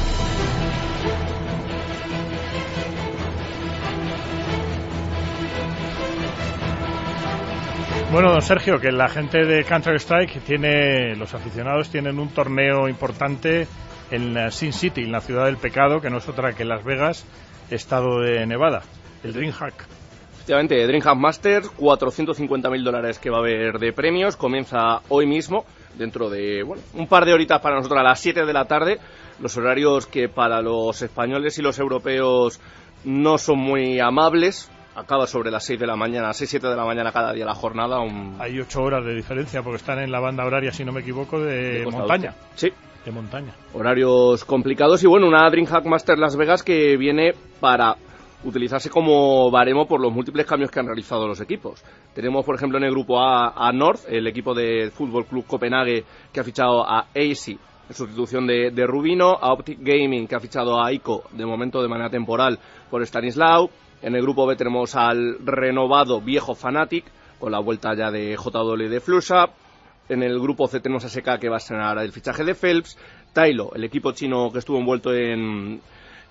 Bueno, 8.13 8.31
don 8.31 8.41
Sergio, 8.41 8.79
que 8.79 8.93
la 8.93 9.09
gente 9.09 9.45
de 9.45 9.65
Counter-Strike 9.65 10.41
tiene, 10.45 11.17
los 11.17 11.35
aficionados 11.35 11.91
tienen 11.91 12.21
un 12.21 12.29
torneo 12.29 12.89
importante 12.89 13.67
en 14.13 14.51
Sin 14.53 14.73
City, 14.73 15.03
en 15.03 15.13
la 15.13 15.21
ciudad 15.21 15.47
del 15.47 15.57
pecado, 15.57 16.01
que 16.01 16.09
no 16.09 16.19
es 16.19 16.29
otra 16.29 16.53
que 16.53 16.65
Las 16.65 16.85
Vegas, 16.85 17.27
estado 17.69 18.21
de 18.21 18.47
Nevada, 18.47 18.83
el 19.25 19.33
DreamHack. 19.33 19.87
Efectivamente, 20.35 20.87
DreamHack 20.87 21.17
Masters, 21.17 21.71
450.000 21.77 22.85
dólares 22.85 23.19
que 23.19 23.29
va 23.29 23.39
a 23.39 23.41
haber 23.41 23.81
de 23.81 23.93
premios, 23.93 24.37
comienza 24.37 25.01
hoy 25.09 25.27
mismo, 25.27 25.65
dentro 25.99 26.31
de 26.31 26.63
bueno, 26.63 26.83
un 26.95 27.09
par 27.09 27.25
de 27.25 27.35
horitas 27.35 27.61
para 27.61 27.75
nosotros 27.75 27.99
a 27.99 28.05
las 28.05 28.21
7 28.21 28.47
de 28.47 28.53
la 28.53 28.67
tarde, 28.67 29.01
los 29.41 29.57
horarios 29.57 30.07
que 30.07 30.29
para 30.29 30.63
los 30.63 31.03
españoles 31.03 31.59
y 31.59 31.63
los 31.63 31.81
europeos 31.81 32.61
no 33.05 33.37
son 33.37 33.59
muy 33.59 33.99
amables, 33.99 34.71
acaba 34.97 35.27
sobre 35.27 35.51
las 35.51 35.65
6 35.65 35.79
de 35.79 35.87
la 35.87 35.95
mañana, 35.95 36.33
6, 36.33 36.51
7 36.51 36.69
de 36.69 36.77
la 36.77 36.85
mañana 36.85 37.13
cada 37.13 37.33
día 37.33 37.45
la 37.45 37.55
jornada. 37.55 37.99
Hay 38.39 38.59
8 38.59 38.83
horas 38.83 39.05
de 39.05 39.15
diferencia 39.15 39.63
porque 39.63 39.77
están 39.77 39.99
en 39.99 40.11
la 40.11 40.21
banda 40.21 40.45
horaria, 40.45 40.73
si 40.73 40.85
no 40.85 40.93
me 40.93 41.03
equivoco, 41.03 41.39
de, 41.39 41.87
montaña. 41.91 42.35
Sí. 42.55 42.73
De 43.05 43.13
montaña. 43.13 43.55
Horarios 43.75 44.45
complicados 44.45 45.03
y 45.05 45.07
bueno, 45.07 45.29
una 45.29 45.49
DreamHack 45.49 45.85
Master 45.85 46.19
Las 46.19 46.35
Vegas 46.37 46.63
que 46.63 46.97
viene 46.97 47.35
para 47.61 47.97
utilizarse 48.43 48.91
como 48.91 49.51
baremo 49.51 49.87
por 49.87 50.01
los 50.01 50.13
múltiples 50.13 50.47
cambios 50.47 50.71
que 50.71 50.81
han 50.81 50.87
realizado 50.87 51.29
los 51.29 51.41
equipos. 51.41 51.85
Tenemos, 52.15 52.45
por 52.45 52.57
ejemplo, 52.57 52.79
en 52.79 52.85
el 52.85 52.91
grupo 52.91 53.21
A 53.21 53.53
a 53.55 53.73
North, 53.73 54.01
el 54.09 54.27
equipo 54.27 54.55
de 54.55 54.91
Fútbol 54.91 55.27
Club 55.27 55.47
Copenhague 55.47 56.05
que 56.33 56.41
ha 56.41 56.45
fichado 56.45 56.89
a 56.89 57.07
AC 57.15 57.59
en 57.89 57.95
sustitución 57.95 58.47
de, 58.47 58.71
de, 58.73 58.87
Rubino, 58.87 59.31
a 59.41 59.53
Optic 59.53 59.79
Gaming 59.81 60.27
que 60.27 60.35
ha 60.35 60.41
fichado 60.41 60.83
a 60.83 60.93
ICO 60.93 61.25
de 61.33 61.47
momento 61.47 61.81
de 61.81 61.89
manera 61.89 62.11
temporal 62.11 62.59
por 62.91 63.03
Stanislaw, 63.03 63.71
en 64.07 64.15
el 64.15 64.23
grupo 64.23 64.47
B 64.47 64.55
tenemos 64.55 64.95
al 64.95 65.45
renovado 65.45 66.21
viejo 66.21 66.55
Fanatic, 66.55 67.05
con 67.41 67.51
la 67.51 67.59
vuelta 67.59 67.93
ya 67.93 68.13
de 68.13 68.37
JW 68.37 68.89
de 68.89 69.01
Flusha. 69.01 69.47
En 70.09 70.23
el 70.23 70.39
grupo 70.39 70.69
C 70.69 70.79
tenemos 70.79 71.05
a 71.05 71.09
SK 71.09 71.41
que 71.41 71.49
va 71.49 71.57
a 71.57 71.59
estrenar 71.59 71.99
el 71.99 72.13
fichaje 72.13 72.45
de 72.45 72.55
Phelps. 72.55 72.97
Tailo, 73.33 73.73
el 73.75 73.83
equipo 73.83 74.13
chino 74.13 74.53
que 74.53 74.61
estuvo 74.61 74.79
envuelto 74.79 75.13
en, 75.13 75.81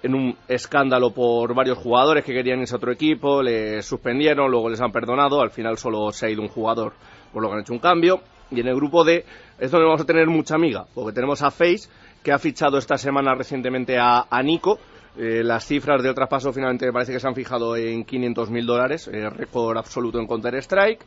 un 0.06 0.38
escándalo 0.48 1.12
por 1.12 1.54
varios 1.54 1.78
jugadores 1.78 2.24
que 2.24 2.32
querían 2.32 2.62
ese 2.62 2.78
otro 2.78 2.94
equipo, 2.94 3.44
le 3.44 3.82
suspendieron, 3.82 4.50
luego 4.50 4.70
les 4.70 4.80
han 4.80 4.94
perdonado, 4.94 5.42
al 5.42 5.52
final 5.52 5.78
solo 5.78 6.14
se 6.14 6.28
ha 6.28 6.30
ido 6.30 6.44
un 6.44 6.48
jugador, 6.48 6.94
por 7.34 7.44
lo 7.44 7.50
que 7.50 7.56
han 7.56 7.62
hecho 7.62 7.74
un 7.74 7.80
cambio. 7.80 8.22
Y 8.52 8.62
en 8.62 8.70
el 8.70 8.76
grupo 8.76 9.04
D 9.04 9.26
es 9.60 9.70
donde 9.70 9.86
vamos 9.86 10.00
a 10.00 10.06
tener 10.06 10.28
mucha 10.28 10.56
amiga, 10.56 10.86
porque 10.94 11.12
tenemos 11.12 11.42
a 11.42 11.52
Face, 11.52 11.90
que 12.24 12.32
ha 12.32 12.40
fichado 12.40 12.78
esta 12.78 12.98
semana 12.98 13.36
recientemente 13.36 14.00
a, 14.00 14.28
a 14.30 14.42
Nico, 14.42 14.80
eh, 15.18 15.44
las 15.44 15.66
cifras 15.66 16.04
de 16.04 16.14
traspaso 16.14 16.52
finalmente 16.52 16.92
parece 16.92 17.14
que 17.14 17.20
se 17.20 17.28
han 17.28 17.36
fijado 17.36 17.76
en 17.76 18.06
500.000 18.06 18.66
dólares, 18.66 19.08
eh, 19.08 19.30
récord 19.30 19.78
absoluto 19.78 20.20
en 20.20 20.28
Counter-Strike, 20.28 21.06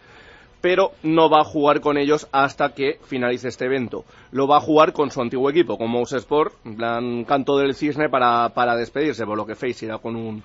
pero 0.61 0.93
no 1.03 1.31
va 1.31 1.43
a 1.43 1.45
jugar 1.45 1.81
con 1.81 1.99
ellos 1.99 2.27
hasta 2.33 2.71
que 2.75 2.99
finalice 3.05 3.49
este 3.49 3.67
evento. 3.67 4.05
Lo 4.33 4.49
va 4.49 4.57
a 4.57 4.61
jugar 4.61 4.93
con 4.93 5.11
su 5.11 5.21
antiguo 5.21 5.51
equipo, 5.51 5.79
con 5.79 5.91
Mouse 5.91 6.15
Sport, 6.15 6.55
plan 6.77 7.25
canto 7.25 7.59
del 7.59 7.75
cisne 7.75 8.09
para, 8.09 8.49
para 8.51 8.77
despedirse, 8.77 9.25
por 9.25 9.37
lo 9.37 9.47
que 9.47 9.55
Face 9.55 9.85
irá 9.85 9.99
con 9.99 10.17
un 10.17 10.43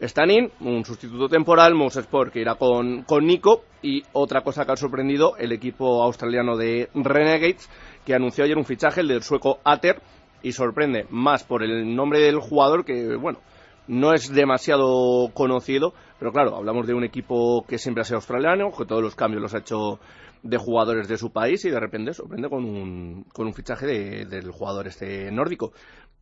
stand 0.00 0.50
un 0.60 0.84
sustituto 0.84 1.28
temporal, 1.28 1.74
Mouse 1.74 2.00
Sport 2.00 2.32
que 2.32 2.40
irá 2.40 2.56
con, 2.56 3.02
con 3.02 3.24
Nico 3.24 3.62
y 3.82 4.02
otra 4.12 4.40
cosa 4.40 4.64
que 4.64 4.72
ha 4.72 4.76
sorprendido, 4.76 5.36
el 5.36 5.52
equipo 5.52 6.02
australiano 6.02 6.56
de 6.56 6.88
Renegades, 6.94 7.68
que 8.04 8.14
anunció 8.14 8.44
ayer 8.44 8.58
un 8.58 8.64
fichaje, 8.64 9.00
el 9.00 9.08
del 9.08 9.22
sueco 9.22 9.60
Ater, 9.64 10.00
y 10.42 10.52
sorprende 10.52 11.06
más 11.10 11.44
por 11.44 11.62
el 11.62 11.94
nombre 11.94 12.20
del 12.20 12.38
jugador 12.38 12.84
que, 12.84 13.16
bueno, 13.16 13.38
no 13.86 14.12
es 14.12 14.32
demasiado 14.32 15.30
conocido, 15.34 15.92
pero 16.18 16.32
claro, 16.32 16.56
hablamos 16.56 16.86
de 16.86 16.94
un 16.94 17.04
equipo 17.04 17.64
que 17.66 17.78
siempre 17.78 18.02
ha 18.02 18.04
sido 18.04 18.16
australiano, 18.16 18.70
que 18.76 18.86
todos 18.86 19.02
los 19.02 19.14
cambios 19.14 19.42
los 19.42 19.54
ha 19.54 19.58
hecho 19.58 19.98
de 20.42 20.56
jugadores 20.56 21.08
de 21.08 21.18
su 21.18 21.32
país 21.32 21.64
y 21.64 21.70
de 21.70 21.78
repente 21.78 22.12
sorprende 22.14 22.48
con 22.48 22.64
un, 22.64 23.24
con 23.32 23.46
un 23.46 23.54
fichaje 23.54 23.86
del 23.86 24.50
jugador 24.50 24.88
este 24.88 25.30
nórdico. 25.30 25.72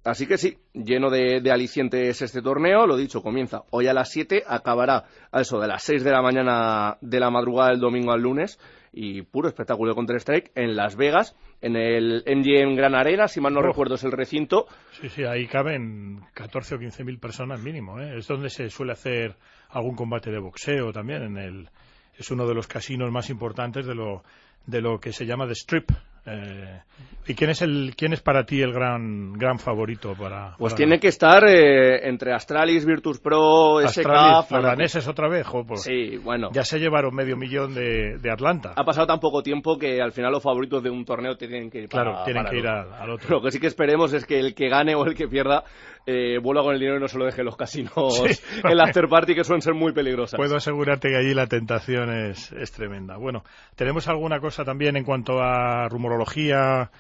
Así 0.03 0.27
que 0.27 0.39
sí, 0.39 0.57
lleno 0.73 1.11
de, 1.11 1.41
de, 1.43 1.51
alicientes 1.51 2.23
este 2.23 2.41
torneo, 2.41 2.87
lo 2.87 2.97
dicho, 2.97 3.23
comienza 3.23 3.65
hoy 3.71 3.87
a 3.87 3.93
las 3.93 4.11
7, 4.11 4.45
acabará 4.47 5.05
a 5.31 5.41
eso 5.43 5.61
de 5.61 5.69
las 5.69 5.83
6 5.83 6.03
de 6.03 6.11
la 6.11 6.23
mañana 6.23 6.97
de 7.03 7.21
la 7.21 7.31
madrugada 7.31 7.71
del 7.71 7.81
domingo 7.81 8.13
al 8.13 8.23
lunes 8.23 8.59
y 8.93 9.23
puro 9.23 9.49
espectáculo 9.49 9.91
de 9.91 9.95
Counter-Strike 9.95 10.53
en 10.55 10.77
Las 10.77 10.97
Vegas, 10.97 11.37
en 11.61 11.77
el 11.77 12.25
MGM 12.27 12.75
Gran 12.75 12.95
Arena, 12.95 13.29
si 13.29 13.41
mal 13.41 13.55
no 13.55 13.63
recuerdo 13.63 13.95
es 13.95 14.05
el 14.05 14.13
recinto. 14.13 14.67
Sí, 15.01 15.09
sí, 15.09 15.25
ahí 15.25 15.47
caben 15.47 16.21
14 16.35 16.75
o 16.75 16.79
15 16.79 17.05
mil 17.05 17.19
personas 17.19 17.61
mínimo, 17.61 18.01
¿eh? 18.01 18.19
es 18.19 18.27
donde 18.27 18.51
se 18.51 18.71
suele 18.71 18.93
hacer 18.93 19.37
algún 19.69 19.95
combate 19.95 20.31
de 20.31 20.39
boxeo 20.39 20.93
también, 20.93 21.23
en 21.23 21.39
el, 21.39 21.71
es 22.17 22.31
uno 22.31 22.47
de 22.47 22.55
los 22.55 22.67
casinos 22.67 23.11
más 23.13 23.31
importantes 23.31 23.87
de 23.87 23.95
lo, 23.95 24.25
de 24.67 24.81
lo 24.81 24.99
que 24.99 25.13
se 25.13 25.27
llama 25.27 25.47
The 25.47 25.55
Strip, 25.55 25.91
Eh, 26.31 26.81
¿Y 27.27 27.35
quién 27.35 27.51
es 27.51 27.63
el 27.63 27.95
quién 27.97 28.13
es 28.13 28.21
para 28.23 28.45
ti 28.45 28.61
el 28.61 28.73
gran 28.73 29.35
gran 29.35 29.59
favorito 29.59 30.15
para? 30.19 30.57
Pues 30.59 30.73
para- 30.73 30.77
tiene 30.79 30.99
que 30.99 31.09
estar 31.09 31.45
eh, 31.47 32.09
entre 32.09 32.33
Astralis, 32.33 32.85
Virtus 32.85 33.21
Pro, 33.21 33.79
Astralis, 33.79 34.47
SK. 34.47 34.51
los 34.53 34.63
daneses 34.65 35.07
otra 35.07 35.29
vez, 35.29 35.47
jo, 35.47 35.65
pues 35.65 35.83
Sí, 35.83 36.17
bueno. 36.17 36.49
ya 36.53 36.65
se 36.65 36.79
llevaron 36.81 37.15
medio 37.15 37.37
millón 37.37 37.75
de, 37.75 38.19
de 38.19 38.31
Atlanta. 38.33 38.73
Ha 38.75 38.85
pasado 38.85 39.07
tan 39.07 39.21
poco 39.21 39.43
tiempo 39.43 39.79
que 39.79 40.01
al 40.01 40.13
final 40.13 40.33
los 40.33 40.43
favoritos 40.43 40.83
de 40.83 40.91
un 40.91 41.05
torneo 41.05 41.37
tienen 41.37 41.71
que 41.71 41.83
ir 41.83 41.89
para, 41.89 42.05
Claro, 42.11 42.25
tienen 42.25 42.43
para 42.43 42.51
que 42.51 42.59
ir 42.59 42.67
al, 42.67 42.93
al 42.95 43.11
otro. 43.11 43.29
Lo 43.37 43.43
que 43.43 43.51
sí 43.53 43.61
que 43.61 43.67
esperemos 43.69 44.13
es 44.13 44.25
que 44.25 44.41
el 44.41 44.55
que 44.55 44.69
gane 44.69 44.95
o 44.97 45.05
el 45.05 45.15
que 45.15 45.29
pierda 45.29 45.63
eh, 46.07 46.39
vuelva 46.43 46.63
con 46.63 46.73
el 46.75 46.81
dinero 46.81 46.97
y 46.97 47.01
no 47.01 47.09
se 47.09 47.19
lo 47.19 47.27
deje 47.27 47.43
en 47.43 47.45
los 47.45 47.57
casinos 47.57 48.17
Sí. 48.17 48.41
en 48.65 48.77
la 48.77 48.85
after 48.85 49.07
party 49.09 49.35
que 49.35 49.45
suelen 49.45 49.61
ser 49.61 49.75
muy 49.75 49.93
peligrosas. 49.93 50.39
Puedo 50.39 50.57
asegurarte 50.57 51.11
que 51.11 51.17
allí 51.17 51.35
la 51.35 51.47
tentación 51.47 52.11
es, 52.11 52.51
es 52.53 52.73
tremenda. 52.73 53.19
Bueno, 53.19 53.45
¿tenemos 53.77 54.09
alguna 54.09 54.41
cosa 54.41 54.65
también 54.65 54.97
en 54.97 55.05
cuanto 55.05 55.41
a 55.41 55.87
rumorología, 56.21 56.91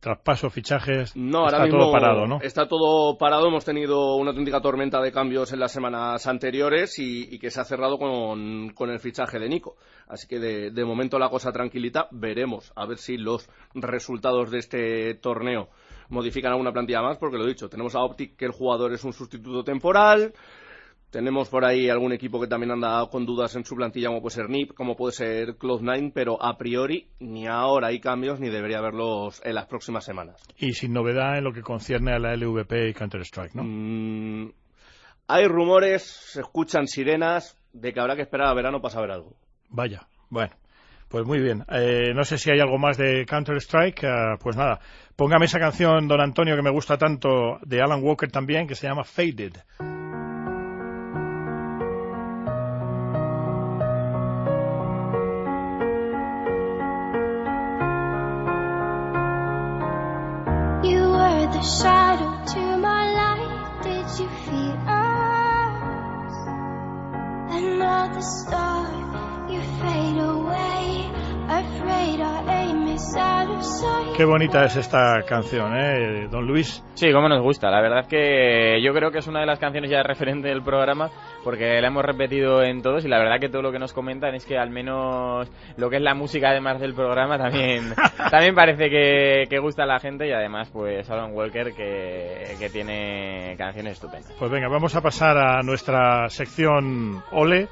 traspaso, 0.00 0.50
fichajes? 0.50 1.14
No, 1.16 1.46
Está 1.46 1.64
mismo 1.64 1.80
todo 1.80 1.92
parado, 1.92 2.26
¿no? 2.26 2.40
está 2.40 2.66
todo 2.66 3.18
parado. 3.18 3.48
Hemos 3.48 3.64
tenido 3.64 4.16
una 4.16 4.30
auténtica 4.30 4.60
tormenta 4.60 5.00
de 5.00 5.12
cambios 5.12 5.52
en 5.52 5.60
las 5.60 5.72
semanas 5.72 6.26
anteriores 6.26 6.98
y, 6.98 7.34
y 7.34 7.38
que 7.38 7.50
se 7.50 7.60
ha 7.60 7.64
cerrado 7.64 7.98
con, 7.98 8.70
con 8.70 8.90
el 8.90 8.98
fichaje 8.98 9.38
de 9.38 9.48
Nico. 9.48 9.76
Así 10.08 10.26
que 10.26 10.38
de, 10.38 10.70
de 10.70 10.84
momento 10.84 11.18
la 11.18 11.28
cosa 11.28 11.52
tranquilita. 11.52 12.08
Veremos 12.10 12.72
a 12.76 12.86
ver 12.86 12.98
si 12.98 13.16
los 13.16 13.48
resultados 13.74 14.50
de 14.50 14.58
este 14.58 15.14
torneo 15.14 15.68
modifican 16.08 16.52
alguna 16.52 16.72
plantilla 16.72 17.02
más, 17.02 17.18
porque 17.18 17.36
lo 17.36 17.44
he 17.44 17.48
dicho, 17.48 17.68
tenemos 17.68 17.94
a 17.94 18.00
Optic 18.00 18.36
que 18.36 18.46
el 18.46 18.52
jugador 18.52 18.92
es 18.92 19.04
un 19.04 19.12
sustituto 19.12 19.62
temporal. 19.62 20.32
Tenemos 21.10 21.48
por 21.48 21.64
ahí 21.64 21.88
algún 21.88 22.12
equipo 22.12 22.40
que 22.40 22.46
también 22.46 22.70
anda 22.70 23.04
con 23.10 23.26
dudas 23.26 23.56
en 23.56 23.64
su 23.64 23.74
plantilla, 23.74 24.08
como 24.08 24.22
puede 24.22 24.36
ser 24.36 24.48
NIP, 24.48 24.74
como 24.74 24.94
puede 24.94 25.12
ser 25.12 25.58
Cloud9, 25.58 26.12
pero 26.14 26.40
a 26.40 26.56
priori 26.56 27.08
ni 27.18 27.48
ahora 27.48 27.88
hay 27.88 27.98
cambios 27.98 28.38
ni 28.38 28.48
debería 28.48 28.78
haberlos 28.78 29.42
en 29.44 29.56
las 29.56 29.66
próximas 29.66 30.04
semanas. 30.04 30.40
Y 30.56 30.72
sin 30.72 30.92
novedad 30.92 31.36
en 31.36 31.44
lo 31.44 31.52
que 31.52 31.62
concierne 31.62 32.12
a 32.12 32.20
la 32.20 32.36
LVP 32.36 32.90
y 32.90 32.94
Counter-Strike, 32.94 33.56
¿no? 33.56 33.64
Mm, 33.64 34.52
hay 35.26 35.46
rumores, 35.46 36.02
se 36.04 36.42
escuchan 36.42 36.86
sirenas 36.86 37.56
de 37.72 37.92
que 37.92 38.00
habrá 38.00 38.14
que 38.14 38.22
esperar 38.22 38.46
a 38.46 38.54
verano 38.54 38.80
para 38.80 38.94
saber 38.94 39.10
algo. 39.10 39.34
Vaya, 39.68 40.06
bueno. 40.28 40.54
Pues 41.08 41.26
muy 41.26 41.40
bien. 41.40 41.64
Eh, 41.72 42.14
no 42.14 42.22
sé 42.22 42.38
si 42.38 42.52
hay 42.52 42.60
algo 42.60 42.78
más 42.78 42.96
de 42.96 43.26
Counter-Strike. 43.26 44.04
eh, 44.04 44.36
pues 44.40 44.56
nada, 44.56 44.78
póngame 45.16 45.46
esa 45.46 45.58
canción, 45.58 46.06
don 46.06 46.20
Antonio, 46.20 46.54
que 46.54 46.62
me 46.62 46.70
gusta 46.70 46.96
tanto, 46.96 47.58
de 47.62 47.82
Alan 47.82 48.00
Walker 48.00 48.30
también, 48.30 48.68
que 48.68 48.76
se 48.76 48.86
llama 48.86 49.02
Faded. 49.02 49.54
Shadow 61.62 62.44
to 62.46 62.76
my 62.78 63.12
light. 63.12 63.82
Did 63.82 64.06
you 64.18 64.28
feel 64.46 64.76
us? 64.86 66.34
Another 67.52 68.22
star, 68.22 69.48
you 69.50 69.60
fade 69.80 70.18
away. 70.18 71.10
Afraid 71.48 72.20
our 72.20 72.48
aim 72.48 72.88
is 72.88 73.14
out 73.16 73.50
of 73.50 73.64
sight. 73.64 74.16
Qué 74.16 74.24
bonita 74.24 74.64
es 74.64 74.76
esta 74.76 75.22
canción, 75.26 75.74
¿eh, 75.76 76.28
don 76.30 76.46
Luis? 76.46 76.82
Sí, 76.94 77.12
como 77.12 77.28
nos 77.28 77.42
gusta. 77.42 77.70
La 77.70 77.80
verdad 77.80 78.00
es 78.00 78.06
que 78.06 78.82
yo 78.82 78.92
creo 78.92 79.10
que 79.10 79.18
es 79.18 79.26
una 79.26 79.40
de 79.40 79.46
las 79.46 79.58
canciones 79.58 79.90
ya 79.90 80.02
referente 80.02 80.48
del 80.48 80.62
programa 80.62 81.10
porque 81.44 81.80
la 81.80 81.88
hemos 81.88 82.04
repetido 82.04 82.62
en 82.62 82.82
todos 82.82 83.04
y 83.04 83.08
la 83.08 83.18
verdad 83.18 83.40
que 83.40 83.48
todo 83.48 83.62
lo 83.62 83.72
que 83.72 83.78
nos 83.78 83.92
comentan 83.92 84.34
es 84.34 84.44
que 84.44 84.58
al 84.58 84.70
menos 84.70 85.50
lo 85.76 85.90
que 85.90 85.96
es 85.96 86.02
la 86.02 86.14
música 86.14 86.50
además 86.50 86.80
del 86.80 86.94
programa 86.94 87.38
también 87.38 87.94
también 88.30 88.54
parece 88.54 88.90
que, 88.90 89.44
que 89.48 89.58
gusta 89.58 89.84
a 89.84 89.86
la 89.86 90.00
gente 90.00 90.26
y 90.26 90.32
además 90.32 90.70
pues 90.72 91.08
Alan 91.10 91.32
Walker 91.32 91.72
que, 91.72 92.56
que 92.58 92.68
tiene 92.70 93.54
canciones 93.56 93.94
estupendas. 93.94 94.32
Pues 94.38 94.50
venga, 94.50 94.68
vamos 94.68 94.94
a 94.94 95.00
pasar 95.00 95.36
a 95.38 95.62
nuestra 95.62 96.28
sección 96.28 97.22
Ole, 97.32 97.68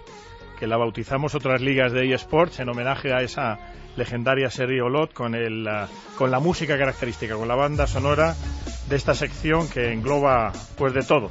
que 0.59 0.66
la 0.66 0.77
bautizamos 0.77 1.35
otras 1.35 1.61
ligas 1.61 1.93
de 1.93 2.12
eSports 2.12 2.61
en 2.61 2.69
homenaje 2.69 3.12
a 3.12 3.19
esa 3.19 3.59
legendaria 3.97 4.49
serie 4.49 4.81
Olot 4.81 5.12
con, 5.12 5.35
el, 5.35 5.69
con 6.16 6.31
la 6.31 6.39
música 6.39 6.79
característica, 6.79 7.35
con 7.35 7.49
la 7.49 7.57
banda 7.57 7.87
sonora 7.87 8.35
de 8.89 8.97
esta 8.97 9.14
sección 9.14 9.69
que 9.69 9.93
engloba 9.93 10.53
pues 10.77 10.95
de 10.95 11.03
todo. 11.03 11.31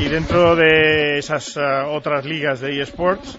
Y 0.00 0.08
dentro 0.08 0.56
de 0.56 1.18
esas 1.18 1.56
ah, 1.58 1.86
otras 1.88 2.24
ligas 2.24 2.60
de 2.60 2.80
eSports, 2.80 3.38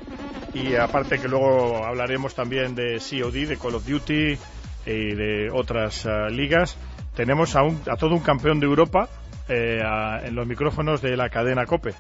y 0.54 0.76
aparte 0.76 1.20
que 1.20 1.28
luego 1.28 1.84
hablaremos 1.86 2.36
también 2.36 2.76
de 2.76 3.00
COD, 3.00 3.48
de 3.48 3.58
Call 3.58 3.76
of 3.76 3.86
Duty 3.88 4.38
y 4.86 5.16
de 5.16 5.50
otras 5.52 6.06
ah, 6.06 6.28
ligas, 6.30 6.78
tenemos 7.16 7.56
a, 7.56 7.64
un- 7.64 7.82
a 7.90 7.96
todo 7.98 8.14
un 8.14 8.22
campeón 8.22 8.60
de 8.60 8.68
Europa 8.68 9.10
eh, 9.50 9.82
a- 9.84 10.22
en 10.24 10.36
los 10.36 10.46
micrófonos 10.46 11.02
de 11.02 11.18
la 11.18 11.30
cadena 11.30 11.66
COPE. 11.66 11.94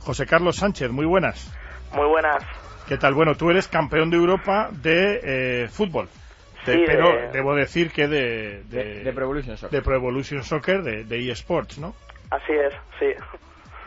José 0.00 0.24
Carlos 0.24 0.56
Sánchez, 0.56 0.90
muy 0.90 1.04
buenas. 1.04 1.52
Muy 1.92 2.06
buenas. 2.06 2.44
¿Qué 2.86 2.96
tal? 2.98 3.14
Bueno, 3.14 3.34
tú 3.34 3.50
eres 3.50 3.66
campeón 3.66 4.10
de 4.10 4.16
Europa 4.18 4.68
de 4.70 5.20
eh, 5.64 5.68
fútbol. 5.68 6.08
De- 6.64 6.72
Sí, 6.74 6.80
de- 6.80 6.86
pero 6.86 7.12
debo 7.32 7.54
decir 7.56 7.90
que 7.90 8.06
de, 8.08 8.62
de, 8.70 9.02
De 9.04 9.12
Pro 9.12 9.24
Evolution 9.24 9.56
Soccer. 9.56 9.78
de 9.78 9.84
Pro 9.84 9.96
Evolution 9.96 10.42
Soccer, 10.44 10.82
de, 10.82 11.04
de 11.04 11.30
eSports, 11.30 11.78
¿no? 11.78 11.94
Así 12.30 12.52
es, 12.52 12.72
sí. 12.98 13.06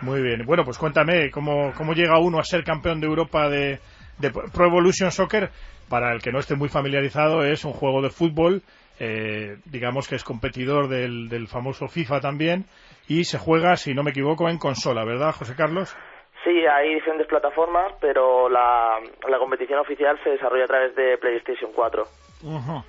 Muy 0.01 0.21
bien. 0.21 0.45
Bueno, 0.45 0.63
pues 0.63 0.77
cuéntame 0.77 1.29
cómo, 1.31 1.73
cómo 1.73 1.93
llega 1.93 2.19
uno 2.19 2.39
a 2.39 2.43
ser 2.43 2.63
campeón 2.63 3.01
de 3.01 3.07
Europa 3.07 3.49
de, 3.49 3.79
de 4.17 4.31
Pro 4.31 4.65
Evolution 4.65 5.11
Soccer. 5.11 5.49
Para 5.89 6.13
el 6.13 6.21
que 6.21 6.31
no 6.31 6.39
esté 6.39 6.55
muy 6.55 6.69
familiarizado, 6.69 7.43
es 7.43 7.65
un 7.65 7.73
juego 7.73 8.01
de 8.03 8.11
fútbol, 8.11 8.61
eh, 8.99 9.57
digamos 9.65 10.07
que 10.07 10.15
es 10.15 10.23
competidor 10.23 10.87
del, 10.87 11.27
del 11.27 11.47
famoso 11.47 11.87
FIFA 11.87 12.19
también, 12.19 12.65
y 13.07 13.23
se 13.23 13.39
juega, 13.39 13.75
si 13.75 13.95
no 13.95 14.03
me 14.03 14.11
equivoco, 14.11 14.47
en 14.49 14.59
consola, 14.59 15.03
¿verdad, 15.03 15.31
José 15.31 15.55
Carlos? 15.55 15.97
Sí, 16.43 16.51
hay 16.71 16.93
diferentes 16.93 17.27
plataformas, 17.27 17.93
pero 17.99 18.49
la, 18.49 18.99
la 19.27 19.39
competición 19.39 19.79
oficial 19.79 20.19
se 20.23 20.29
desarrolla 20.29 20.65
a 20.65 20.67
través 20.67 20.95
de 20.95 21.17
PlayStation 21.17 21.71
4. 21.73 22.03
Ujú. 22.43 22.83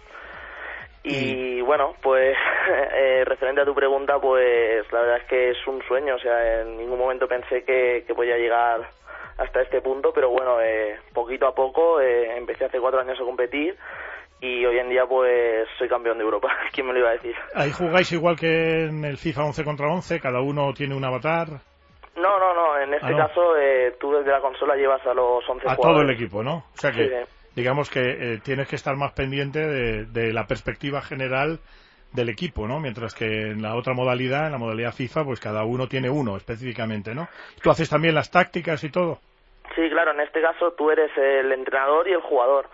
Y 1.02 1.60
bueno, 1.62 1.94
pues 2.02 2.36
eh, 2.94 3.24
referente 3.24 3.62
a 3.62 3.64
tu 3.64 3.74
pregunta, 3.74 4.18
pues 4.20 4.90
la 4.92 5.00
verdad 5.00 5.16
es 5.18 5.24
que 5.24 5.50
es 5.50 5.66
un 5.66 5.82
sueño, 5.88 6.16
o 6.16 6.18
sea, 6.18 6.60
en 6.62 6.76
ningún 6.76 6.98
momento 6.98 7.26
pensé 7.26 7.64
que, 7.64 8.04
que 8.06 8.14
podía 8.14 8.36
llegar 8.36 8.80
hasta 9.38 9.62
este 9.62 9.80
punto, 9.80 10.12
pero 10.12 10.28
bueno, 10.28 10.60
eh, 10.60 10.98
poquito 11.14 11.46
a 11.46 11.54
poco 11.54 12.00
eh, 12.00 12.36
empecé 12.36 12.66
hace 12.66 12.78
cuatro 12.78 13.00
años 13.00 13.18
a 13.18 13.24
competir 13.24 13.74
y 14.42 14.64
hoy 14.66 14.78
en 14.78 14.90
día 14.90 15.06
pues 15.06 15.66
soy 15.78 15.88
campeón 15.88 16.18
de 16.18 16.24
Europa, 16.24 16.48
¿quién 16.72 16.86
me 16.86 16.92
lo 16.92 16.98
iba 16.98 17.08
a 17.10 17.12
decir? 17.12 17.34
Ahí 17.54 17.70
jugáis 17.72 18.12
igual 18.12 18.36
que 18.38 18.84
en 18.84 19.04
el 19.04 19.16
FIFA 19.16 19.44
11 19.46 19.64
contra 19.64 19.86
11, 19.88 20.20
cada 20.20 20.40
uno 20.42 20.72
tiene 20.74 20.94
un 20.94 21.04
avatar, 21.04 21.48
No, 22.16 22.38
no, 22.38 22.52
no, 22.54 22.78
en 22.78 22.92
este 22.92 23.06
Ah, 23.06 23.10
no. 23.12 23.16
caso 23.16 23.56
eh, 23.56 23.94
tú 23.98 24.12
desde 24.12 24.30
la 24.30 24.40
consola 24.40 24.76
llevas 24.76 25.06
a 25.06 25.14
los 25.14 25.48
11 25.48 25.66
a 25.66 25.74
jugadores. 25.74 25.78
todo 25.78 26.02
el 26.02 26.10
equipo, 26.10 26.42
¿no? 26.42 26.56
O 26.74 26.76
sea 26.76 26.90
que, 26.92 27.04
Sí, 27.04 27.08
sí. 27.08 27.36
Digamos 27.56 27.90
que 27.90 28.00
eh, 28.00 28.38
tienes 28.42 28.68
que 28.68 28.76
estar 28.76 28.96
más 28.96 29.12
pendiente 29.12 29.60
de, 29.60 30.04
de 30.06 30.32
la 30.32 30.46
perspectiva 30.46 31.02
general 31.02 31.60
del 32.12 32.28
equipo, 32.28 32.66
¿no? 32.66 32.80
Mientras 32.80 33.14
que 33.14 33.50
en 33.50 33.62
la 33.62 33.76
otra 33.76 33.94
modalidad, 33.94 34.46
en 34.46 34.52
la 34.52 34.58
modalidad 34.58 34.92
FIFA, 34.92 35.24
pues 35.24 35.40
cada 35.40 35.64
uno 35.64 35.86
tiene 35.86 36.10
uno 36.10 36.36
específicamente, 36.36 37.14
¿no? 37.14 37.28
¿Tú 37.62 37.70
haces 37.70 37.88
también 37.88 38.14
las 38.14 38.30
tácticas 38.30 38.82
y 38.84 38.90
todo? 38.90 39.18
Sí, 39.74 39.88
claro, 39.88 40.12
en 40.12 40.20
este 40.20 40.40
caso 40.40 40.72
tú 40.72 40.90
eres 40.90 41.16
el 41.16 41.52
entrenador 41.52 42.08
y 42.08 42.12
el 42.12 42.20
jugador. 42.20 42.68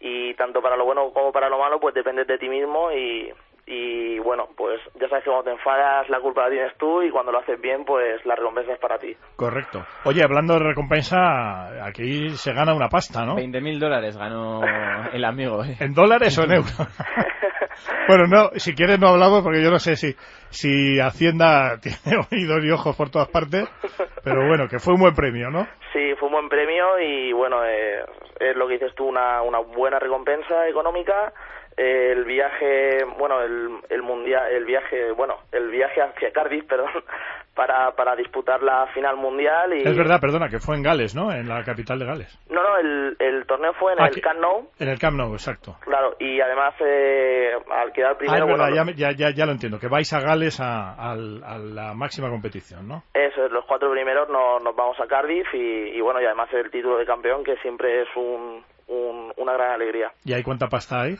Y 0.00 0.34
tanto 0.34 0.60
para 0.60 0.76
lo 0.76 0.84
bueno 0.84 1.10
como 1.12 1.32
para 1.32 1.48
lo 1.48 1.58
malo, 1.58 1.80
pues 1.80 1.94
dependes 1.94 2.26
de 2.26 2.36
ti 2.36 2.48
mismo 2.48 2.90
y, 2.92 3.32
y 3.72 4.18
bueno, 4.18 4.48
pues 4.54 4.80
ya 5.00 5.08
sabes 5.08 5.24
que 5.24 5.30
cuando 5.30 5.44
te 5.44 5.52
enfadas 5.52 6.08
la 6.10 6.20
culpa 6.20 6.42
la 6.42 6.50
tienes 6.50 6.76
tú 6.76 7.02
y 7.02 7.10
cuando 7.10 7.32
lo 7.32 7.38
haces 7.38 7.58
bien, 7.58 7.84
pues 7.84 8.24
la 8.26 8.34
recompensa 8.34 8.72
es 8.72 8.78
para 8.78 8.98
ti. 8.98 9.16
Correcto. 9.36 9.82
Oye, 10.04 10.22
hablando 10.22 10.54
de 10.54 10.60
recompensa, 10.60 11.86
aquí 11.86 12.28
se 12.30 12.52
gana 12.52 12.74
una 12.74 12.88
pasta, 12.88 13.24
¿no? 13.24 13.36
20.000 13.36 13.78
dólares 13.78 14.18
ganó 14.18 14.60
el 15.12 15.24
amigo. 15.24 15.64
¿eh? 15.64 15.76
¿En 15.80 15.94
dólares 15.94 16.36
o 16.38 16.44
en 16.44 16.52
euros? 16.52 16.76
bueno, 18.08 18.26
no, 18.26 18.50
si 18.56 18.74
quieres 18.74 19.00
no 19.00 19.08
hablamos 19.08 19.42
porque 19.42 19.62
yo 19.62 19.70
no 19.70 19.78
sé 19.78 19.96
si, 19.96 20.12
si 20.50 21.00
Hacienda 21.00 21.78
tiene 21.82 22.20
oídos 22.30 22.64
y 22.64 22.70
ojos 22.70 22.94
por 22.94 23.10
todas 23.10 23.28
partes, 23.28 23.64
pero 24.22 24.46
bueno, 24.46 24.68
que 24.68 24.80
fue 24.80 24.94
un 24.94 25.00
buen 25.00 25.14
premio, 25.14 25.50
¿no? 25.50 25.66
Sí, 25.94 26.14
fue 26.18 26.28
un 26.28 26.34
buen 26.34 26.48
premio 26.50 26.98
y 27.00 27.32
bueno, 27.32 27.64
eh, 27.64 28.04
es 28.38 28.56
lo 28.56 28.66
que 28.66 28.74
dices 28.74 28.94
tú, 28.94 29.06
una, 29.06 29.40
una 29.42 29.60
buena 29.60 29.98
recompensa 29.98 30.68
económica. 30.68 31.32
El 31.76 32.24
viaje, 32.24 32.98
bueno, 33.18 33.40
el, 33.40 33.68
el 33.88 34.02
mundial, 34.02 34.50
el 34.52 34.64
viaje, 34.64 35.10
bueno, 35.12 35.36
el 35.52 35.70
viaje 35.70 36.02
hacia 36.02 36.30
Cardiff, 36.32 36.64
perdón, 36.68 36.90
para, 37.54 37.92
para 37.92 38.14
disputar 38.16 38.62
la 38.62 38.86
final 38.88 39.16
mundial 39.16 39.72
y 39.74 39.86
Es 39.86 39.96
verdad, 39.96 40.20
perdona, 40.20 40.48
que 40.48 40.58
fue 40.58 40.76
en 40.76 40.82
Gales, 40.82 41.14
¿no? 41.14 41.32
En 41.32 41.48
la 41.48 41.62
capital 41.64 41.98
de 41.98 42.06
Gales. 42.06 42.38
no, 42.50 42.62
no, 42.62 42.76
el, 42.78 43.16
el 43.18 43.46
torneo 43.46 43.72
fue 43.74 43.92
en 43.94 44.00
Ah, 44.02 44.06
el 44.08 44.14
que- 44.14 44.20
Camp 44.20 44.40
Nou, 44.40 44.68
En 44.78 44.88
el 44.88 44.98
Camp 44.98 45.16
Nou, 45.16 45.32
exacto. 45.32 45.76
claro, 45.80 46.14
y 46.18 46.40
además 46.40 46.74
eh, 46.80 47.52
al 47.70 47.92
quedar 47.92 48.12
Ah, 48.12 48.18
primero, 48.18 48.44
es 48.44 48.50
verdad, 48.52 48.70
bueno, 48.84 48.92
ya, 48.96 49.10
ya, 49.12 49.30
ya, 49.30 49.46
lo 49.46 49.52
entiendo, 49.52 49.78
que 49.78 49.88
vais 49.88 50.12
a 50.12 50.20
Gales 50.20 50.60
a, 50.60 50.92
al- 50.94 51.42
a 51.44 51.58
la 51.58 51.94
máxima 51.94 52.28
competición, 52.30 52.86
¿no? 52.88 53.02
Eso 53.14 53.46
es, 53.46 53.50
los 53.52 53.64
cuatro 53.66 53.90
primeros 53.90 54.28
nos, 54.28 54.62
nos 54.62 54.74
vamos 54.76 54.98
a 55.00 55.06
Cardiff 55.06 55.46
y, 55.54 55.96
y, 55.96 56.00
bueno, 56.00 56.20
y 56.20 56.24
además 56.26 56.48
el 56.52 56.70
título 56.70 56.98
de 56.98 57.06
campeón 57.06 57.44
que 57.44 57.56
siempre 57.56 58.02
es 58.02 58.08
un, 58.16 58.62
un, 58.88 59.32
una 59.36 59.52
gran 59.54 59.72
alegría. 59.72 60.12
¿Y 60.24 60.32
hay 60.34 60.42
cuánta 60.42 60.68
pasta 60.68 61.00
hay? 61.02 61.16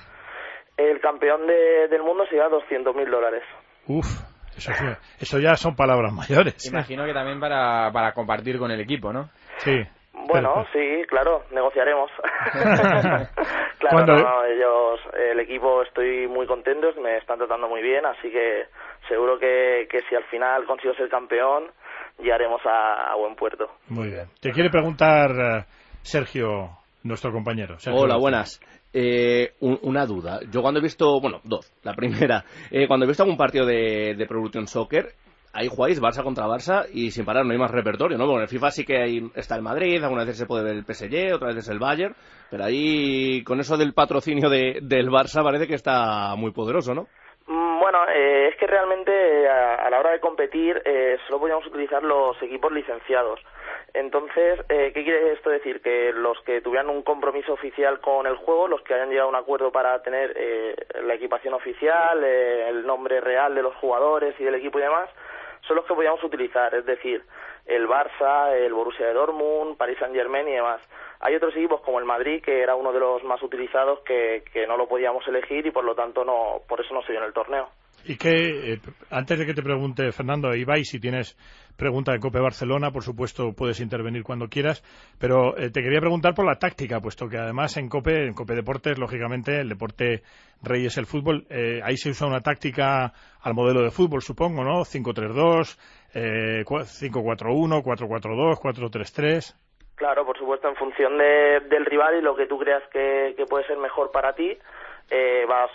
El 0.91 1.01
campeón 1.01 1.47
de, 1.47 1.89
del 1.89 2.03
mundo 2.03 2.25
se 2.27 2.35
lleva 2.35 2.49
200 2.49 2.95
mil 2.95 3.11
dólares. 3.11 3.43
Uf, 3.87 4.07
eso, 4.57 4.73
eso, 5.21 5.39
ya 5.39 5.57
son 5.57 5.75
palabras 5.77 6.13
mayores. 6.13 6.67
Imagino 6.67 7.05
que 7.05 7.15
también 7.15 7.41
para, 7.41 7.91
para 7.93 8.13
compartir 8.13 8.59
con 8.59 8.71
el 8.71 8.81
equipo, 8.81 9.13
¿no? 9.13 9.31
Sí. 9.59 9.83
Bueno, 10.27 10.67
sí, 10.73 11.03
claro, 11.09 11.45
negociaremos. 11.51 12.11
claro, 13.79 14.07
no, 14.07 14.45
ellos, 14.45 15.01
el 15.15 15.41
equipo, 15.41 15.83
estoy 15.83 16.29
muy 16.29 16.47
contento, 16.47 16.89
me 17.01 17.17
están 17.17 17.39
tratando 17.39 17.69
muy 17.69 17.83
bien, 17.83 18.05
así 18.07 18.31
que 18.31 18.67
seguro 19.09 19.39
que, 19.39 19.89
que 19.91 20.01
si 20.03 20.15
al 20.15 20.25
final 20.25 20.65
consigo 20.67 20.95
ser 20.95 21.09
campeón, 21.09 21.65
llegaremos 22.19 22.61
a, 22.67 23.13
a 23.13 23.17
buen 23.17 23.35
puerto. 23.35 23.69
Muy 23.89 24.09
bien. 24.09 24.27
Te 24.41 24.53
quiere 24.53 24.71
preguntar 24.71 25.31
eh, 25.31 25.65
Sergio, 26.03 26.71
nuestro 27.03 27.33
compañero. 27.33 27.79
Sergio 27.79 28.03
Hola, 28.03 28.17
buenas. 28.17 28.61
Eh, 28.93 29.55
un, 29.61 29.79
una 29.83 30.05
duda. 30.05 30.41
Yo 30.51 30.61
cuando 30.61 30.81
he 30.81 30.83
visto, 30.83 31.21
bueno, 31.21 31.41
dos. 31.45 31.73
La 31.83 31.95
primera, 31.95 32.45
eh, 32.71 32.87
cuando 32.87 33.05
he 33.05 33.09
visto 33.09 33.23
algún 33.23 33.39
partido 33.39 33.65
de, 33.65 34.15
de 34.15 34.67
Soccer, 34.67 35.15
ahí 35.53 35.69
jugáis 35.69 36.01
Barça 36.01 36.23
contra 36.23 36.47
Barça 36.47 36.87
y 36.93 37.11
sin 37.11 37.25
parar 37.25 37.45
no 37.45 37.53
hay 37.53 37.59
más 37.59 37.71
repertorio, 37.71 38.19
¿no? 38.19 38.25
Porque 38.25 38.37
en 38.37 38.43
el 38.43 38.49
FIFA 38.49 38.71
sí 38.71 38.85
que 38.85 38.99
hay, 38.99 39.31
está 39.35 39.57
el 39.57 39.63
Madrid, 39.63 40.03
algunas 40.03 40.27
veces 40.27 40.41
se 40.41 40.47
puede 40.47 40.65
ver 40.65 40.77
el 40.77 40.85
PSG, 40.85 41.35
otras 41.35 41.55
veces 41.55 41.71
el 41.71 41.79
Bayern, 41.79 42.15
pero 42.51 42.65
ahí 42.65 43.43
con 43.45 43.61
eso 43.61 43.77
del 43.77 43.95
patrocinio 43.95 44.49
de, 44.49 44.79
del 44.83 45.09
Barça 45.09 45.43
parece 45.43 45.67
que 45.67 45.75
está 45.75 46.35
muy 46.37 46.53
poderoso, 46.53 46.95
¿no? 46.95 47.07
Bueno, 47.47 47.99
eh, 48.09 48.49
es 48.49 48.57
que 48.57 48.67
realmente 48.67 49.49
a, 49.49 49.87
a, 49.87 49.91
la 49.91 49.99
hora 49.99 50.13
de 50.13 50.21
competir 50.21 50.81
eh, 50.85 51.19
solo 51.27 51.41
podíamos 51.41 51.67
utilizar 51.67 52.03
los 52.03 52.41
equipos 52.41 52.73
licenciados. 52.73 53.41
Entonces, 53.95 54.61
eh, 54.71 54.91
¿qué 54.95 55.05
quiere 55.05 55.33
esto 55.33 55.51
decir? 55.51 55.83
Que 55.83 56.13
los 56.15 56.41
que 56.43 56.63
tuvieran 56.63 56.89
un 56.89 57.03
compromiso 57.03 57.53
oficial 57.53 58.01
con 58.01 58.27
el 58.27 58.37
juego, 58.37 58.67
los 58.67 58.81
que 58.83 58.95
hayan 58.95 59.11
llegado 59.11 59.27
a 59.29 59.31
un 59.31 59.37
acuerdo 59.37 59.71
para 59.71 60.03
tener 60.03 60.33
eh, 60.35 60.75
la 61.03 61.15
equipación 61.15 61.53
oficial, 61.53 62.25
eh, 62.25 62.69
el 62.71 62.87
nombre 62.87 63.21
real 63.21 63.55
de 63.55 63.63
los 63.63 63.75
jugadores 63.77 64.35
y 64.41 64.45
del 64.45 64.55
equipo 64.55 64.79
y 64.79 64.83
demás, 64.83 65.11
son 65.67 65.77
los 65.77 65.85
que 65.85 65.95
podíamos 65.95 66.25
utilizar. 66.25 66.75
Es 66.75 66.87
decir, 66.87 67.23
el 67.67 67.87
Barça, 67.87 68.53
el 68.55 68.73
Borussia 68.73 69.07
de 69.07 69.13
Dortmund, 69.13 69.77
Paris 69.77 69.99
Saint 69.99 70.15
Germain 70.15 70.49
y 70.49 70.53
demás. 70.53 70.81
Hay 71.21 71.37
otros 71.37 71.55
equipos 71.55 71.83
como 71.83 71.99
el 71.99 72.07
Madrid, 72.07 72.43
que 72.43 72.63
era 72.63 72.75
uno 72.75 72.93
de 72.93 73.01
los 73.01 73.23
más 73.25 73.43
utilizados, 73.43 74.01
que, 74.01 74.43
que 74.55 74.67
no 74.67 74.79
lo 74.79 74.89
podíamos 74.89 75.27
elegir 75.29 75.67
y 75.67 75.71
por 75.71 75.85
lo 75.85 75.95
tanto 75.95 76.25
no, 76.25 76.63
por 76.67 76.81
eso 76.81 76.95
no 76.95 77.03
se 77.03 77.13
dio 77.13 77.21
en 77.21 77.27
el 77.27 77.35
torneo. 77.35 77.69
Y 78.05 78.17
que, 78.17 78.75
eh, 78.75 78.81
antes 79.11 79.39
de 79.39 79.47
que 79.47 79.55
te 79.55 79.63
pregunte, 79.63 80.11
Fernando, 80.13 80.55
Ibai, 80.55 80.85
si 80.85 80.99
tienes 80.99 81.37
pregunta 81.77 82.13
de 82.13 82.21
Cope 82.21 82.41
Barcelona, 82.41 82.91
por 82.91 83.03
supuesto 83.03 83.53
puedes 83.57 83.81
intervenir 83.81 84.23
cuando 84.23 84.49
quieras, 84.49 84.83
pero 85.19 85.57
eh, 85.57 85.71
te 85.71 85.83
quería 85.83 86.01
preguntar 86.01 86.35
por 86.35 86.47
la 86.47 86.59
táctica, 86.59 87.01
puesto 87.01 87.29
que 87.29 87.39
además 87.39 87.77
en 87.77 87.89
Cope, 87.89 88.27
en 88.27 88.35
Cope 88.35 88.55
Deportes, 88.55 88.99
lógicamente, 88.99 89.61
el 89.61 89.69
deporte 89.69 90.23
rey 90.63 90.87
es 90.87 90.97
el 90.99 91.07
fútbol, 91.07 91.45
eh, 91.51 91.81
ahí 91.83 91.97
se 91.97 92.11
usa 92.11 92.27
una 92.29 92.41
táctica 92.41 93.13
al 93.43 93.55
modelo 93.55 93.83
de 93.83 93.91
fútbol, 93.91 94.23
supongo, 94.23 94.63
¿no? 94.63 94.85
5-3-2, 94.85 95.77
eh, 96.15 96.65
5-4-1, 96.65 97.83
4-4-2, 97.83 98.61
4-3-3. 98.61 99.57
Claro, 99.97 100.25
por 100.25 100.39
supuesto, 100.39 100.69
en 100.69 100.77
función 100.77 101.17
de, 101.19 101.61
del 101.69 101.85
rival 101.85 102.19
y 102.19 102.23
lo 102.23 102.35
que 102.35 102.47
tú 102.47 102.59
creas 102.59 102.83
que 102.91 103.35
puede 103.49 103.67
ser 103.67 103.79
mejor 103.79 104.11
para 104.11 104.35
ti, 104.35 104.57
eh, 105.11 105.45
vas, 105.49 105.71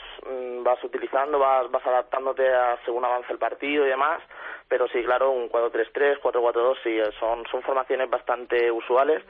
vas 0.64 0.84
utilizando, 0.84 1.40
vas, 1.40 1.70
vas 1.72 1.86
adaptándote 1.86 2.48
a 2.48 2.78
según 2.86 3.06
avanza 3.06 3.32
el 3.32 3.40
partido 3.40 3.86
y 3.86 3.90
demás. 3.90 4.22
Pero 4.70 4.86
sí, 4.90 5.02
claro, 5.04 5.32
un 5.32 5.50
4-3-3, 5.50 6.20
4-4-2, 6.22 6.76
sí, 6.84 7.00
son, 7.20 7.46
son 7.50 7.62
formaciones 7.62 8.10
bastante 8.10 8.70
usuales, 8.70 9.24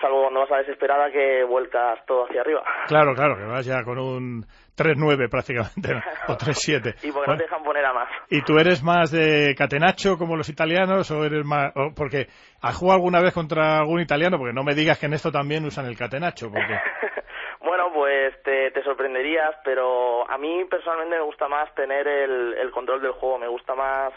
salvo 0.00 0.22
cuando 0.22 0.40
vas 0.40 0.52
a 0.52 0.58
desesperada 0.58 1.10
que 1.10 1.42
vuelcas 1.42 1.98
todo 2.06 2.26
hacia 2.26 2.42
arriba. 2.42 2.62
Claro, 2.86 3.12
claro, 3.14 3.36
que 3.36 3.44
vas 3.44 3.66
ya 3.66 3.82
con 3.82 3.98
un 3.98 4.46
3-9 4.76 5.28
prácticamente, 5.28 5.94
¿no? 5.94 6.00
o 6.32 6.36
3-7. 6.36 6.94
y 7.02 7.10
porque 7.10 7.10
bueno, 7.10 7.32
no 7.32 7.36
te 7.38 7.42
dejan 7.42 7.62
poner 7.64 7.84
a 7.84 7.92
más. 7.92 8.08
¿Y 8.30 8.42
tú 8.42 8.56
eres 8.58 8.84
más 8.84 9.10
de 9.10 9.56
catenacho 9.58 10.16
como 10.16 10.36
los 10.36 10.48
italianos 10.48 11.10
o 11.10 11.24
eres 11.24 11.44
más...? 11.44 11.72
O 11.74 11.92
porque 11.92 12.28
¿has 12.62 12.76
jugado 12.76 12.98
alguna 12.98 13.20
vez 13.20 13.34
contra 13.34 13.78
algún 13.80 14.00
italiano? 14.00 14.38
Porque 14.38 14.54
no 14.54 14.62
me 14.62 14.74
digas 14.74 14.98
que 15.00 15.06
en 15.06 15.14
esto 15.14 15.32
también 15.32 15.64
usan 15.64 15.86
el 15.86 15.96
catenacho, 15.96 16.50
porque... 16.52 16.74
Bueno, 17.60 17.92
pues 17.92 18.40
te, 18.44 18.82
sorprenderías, 18.82 19.56
pero 19.64 20.28
a 20.30 20.38
mí 20.38 20.64
personalmente 20.66 21.16
me 21.16 21.22
gusta 21.22 21.48
más 21.48 21.74
tener 21.74 22.06
el, 22.06 22.54
el 22.54 22.70
control 22.70 23.02
del 23.02 23.12
juego, 23.12 23.38
me 23.38 23.48
gusta 23.48 23.74
más 23.74 24.12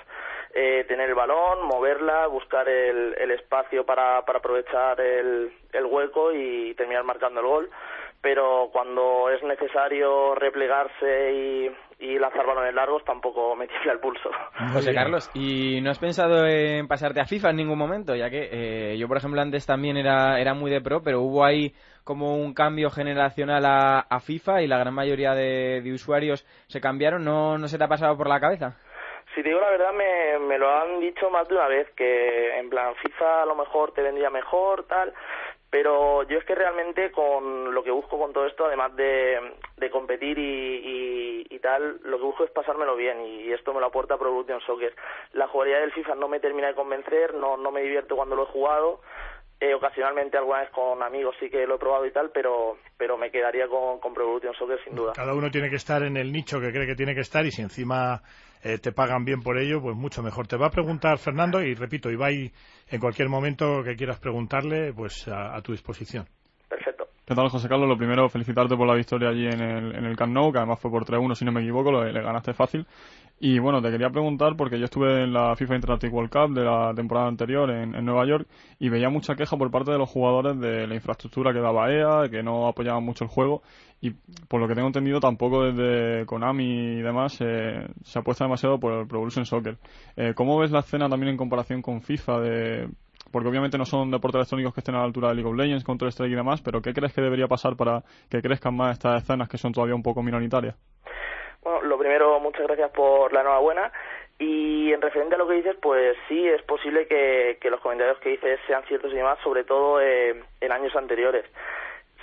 eh, 0.53 0.85
tener 0.87 1.09
el 1.09 1.15
balón, 1.15 1.65
moverla, 1.65 2.27
buscar 2.27 2.69
el, 2.69 3.15
el 3.17 3.31
espacio 3.31 3.85
para, 3.85 4.23
para 4.25 4.39
aprovechar 4.39 5.01
el 5.01 5.51
hueco 5.85 6.31
y 6.31 6.75
terminar 6.75 7.03
marcando 7.03 7.39
el 7.41 7.47
gol. 7.47 7.69
Pero 8.21 8.69
cuando 8.71 9.29
es 9.29 9.41
necesario 9.41 10.35
replegarse 10.35 11.31
y, 11.31 11.71
y 11.99 12.19
lanzar 12.19 12.45
balones 12.45 12.73
largos, 12.73 13.03
tampoco 13.03 13.55
me 13.55 13.67
tiembla 13.69 13.93
el 13.93 13.99
pulso. 13.99 14.29
José 14.73 14.93
Carlos, 14.93 15.29
¿y 15.33 15.81
no 15.81 15.89
has 15.89 15.99
pensado 15.99 16.45
en 16.45 16.87
pasarte 16.87 17.19
a 17.19 17.25
FIFA 17.25 17.49
en 17.49 17.55
ningún 17.55 17.79
momento? 17.79 18.15
Ya 18.15 18.29
que 18.29 18.49
eh, 18.51 18.97
yo, 18.97 19.07
por 19.07 19.17
ejemplo, 19.17 19.41
antes 19.41 19.65
también 19.65 19.97
era, 19.97 20.39
era 20.39 20.53
muy 20.53 20.69
de 20.69 20.81
pro, 20.81 21.01
pero 21.03 21.21
hubo 21.21 21.43
ahí 21.43 21.73
como 22.03 22.35
un 22.35 22.53
cambio 22.53 22.89
generacional 22.89 23.65
a, 23.65 23.99
a 23.99 24.19
FIFA 24.19 24.61
y 24.61 24.67
la 24.67 24.77
gran 24.77 24.93
mayoría 24.93 25.33
de, 25.33 25.81
de 25.81 25.93
usuarios 25.93 26.45
se 26.67 26.81
cambiaron. 26.81 27.23
¿No, 27.23 27.57
¿No 27.57 27.67
se 27.67 27.77
te 27.77 27.83
ha 27.83 27.87
pasado 27.87 28.15
por 28.17 28.27
la 28.27 28.39
cabeza? 28.39 28.77
Si 29.33 29.41
te 29.41 29.47
digo 29.47 29.61
la 29.61 29.69
verdad, 29.69 29.93
me, 29.93 30.39
me 30.39 30.57
lo 30.57 30.69
han 30.69 30.99
dicho 30.99 31.29
más 31.29 31.47
de 31.47 31.55
una 31.55 31.67
vez, 31.67 31.89
que 31.95 32.57
en 32.59 32.69
plan 32.69 32.93
FIFA 32.95 33.43
a 33.43 33.45
lo 33.45 33.55
mejor 33.55 33.93
te 33.93 34.01
vendría 34.01 34.29
mejor, 34.29 34.83
tal, 34.87 35.13
pero 35.71 36.23
yo 36.27 36.37
es 36.37 36.43
que 36.43 36.53
realmente 36.53 37.11
con 37.11 37.73
lo 37.73 37.81
que 37.81 37.91
busco 37.91 38.19
con 38.19 38.33
todo 38.33 38.45
esto, 38.45 38.65
además 38.65 38.93
de, 38.97 39.39
de 39.77 39.89
competir 39.89 40.37
y, 40.37 40.43
y, 40.43 41.47
y, 41.49 41.59
tal, 41.59 42.01
lo 42.03 42.17
que 42.17 42.25
busco 42.25 42.43
es 42.43 42.51
pasármelo 42.51 42.97
bien 42.97 43.21
y 43.21 43.53
esto 43.53 43.73
me 43.73 43.79
lo 43.79 43.85
aporta 43.85 44.17
Pro 44.17 44.27
Evolution 44.27 44.59
Soccer. 44.67 44.93
La 45.31 45.47
jugabilidad 45.47 45.79
del 45.79 45.93
FIFA 45.93 46.15
no 46.15 46.27
me 46.27 46.41
termina 46.41 46.67
de 46.67 46.75
convencer, 46.75 47.33
no, 47.35 47.55
no 47.55 47.71
me 47.71 47.81
divierto 47.81 48.17
cuando 48.17 48.35
lo 48.35 48.43
he 48.43 48.47
jugado, 48.47 48.99
eh, 49.61 49.73
ocasionalmente 49.73 50.37
alguna 50.37 50.59
vez 50.59 50.71
con 50.71 51.01
amigos 51.01 51.35
sí 51.39 51.49
que 51.49 51.65
lo 51.65 51.75
he 51.75 51.79
probado 51.79 52.05
y 52.05 52.11
tal, 52.11 52.31
pero, 52.33 52.77
pero 52.97 53.17
me 53.17 53.31
quedaría 53.31 53.69
con, 53.69 53.99
con 54.01 54.13
Pro 54.13 54.23
Evolution 54.23 54.53
Soccer 54.55 54.83
sin 54.83 54.93
duda. 54.93 55.13
Cada 55.15 55.33
uno 55.33 55.49
tiene 55.49 55.69
que 55.69 55.77
estar 55.77 56.03
en 56.03 56.17
el 56.17 56.33
nicho 56.33 56.59
que 56.59 56.71
cree 56.71 56.85
que 56.85 56.95
tiene 56.95 57.15
que 57.15 57.21
estar 57.21 57.45
y 57.45 57.51
si 57.51 57.61
encima 57.61 58.21
eh, 58.63 58.77
te 58.77 58.91
pagan 58.91 59.25
bien 59.25 59.41
por 59.41 59.57
ello, 59.57 59.81
pues 59.81 59.95
mucho 59.95 60.21
mejor. 60.23 60.47
Te 60.47 60.57
va 60.57 60.67
a 60.67 60.71
preguntar 60.71 61.17
Fernando 61.17 61.61
y 61.61 61.73
repito, 61.73 62.09
Ibai, 62.11 62.51
en 62.89 62.99
cualquier 62.99 63.29
momento 63.29 63.83
que 63.83 63.95
quieras 63.95 64.19
preguntarle, 64.19 64.93
pues 64.93 65.27
a, 65.27 65.55
a 65.55 65.61
tu 65.61 65.71
disposición. 65.71 66.27
¿Qué 67.31 67.35
tal, 67.35 67.47
José 67.47 67.69
Carlos? 67.69 67.87
Lo 67.87 67.97
primero, 67.97 68.27
felicitarte 68.27 68.75
por 68.75 68.85
la 68.85 68.93
victoria 68.93 69.29
allí 69.29 69.47
en 69.47 69.61
el, 69.61 69.95
en 69.95 70.03
el 70.03 70.17
Camp 70.17 70.33
Nou, 70.33 70.51
que 70.51 70.57
además 70.57 70.81
fue 70.81 70.91
por 70.91 71.05
3-1, 71.05 71.33
si 71.35 71.45
no 71.45 71.53
me 71.53 71.61
equivoco, 71.61 71.89
lo, 71.89 72.03
le 72.03 72.21
ganaste 72.21 72.53
fácil. 72.53 72.85
Y 73.39 73.57
bueno, 73.57 73.81
te 73.81 73.89
quería 73.89 74.09
preguntar, 74.09 74.57
porque 74.57 74.77
yo 74.77 74.83
estuve 74.83 75.23
en 75.23 75.31
la 75.31 75.55
FIFA 75.55 75.75
Interactive 75.75 76.11
World 76.11 76.29
Cup 76.29 76.53
de 76.53 76.65
la 76.65 76.93
temporada 76.93 77.29
anterior 77.29 77.71
en, 77.71 77.95
en, 77.95 78.03
Nueva 78.03 78.25
York 78.25 78.49
y 78.79 78.89
veía 78.89 79.09
mucha 79.09 79.35
queja 79.35 79.55
por 79.55 79.71
parte 79.71 79.91
de 79.91 79.97
los 79.97 80.09
jugadores 80.09 80.59
de 80.59 80.85
la 80.85 80.93
infraestructura 80.93 81.53
que 81.53 81.61
daba 81.61 81.89
EA, 81.89 82.27
que 82.29 82.43
no 82.43 82.67
apoyaban 82.67 83.05
mucho 83.05 83.23
el 83.23 83.29
juego. 83.29 83.61
Y 84.01 84.09
por 84.49 84.59
lo 84.59 84.67
que 84.67 84.75
tengo 84.75 84.87
entendido, 84.87 85.21
tampoco 85.21 85.63
desde 85.63 86.25
Konami 86.25 86.97
y 86.97 87.01
demás 87.01 87.37
eh, 87.39 87.87
se 88.03 88.19
apuesta 88.19 88.43
demasiado 88.43 88.77
por 88.77 88.91
el 88.91 89.07
Pro 89.07 89.19
Evolution 89.19 89.45
Soccer. 89.45 89.77
Eh, 90.17 90.33
¿Cómo 90.35 90.59
ves 90.59 90.71
la 90.71 90.79
escena 90.79 91.07
también 91.07 91.29
en 91.29 91.37
comparación 91.37 91.81
con 91.81 92.01
FIFA 92.01 92.39
de 92.41 92.89
porque 93.31 93.49
obviamente 93.49 93.77
no 93.77 93.85
son 93.85 94.11
deportes 94.11 94.39
electrónicos 94.39 94.73
que 94.73 94.79
estén 94.81 94.95
a 94.95 94.99
la 94.99 95.05
altura 95.05 95.29
de 95.29 95.35
League 95.35 95.49
of 95.49 95.55
Legends, 95.55 95.83
Counter 95.83 96.09
Strike 96.09 96.31
y 96.31 96.35
demás, 96.35 96.61
pero 96.61 96.81
¿qué 96.81 96.93
crees 96.93 97.13
que 97.13 97.21
debería 97.21 97.47
pasar 97.47 97.75
para 97.75 98.01
que 98.29 98.41
crezcan 98.41 98.75
más 98.75 98.93
estas 98.93 99.23
escenas 99.23 99.49
que 99.49 99.57
son 99.57 99.73
todavía 99.73 99.95
un 99.95 100.03
poco 100.03 100.21
minoritarias? 100.21 100.75
Bueno, 101.63 101.81
lo 101.83 101.97
primero, 101.97 102.39
muchas 102.39 102.65
gracias 102.67 102.91
por 102.91 103.31
la 103.33 103.41
enhorabuena. 103.41 103.91
Y 104.39 104.91
en 104.91 105.01
referente 105.01 105.35
a 105.35 105.37
lo 105.37 105.47
que 105.47 105.53
dices, 105.53 105.75
pues 105.79 106.17
sí, 106.27 106.47
es 106.47 106.63
posible 106.63 107.05
que, 107.05 107.59
que 107.61 107.69
los 107.69 107.79
comentarios 107.79 108.17
que 108.19 108.29
dices 108.29 108.59
sean 108.65 108.83
ciertos 108.87 109.11
y 109.11 109.15
demás, 109.15 109.37
sobre 109.43 109.63
todo 109.63 110.01
eh, 110.01 110.43
en 110.59 110.71
años 110.71 110.95
anteriores. 110.95 111.45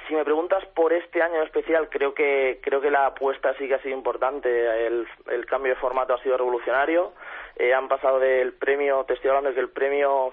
Si 0.09 0.15
me 0.15 0.25
preguntas 0.25 0.65
por 0.75 0.93
este 0.93 1.23
año 1.23 1.37
en 1.37 1.43
especial, 1.43 1.89
creo 1.89 2.15
que 2.15 2.59
creo 2.63 2.81
que 2.81 2.91
la 2.91 3.07
apuesta 3.07 3.55
sí 3.59 3.69
que 3.69 3.75
ha 3.75 3.83
sido 3.83 3.95
importante. 3.95 4.49
El, 4.87 5.07
el 5.31 5.47
cambio 5.47 5.75
de 5.75 5.81
formato 5.81 6.15
ha 6.15 6.23
sido 6.23 6.37
revolucionario. 6.37 7.13
Eh, 7.57 7.73
han 7.73 7.87
pasado 7.87 8.19
del 8.19 8.55
premio, 8.55 9.05
te 9.05 9.15
estoy 9.15 9.29
hablando 9.29 9.51
de 9.51 9.55
que 9.55 9.61
el 9.61 9.71
premio 9.71 10.33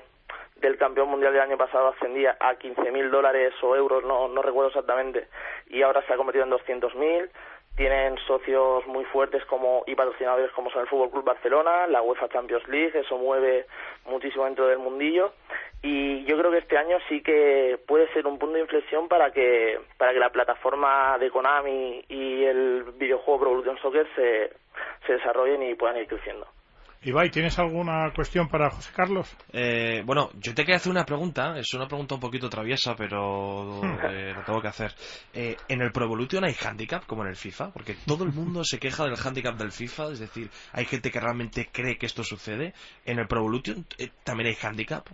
del 0.55 0.77
campeón 0.77 1.09
mundial 1.09 1.33
del 1.33 1.41
año 1.41 1.57
pasado 1.57 1.89
ascendía 1.89 2.37
a 2.39 2.55
15.000 2.55 3.09
dólares 3.09 3.53
o 3.61 3.75
euros, 3.75 4.03
no, 4.03 4.27
no 4.27 4.41
recuerdo 4.41 4.69
exactamente, 4.69 5.27
y 5.67 5.81
ahora 5.81 6.01
se 6.05 6.13
ha 6.13 6.17
convertido 6.17 6.45
en 6.45 6.51
200.000 6.51 7.29
tienen 7.75 8.17
socios 8.25 8.87
muy 8.87 9.03
fuertes 9.05 9.43
como 9.45 9.83
y 9.85 9.95
patrocinadores 9.95 10.51
como 10.51 10.69
son 10.69 10.83
el 10.83 10.87
Fútbol 10.87 11.11
Club 11.11 11.25
Barcelona, 11.25 11.87
la 11.87 12.01
UEFA 12.01 12.29
Champions 12.29 12.67
League, 12.69 12.97
eso 12.97 13.17
mueve 13.17 13.65
muchísimo 14.05 14.45
dentro 14.45 14.67
del 14.67 14.79
mundillo 14.79 15.33
y 15.81 16.23
yo 16.23 16.37
creo 16.37 16.51
que 16.51 16.59
este 16.59 16.77
año 16.77 16.97
sí 17.09 17.21
que 17.21 17.77
puede 17.85 18.11
ser 18.13 18.27
un 18.27 18.39
punto 18.39 18.55
de 18.55 18.61
inflexión 18.61 19.07
para 19.07 19.31
que 19.31 19.79
para 19.97 20.13
que 20.13 20.19
la 20.19 20.31
plataforma 20.31 21.17
de 21.19 21.29
Konami 21.29 22.05
y 22.07 22.45
el 22.45 22.85
videojuego 22.97 23.41
Pro 23.41 23.49
Evolution 23.49 23.77
Soccer 23.79 24.07
se, 24.15 24.53
se 25.05 25.13
desarrollen 25.13 25.63
y 25.63 25.75
puedan 25.75 25.97
ir 25.97 26.07
creciendo. 26.07 26.47
Ibai, 27.05 27.29
¿tienes 27.29 27.59
alguna 27.59 28.11
cuestión 28.15 28.49
para 28.49 28.71
José 28.71 28.91
Carlos? 28.95 29.37
Eh, 29.53 30.01
bueno, 30.05 30.31
yo 30.39 30.55
te 30.55 30.63
quería 30.63 30.77
hacer 30.77 30.91
una 30.91 31.05
pregunta, 31.05 31.55
es 31.55 31.71
una 31.75 31.85
pregunta 31.85 32.15
un 32.15 32.19
poquito 32.19 32.49
traviesa, 32.49 32.95
pero 32.97 33.79
eh, 34.09 34.33
lo 34.35 34.41
tengo 34.41 34.59
que 34.59 34.69
hacer. 34.69 34.89
Eh, 35.31 35.55
¿En 35.69 35.83
el 35.83 35.91
Pro 35.91 36.05
Evolution 36.05 36.43
hay 36.45 36.55
handicap 36.55 37.05
como 37.05 37.21
en 37.21 37.29
el 37.29 37.35
FIFA? 37.35 37.69
Porque 37.71 37.93
todo 38.07 38.23
el 38.23 38.31
mundo 38.31 38.63
se 38.63 38.79
queja 38.79 39.03
del 39.03 39.19
handicap 39.23 39.53
del 39.53 39.71
FIFA, 39.71 40.13
es 40.13 40.19
decir, 40.19 40.49
hay 40.73 40.85
gente 40.85 41.11
que 41.11 41.19
realmente 41.19 41.69
cree 41.71 41.99
que 41.99 42.07
esto 42.07 42.23
sucede. 42.23 42.73
¿En 43.05 43.19
el 43.19 43.27
Pro 43.27 43.41
Evolution 43.41 43.85
eh, 43.99 44.09
también 44.23 44.47
hay 44.49 44.57
handicap? 44.59 45.05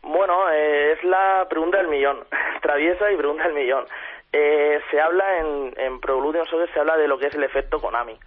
Bueno, 0.00 0.50
eh, 0.50 0.92
es 0.92 1.04
la 1.04 1.46
pregunta 1.50 1.76
del 1.76 1.88
millón, 1.88 2.24
traviesa 2.62 3.12
y 3.12 3.18
pregunta 3.18 3.44
del 3.44 3.52
millón. 3.52 3.84
Eh, 4.32 4.80
se 4.90 4.98
habla 4.98 5.40
en, 5.40 5.74
en 5.76 6.00
Pro 6.00 6.14
Evolution 6.14 6.46
Soccer, 6.46 6.72
se 6.72 6.80
habla 6.80 6.96
de 6.96 7.06
lo 7.06 7.18
que 7.18 7.26
es 7.26 7.34
el 7.34 7.44
efecto 7.44 7.80
Konami. 7.80 8.18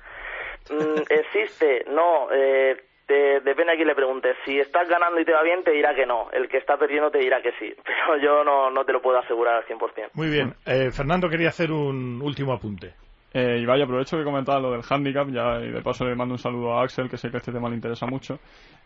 Mm, 0.70 1.02
¿Existe? 1.10 1.86
No. 1.90 2.28
Eh, 2.32 2.76
te- 3.06 3.42
depende 3.42 3.74
a 3.74 3.76
quién 3.76 3.88
le 3.88 3.96
preguntes. 3.96 4.36
Si 4.46 4.58
estás 4.60 4.88
ganando 4.88 5.20
y 5.20 5.26
te 5.26 5.34
va 5.34 5.44
bien, 5.44 5.64
te 5.64 5.72
dirá 5.72 5.94
que 5.94 6.06
no. 6.06 6.30
El 6.32 6.48
que 6.48 6.58
está 6.58 6.78
perdiendo 6.78 7.12
te 7.12 7.20
dirá 7.20 7.42
que 7.42 7.52
sí. 7.60 7.74
Pero 7.86 8.18
yo 8.22 8.44
no, 8.44 8.70
no 8.72 8.86
te 8.86 8.94
lo 8.94 9.02
puedo 9.02 9.18
asegurar 9.20 9.56
al 9.56 9.66
100%. 9.66 10.10
Muy 10.14 10.30
bien. 10.30 10.54
Eh, 10.66 10.90
Fernando 10.92 11.30
quería 11.30 11.50
hacer 11.50 11.72
un 11.72 12.22
último 12.22 12.54
apunte. 12.54 12.94
Eh, 13.36 13.58
y 13.62 13.66
vaya, 13.66 13.86
aprovecho 13.86 14.16
que 14.16 14.24
comentaba 14.24 14.60
lo 14.60 14.72
del 14.74 14.82
handicap, 14.88 15.28
ya 15.30 15.60
y 15.60 15.72
de 15.72 15.82
paso 15.82 16.06
le 16.06 16.14
mando 16.14 16.36
un 16.36 16.40
saludo 16.40 16.74
a 16.78 16.84
Axel, 16.84 17.10
que 17.10 17.18
sé 17.18 17.32
que 17.32 17.38
este 17.38 17.52
tema 17.52 17.68
le 17.68 17.74
interesa 17.76 18.06
mucho. 18.06 18.38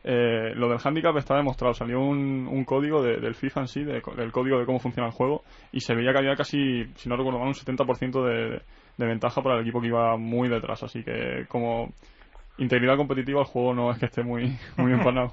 Eh, 0.05 0.53
lo 0.55 0.69
del 0.69 0.77
handicap 0.81 1.17
está 1.17 1.35
demostrado, 1.35 1.73
salió 1.73 1.99
un, 1.99 2.47
un 2.49 2.63
código 2.63 3.03
de- 3.03 3.17
del 3.17 3.35
FIFA 3.35 3.59
en 3.61 3.67
sí, 3.67 3.83
de- 3.83 4.01
del 4.15 4.31
código 4.31 4.57
de 4.57 4.65
cómo 4.65 4.79
funciona 4.79 5.07
el 5.09 5.13
juego, 5.13 5.43
y 5.73 5.81
se 5.81 5.93
veía 5.95 6.13
que 6.13 6.19
había 6.19 6.35
casi, 6.37 6.85
si 6.95 7.09
no 7.09 7.17
recuerdo 7.17 7.39
mal, 7.39 7.49
un 7.49 7.55
70% 7.55 8.23
de, 8.23 8.61
de 8.97 9.05
ventaja 9.05 9.41
para 9.41 9.55
el 9.55 9.61
equipo 9.61 9.79
que 9.81 9.87
iba 9.87 10.17
muy 10.17 10.49
detrás, 10.49 10.83
así 10.83 11.03
que 11.03 11.45
como 11.47 11.89
integridad 12.57 12.97
competitiva 12.97 13.41
el 13.41 13.45
juego 13.47 13.73
no 13.73 13.91
es 13.91 13.99
que 13.99 14.07
esté 14.07 14.23
muy, 14.23 14.57
muy 14.77 14.91
empanado. 14.93 15.31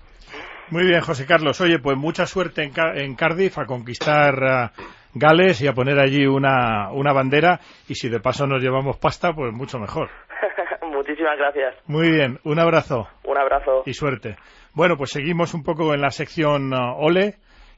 Muy 0.71 0.85
bien, 0.85 1.01
José 1.03 1.27
Carlos. 1.27 1.61
Oye, 1.61 1.79
pues 1.79 1.97
mucha 1.99 2.27
suerte 2.27 2.63
en, 2.63 2.71
Ca- 2.73 2.95
en 2.95 3.15
Cardiff 3.17 3.59
a 3.59 3.67
conquistar 3.67 4.73
Gales 5.13 5.61
y 5.61 5.67
a 5.69 5.73
poner 5.75 5.99
allí 5.99 6.27
una, 6.27 6.91
una 6.91 7.13
bandera. 7.13 7.61
Y 7.89 7.95
si 7.95 8.09
de 8.09 8.19
paso 8.21 8.47
nos 8.47 8.63
llevamos 8.63 8.97
pasta, 8.97 9.33
pues 9.35 9.53
mucho 9.53 9.79
mejor. 9.79 10.09
Muchísimas 10.91 11.37
gracias. 11.37 11.75
Muy 11.87 12.11
bien, 12.11 12.39
un 12.45 12.59
abrazo 12.59 13.09
Un 13.25 13.37
abrazo. 13.37 13.83
y 13.85 13.93
suerte. 13.93 14.37
Bueno, 14.73 14.97
pues 14.97 15.11
seguimos 15.11 15.53
un 15.53 15.63
poco 15.63 15.93
en 15.93 16.01
la 16.01 16.11
sección 16.11 16.73
ah, 16.75 16.95
Ole. 16.97 17.35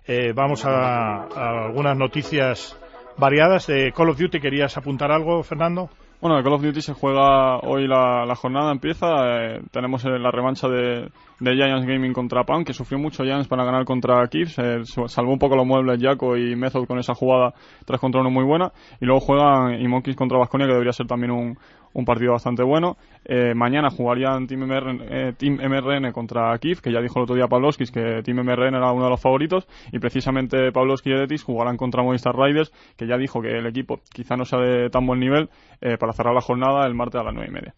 Eh, 0.07 0.33
vamos 0.33 0.65
a, 0.65 1.25
a 1.25 1.65
algunas 1.67 1.97
noticias 1.99 2.79
variadas. 3.19 3.67
De 3.67 3.93
Call 3.93 4.11
of 4.11 4.19
Duty, 4.19 4.41
¿querías 4.41 4.77
apuntar 4.77 5.11
algo, 5.11 5.43
Fernando? 5.43 5.91
Bueno, 6.21 6.43
Call 6.43 6.55
of 6.55 6.63
Duty 6.63 6.81
se 6.81 6.95
juega 6.95 7.59
hoy 7.59 7.87
la, 7.87 8.35
jornada, 8.37 8.73
empieza. 8.73 9.07
eh, 9.57 9.61
tenemos 9.71 10.03
la 10.05 10.31
revancha 10.31 10.67
de, 10.67 11.11
de 11.41 11.55
Giants 11.55 11.87
Gaming 11.87 12.15
contra 12.15 12.45
Pound, 12.45 12.67
que 12.67 12.73
sufrió 12.73 12.99
mucho 12.99 13.23
Giants 13.23 13.49
para 13.49 13.65
ganar 13.65 13.85
contra 13.85 14.27
Kips. 14.27 14.59
eh, 14.59 14.81
salvó 15.09 15.33
un 15.33 15.39
poco 15.39 15.57
los 15.57 15.67
muebles 15.67 16.01
Jaco 16.01 16.37
y 16.37 16.57
Method 16.57 16.87
con 16.87 16.99
esa 16.99 17.15
jugada 17.15 17.53
3 17.85 18.01
contra 18.01 18.23
1 18.23 18.31
muy 18.31 18.45
buena. 18.45 18.73
Y 18.99 19.05
luego 19.05 19.21
juegan 19.21 19.79
Monkeys 19.89 20.17
contra 20.17 20.39
Vasconia, 20.39 20.67
que 20.67 20.73
debería 20.73 20.93
ser 20.93 21.07
también 21.07 21.33
un, 21.33 21.59
un 21.99 22.05
partido 22.05 22.33
bastante 22.33 22.63
bueno. 22.63 22.97
Eh, 23.25 23.55
mañana 23.55 23.89
jugarían 23.91 24.47
Team 24.47 24.67
MRN, 24.67 25.01
eh, 25.09 25.33
Team 25.37 25.59
MRN 25.61 26.13
contra 26.13 26.57
Kiev, 26.59 26.81
que 26.83 26.93
ya 26.93 27.01
dijo 27.01 27.19
el 27.19 27.23
otro 27.25 27.35
día 27.35 27.49
Pavlovskis 27.49 27.91
que 27.91 28.23
Team 28.23 28.39
MRN 28.45 28.77
era 28.77 28.93
uno 28.93 29.05
de 29.05 29.11
los 29.11 29.21
favoritos, 29.21 29.67
y 29.93 29.99
precisamente 29.99 30.71
Pavlovsky 30.73 31.11
y 31.11 31.15
Edetis 31.15 31.43
jugarán 31.43 31.77
contra 31.79 32.03
Movistar 32.03 32.37
Riders, 32.37 32.71
que 32.97 33.07
ya 33.07 33.17
dijo 33.17 33.41
que 33.41 33.57
el 33.59 33.67
equipo 33.67 34.01
quizá 34.13 34.37
no 34.37 34.45
sea 34.45 34.59
de 34.61 34.91
tan 34.91 35.07
buen 35.07 35.21
nivel, 35.21 35.49
eh, 35.81 35.97
para 35.99 36.13
cerrar 36.13 36.35
la 36.35 36.41
jornada 36.43 36.87
el 36.87 36.95
martes 36.95 37.21
a 37.21 37.25
las 37.25 37.33
nueve 37.35 37.49
y 37.51 37.55
media. 37.55 37.75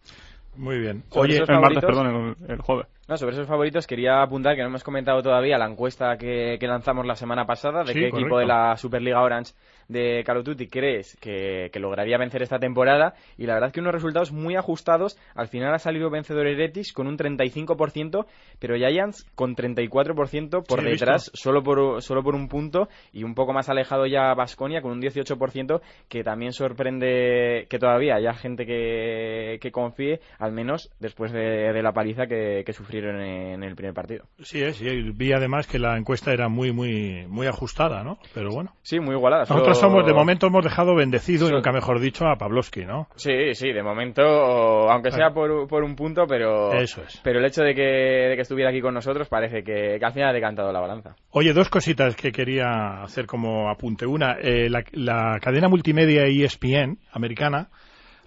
Muy 0.57 0.79
bien. 0.81 1.05
Sobre 1.11 1.29
Oye, 1.29 1.35
esos 1.37 1.49
el 1.51 1.61
martes, 1.61 1.79
favoritos- 1.85 2.03
perdón, 2.05 2.37
el, 2.49 2.51
el 2.53 2.61
jueves. 2.61 2.87
No, 3.07 3.17
sobre 3.17 3.33
esos 3.35 3.47
favoritos 3.47 3.87
quería 3.87 4.21
apuntar 4.23 4.57
que 4.57 4.63
no 4.63 4.69
hemos 4.69 4.83
comentado 4.83 5.23
todavía 5.23 5.57
la 5.57 5.67
encuesta 5.67 6.19
que, 6.19 6.57
que 6.59 6.67
lanzamos 6.67 7.07
la 7.07 7.15
semana 7.15 7.47
pasada 7.47 7.85
de 7.85 7.93
Sí, 7.93 8.01
qué 8.01 8.09
equipo 8.09 8.39
de 8.39 8.45
la 8.47 8.77
Superliga 8.77 9.23
Orange 9.23 9.53
de 9.89 10.23
Call 10.25 10.39
of 10.39 10.45
Duty 10.45 10.69
crees 10.69 11.17
que, 11.21 11.71
que 11.73 11.81
lograría 11.81 12.19
vencer 12.19 12.43
esta 12.43 12.59
temporada 12.59 13.15
y 13.37 13.47
la 13.47 13.55
verdad 13.55 13.73
que 13.73 13.81
unos 13.81 13.93
resultados 13.93 14.33
muy 14.33 14.57
ajustados. 14.57 15.19
Al 15.35 15.49
final 15.49 15.75
ha 15.75 15.79
salido 15.79 16.11
vencedor 16.11 16.47
Eretis 16.47 16.93
con 16.93 17.07
un 17.07 17.17
35%, 17.17 18.27
pero 18.59 18.77
Giants 18.77 19.27
con 19.35 19.57
34% 19.57 20.67
por 20.67 20.81
Sí, 20.81 20.87
detrás, 20.87 21.31
solo 21.35 21.63
por, 21.63 22.03
solo 22.03 22.23
por 22.23 22.35
un 22.35 22.49
punto 22.49 22.89
y 23.13 23.25
un 23.25 23.35
poco 23.35 23.53
más 23.53 23.69
alejado 23.69 24.07
ya 24.07 24.35
Vasconia 24.35 24.83
con 24.83 24.93
un 24.93 25.01
18% 25.03 25.81
que 26.09 26.23
también 26.23 26.53
sorprende 26.53 27.67
que 27.69 27.79
todavía 27.79 28.17
haya 28.17 28.35
gente 28.35 28.67
que, 28.67 29.59
que 29.61 29.71
confíe, 29.73 30.21
al 30.39 30.53
menos 30.53 30.91
después 31.01 31.33
de, 31.33 31.73
de 31.73 31.83
la 31.83 31.93
paliza 31.93 32.27
que, 32.27 32.63
que 32.65 32.73
sufrieron 32.73 33.21
en 33.21 33.63
el 33.63 33.75
primer 33.75 33.95
partido. 33.95 34.25
Sí, 34.41 34.63
eh, 34.63 34.73
sí, 34.73 34.87
vi 35.15 35.33
además 35.33 35.67
que 35.67 35.79
la 35.79 35.97
encuesta 35.97 36.33
era 36.33 36.49
muy, 36.49 36.73
muy, 36.73 37.27
muy 37.27 37.47
ajustada, 37.47 38.03
¿no? 38.03 38.19
Pero 38.35 38.51
bueno. 38.51 38.75
Sí, 38.83 39.01
muy 39.01 39.15
igualada. 39.15 39.47
De 39.81 40.13
momento, 40.15 40.47
hemos 40.47 40.65
dejado 40.65 40.95
bendecido, 40.95 41.47
y 41.47 41.49
Sí. 41.49 41.55
nunca 41.55 41.73
mejor 41.73 42.01
dicho, 42.01 42.27
a 42.27 42.37
Pavlovsky, 42.37 42.85
¿no? 42.85 43.09
Sí, 43.17 43.55
sí, 43.55 43.73
de 43.73 43.83
momento, 43.83 44.23
aunque 44.23 45.11
sea 45.11 45.31
por, 45.31 45.67
por 45.69 45.83
un 45.85 45.95
punto, 45.97 46.27
pero, 46.27 46.73
Eso 46.75 47.03
es. 47.03 47.21
pero 47.23 47.39
el 47.39 47.45
hecho 47.47 47.63
de 47.63 47.75
que, 47.75 47.83
de 47.83 48.35
que 48.37 48.43
estuviera 48.43 48.71
aquí 48.71 48.81
con 48.81 48.95
nosotros 48.95 49.29
parece 49.29 49.63
que, 49.63 49.97
que 49.99 50.05
al 50.05 50.13
final 50.13 50.31
ha 50.31 50.33
decantado 50.33 50.73
la 50.73 50.81
balanza. 50.81 51.15
Oye, 51.31 51.53
dos 51.53 51.69
cositas 51.69 52.17
que 52.17 52.33
quería 52.33 53.03
hacer 53.03 53.27
como 53.27 53.69
apunte. 53.71 54.07
Una, 54.07 54.37
eh, 54.41 54.69
la, 54.69 54.83
la 54.93 55.39
cadena 55.41 55.69
multimedia 55.69 56.25
ESPN 56.25 56.99
americana 57.13 57.69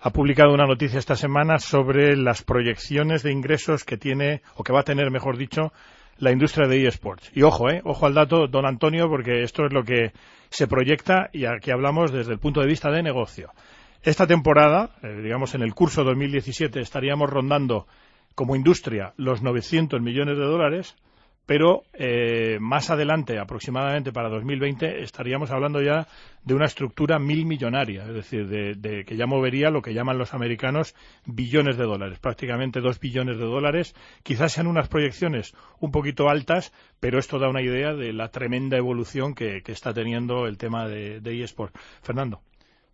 ha 0.01 0.09
publicado 0.09 0.53
una 0.53 0.65
noticia 0.65 0.97
esta 0.99 1.15
semana 1.15 1.59
sobre 1.59 2.15
las 2.17 2.43
proyecciones 2.43 3.21
de 3.23 3.31
ingresos 3.31 3.83
que 3.83 3.97
tiene, 3.97 4.41
o 4.55 4.63
que 4.63 4.73
va 4.73 4.79
a 4.79 4.83
tener, 4.83 5.11
mejor 5.11 5.37
dicho, 5.37 5.71
la 6.17 6.31
industria 6.31 6.67
de 6.67 6.87
eSports. 6.87 7.31
Y 7.35 7.43
ojo, 7.43 7.69
eh, 7.69 7.81
ojo 7.83 8.05
al 8.05 8.13
dato, 8.15 8.47
don 8.47 8.65
Antonio, 8.65 9.07
porque 9.09 9.43
esto 9.43 9.65
es 9.65 9.73
lo 9.73 9.83
que 9.83 10.11
se 10.51 10.67
proyecta 10.67 11.29
y 11.31 11.45
aquí 11.45 11.71
hablamos 11.71 12.11
desde 12.11 12.33
el 12.33 12.39
punto 12.39 12.59
de 12.59 12.67
vista 12.67 12.91
de 12.91 13.01
negocio. 13.01 13.51
Esta 14.03 14.27
temporada, 14.27 14.91
eh, 15.01 15.21
digamos 15.23 15.55
en 15.55 15.61
el 15.61 15.73
curso 15.73 16.03
2017, 16.03 16.81
estaríamos 16.81 17.29
rondando 17.29 17.87
como 18.35 18.55
industria 18.55 19.13
los 19.15 19.41
900 19.41 20.01
millones 20.01 20.37
de 20.37 20.43
dólares, 20.43 20.97
pero 21.51 21.83
eh, 21.91 22.59
más 22.61 22.91
adelante, 22.91 23.37
aproximadamente 23.37 24.13
para 24.13 24.29
2020, 24.29 25.03
estaríamos 25.03 25.51
hablando 25.51 25.81
ya 25.81 26.07
de 26.45 26.53
una 26.53 26.63
estructura 26.65 27.19
mil 27.19 27.45
millonaria, 27.45 28.05
es 28.05 28.13
decir, 28.13 28.47
de, 28.47 29.03
que 29.03 29.17
ya 29.17 29.25
movería 29.25 29.69
lo 29.69 29.81
que 29.81 29.93
llaman 29.93 30.17
los 30.17 30.33
americanos 30.33 30.95
billones 31.25 31.75
de 31.75 31.83
dólares, 31.83 32.19
prácticamente 32.19 32.79
dos 32.79 33.01
billones 33.01 33.37
de 33.37 33.43
dólares. 33.43 33.93
Quizás 34.23 34.53
sean 34.53 34.67
unas 34.67 34.87
proyecciones 34.87 35.53
un 35.81 35.91
poquito 35.91 36.29
altas, 36.29 36.71
pero 37.01 37.19
esto 37.19 37.37
da 37.37 37.49
una 37.49 37.61
idea 37.61 37.95
de 37.95 38.13
la 38.13 38.29
tremenda 38.29 38.77
evolución 38.77 39.35
que, 39.35 39.61
que 39.61 39.73
está 39.73 39.93
teniendo 39.93 40.47
el 40.47 40.57
tema 40.57 40.87
de, 40.87 41.19
de 41.19 41.43
eSport. 41.43 41.75
Fernando. 42.01 42.39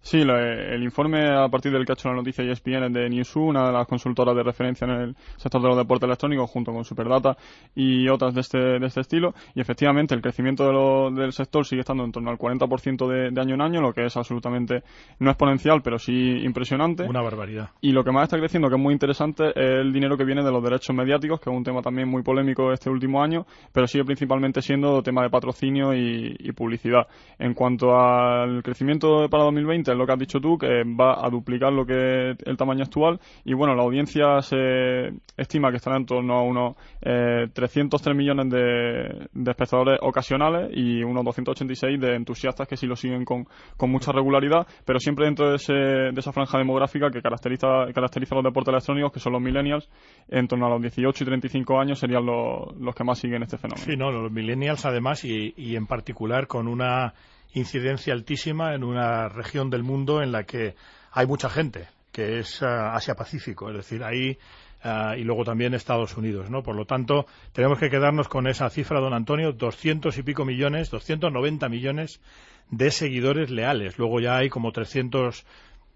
Sí, 0.10 0.24
lo- 0.24 0.38
el 0.39 0.82
informe 0.84 1.28
a 1.28 1.49
partir 1.49 1.70
del 1.70 1.86
que 1.86 1.91
ha 1.91 1.95
hecho 1.95 2.08
la 2.08 2.16
noticia 2.16 2.41
ESPN 2.41 2.86
es 2.86 2.93
de 2.93 3.10
Newzoo, 3.10 3.43
una 3.43 3.68
de 3.68 3.74
las 3.74 3.86
consultoras 3.88 4.34
de 4.38 4.41
referencia 4.41 4.86
en 4.86 4.91
el 4.91 5.16
sector 5.36 5.62
de 5.62 5.68
los 5.68 5.76
deportes 5.76 6.08
electrónicos, 6.08 6.49
junto 6.49 6.72
con 6.72 6.86
Superdata 6.86 7.36
y 7.76 8.08
otras 8.08 8.34
de 8.34 8.39
este, 8.39 8.58
de 8.58 8.86
este 8.88 9.01
estilo. 9.01 9.34
Y 9.53 9.60
efectivamente, 9.60 10.16
el 10.16 10.22
crecimiento 10.22 10.66
de 10.66 10.72
lo- 10.72 11.12
del 11.12 11.34
sector 11.34 11.66
sigue 11.66 11.82
estando 11.82 12.05
en 12.05 12.14
torno 12.14 12.30
al 12.32 12.38
40% 12.38 13.05
de, 13.05 13.32
de 13.32 13.41
año 13.41 13.55
en 13.55 13.62
año, 13.62 13.82
lo 13.82 13.91
que 13.91 14.05
es 14.05 14.16
absolutamente 14.16 14.82
no 15.20 15.30
exponencial, 15.30 15.82
pero 15.84 15.99
sí 15.99 16.14
impresionante. 16.41 17.03
Una 17.03 17.22
barbaridad. 17.22 17.72
Y 17.82 17.91
lo 17.91 18.05
que 18.05 18.14
más 18.14 18.24
está 18.24 18.38
creciendo, 18.38 18.70
que 18.70 18.76
es 18.76 18.82
muy 18.82 18.93
interesante, 18.93 19.49
es 19.49 19.80
el 19.82 19.91
dinero 19.91 20.16
que 20.16 20.24
viene 20.24 20.41
de 20.41 20.51
los 20.53 20.64
derechos 20.64 20.95
mediáticos, 20.95 21.41
que 21.41 21.49
es 21.49 21.53
un 21.58 21.66
tema 21.66 21.82
también 21.82 22.08
muy 22.08 22.24
polémico 22.24 22.72
este 22.72 22.89
último 22.89 23.22
año, 23.22 23.45
pero 23.74 23.86
sigue 23.88 24.05
principalmente 24.05 24.62
siendo 24.62 25.03
tema 25.03 25.24
de 25.24 25.30
patrocinio 25.30 25.93
y, 25.93 26.34
y 26.39 26.51
publicidad. 26.53 27.08
En 27.39 27.53
cuanto 27.53 27.93
al 27.99 28.64
crecimiento 28.64 29.28
para 29.30 29.43
2020, 29.43 29.96
lo 29.97 30.05
que 30.05 30.13
has 30.13 30.19
dicho 30.19 30.39
tú, 30.39 30.57
que 30.57 30.83
va 30.83 31.25
a 31.25 31.29
duplicar 31.29 31.71
lo 31.73 31.85
que 31.85 32.35
el 32.43 32.57
tamaño 32.57 32.83
actual. 32.83 33.19
Y 33.43 33.53
bueno, 33.53 33.75
la 33.75 33.83
audiencia 33.83 34.41
se 34.41 35.13
estima 35.35 35.71
que 35.71 35.77
estará 35.77 35.97
en 35.97 36.05
torno 36.05 36.35
a 36.35 36.41
unos 36.41 36.75
eh, 37.01 37.47
303 37.53 38.15
millones 38.15 38.49
de, 38.49 39.27
de 39.31 39.51
espectadores 39.51 39.99
ocasionales 40.01 40.69
y 40.73 41.03
unos 41.03 41.23
286 41.25 41.99
de 41.99 42.15
entusiastas 42.15 42.67
que 42.67 42.77
sí 42.77 42.85
lo 42.87 42.95
siguen 42.95 43.25
con, 43.25 43.47
con 43.75 43.89
mucha 43.89 44.11
regularidad, 44.11 44.67
pero 44.85 44.99
siempre 44.99 45.25
dentro 45.25 45.49
de, 45.49 45.55
ese, 45.55 45.73
de 45.73 46.19
esa 46.19 46.31
franja 46.31 46.57
demográfica 46.57 47.09
que 47.11 47.21
caracteriza, 47.21 47.91
caracteriza 47.93 48.35
los 48.35 48.43
deportes 48.43 48.71
electrónicos, 48.71 49.11
que 49.11 49.19
son 49.19 49.33
los 49.33 49.41
millennials, 49.41 49.89
en 50.27 50.47
torno 50.47 50.67
a 50.67 50.69
los 50.69 50.81
18 50.81 51.23
y 51.23 51.27
35 51.27 51.79
años 51.79 51.99
serían 51.99 52.25
los, 52.25 52.75
los 52.79 52.95
que 52.95 53.03
más 53.03 53.19
siguen 53.19 53.43
este 53.43 53.57
fenómeno. 53.57 53.85
Sí, 53.85 53.95
no, 53.95 54.11
los 54.11 54.31
millennials 54.31 54.85
además 54.85 55.23
y, 55.25 55.53
y 55.57 55.75
en 55.75 55.87
particular 55.87 56.47
con 56.47 56.67
una 56.67 57.13
incidencia 57.53 58.13
altísima 58.13 58.73
en 58.73 58.83
una 58.83 59.29
región 59.29 59.69
del 59.69 59.83
mundo 59.83 60.21
en 60.21 60.31
la 60.31 60.43
que 60.43 60.75
hay 61.11 61.25
mucha 61.25 61.49
gente, 61.49 61.87
que 62.11 62.39
es 62.39 62.61
ah, 62.61 62.93
Asia-Pacífico, 62.95 63.69
es 63.69 63.77
decir, 63.77 64.03
ahí 64.03 64.37
ah, 64.83 65.15
y 65.17 65.23
luego 65.23 65.43
también 65.43 65.73
Estados 65.73 66.15
Unidos, 66.17 66.49
¿no? 66.49 66.63
Por 66.63 66.75
lo 66.75 66.85
tanto, 66.85 67.25
tenemos 67.53 67.79
que 67.79 67.89
quedarnos 67.89 68.27
con 68.27 68.47
esa 68.47 68.69
cifra, 68.69 68.99
don 68.99 69.13
Antonio, 69.13 69.51
200 69.51 70.17
y 70.17 70.23
pico 70.23 70.45
millones, 70.45 70.89
290 70.89 71.69
millones 71.69 72.21
de 72.69 72.91
seguidores 72.91 73.49
leales. 73.49 73.97
Luego 73.97 74.19
ya 74.19 74.37
hay 74.37 74.49
como 74.49 74.71
300 74.71 75.45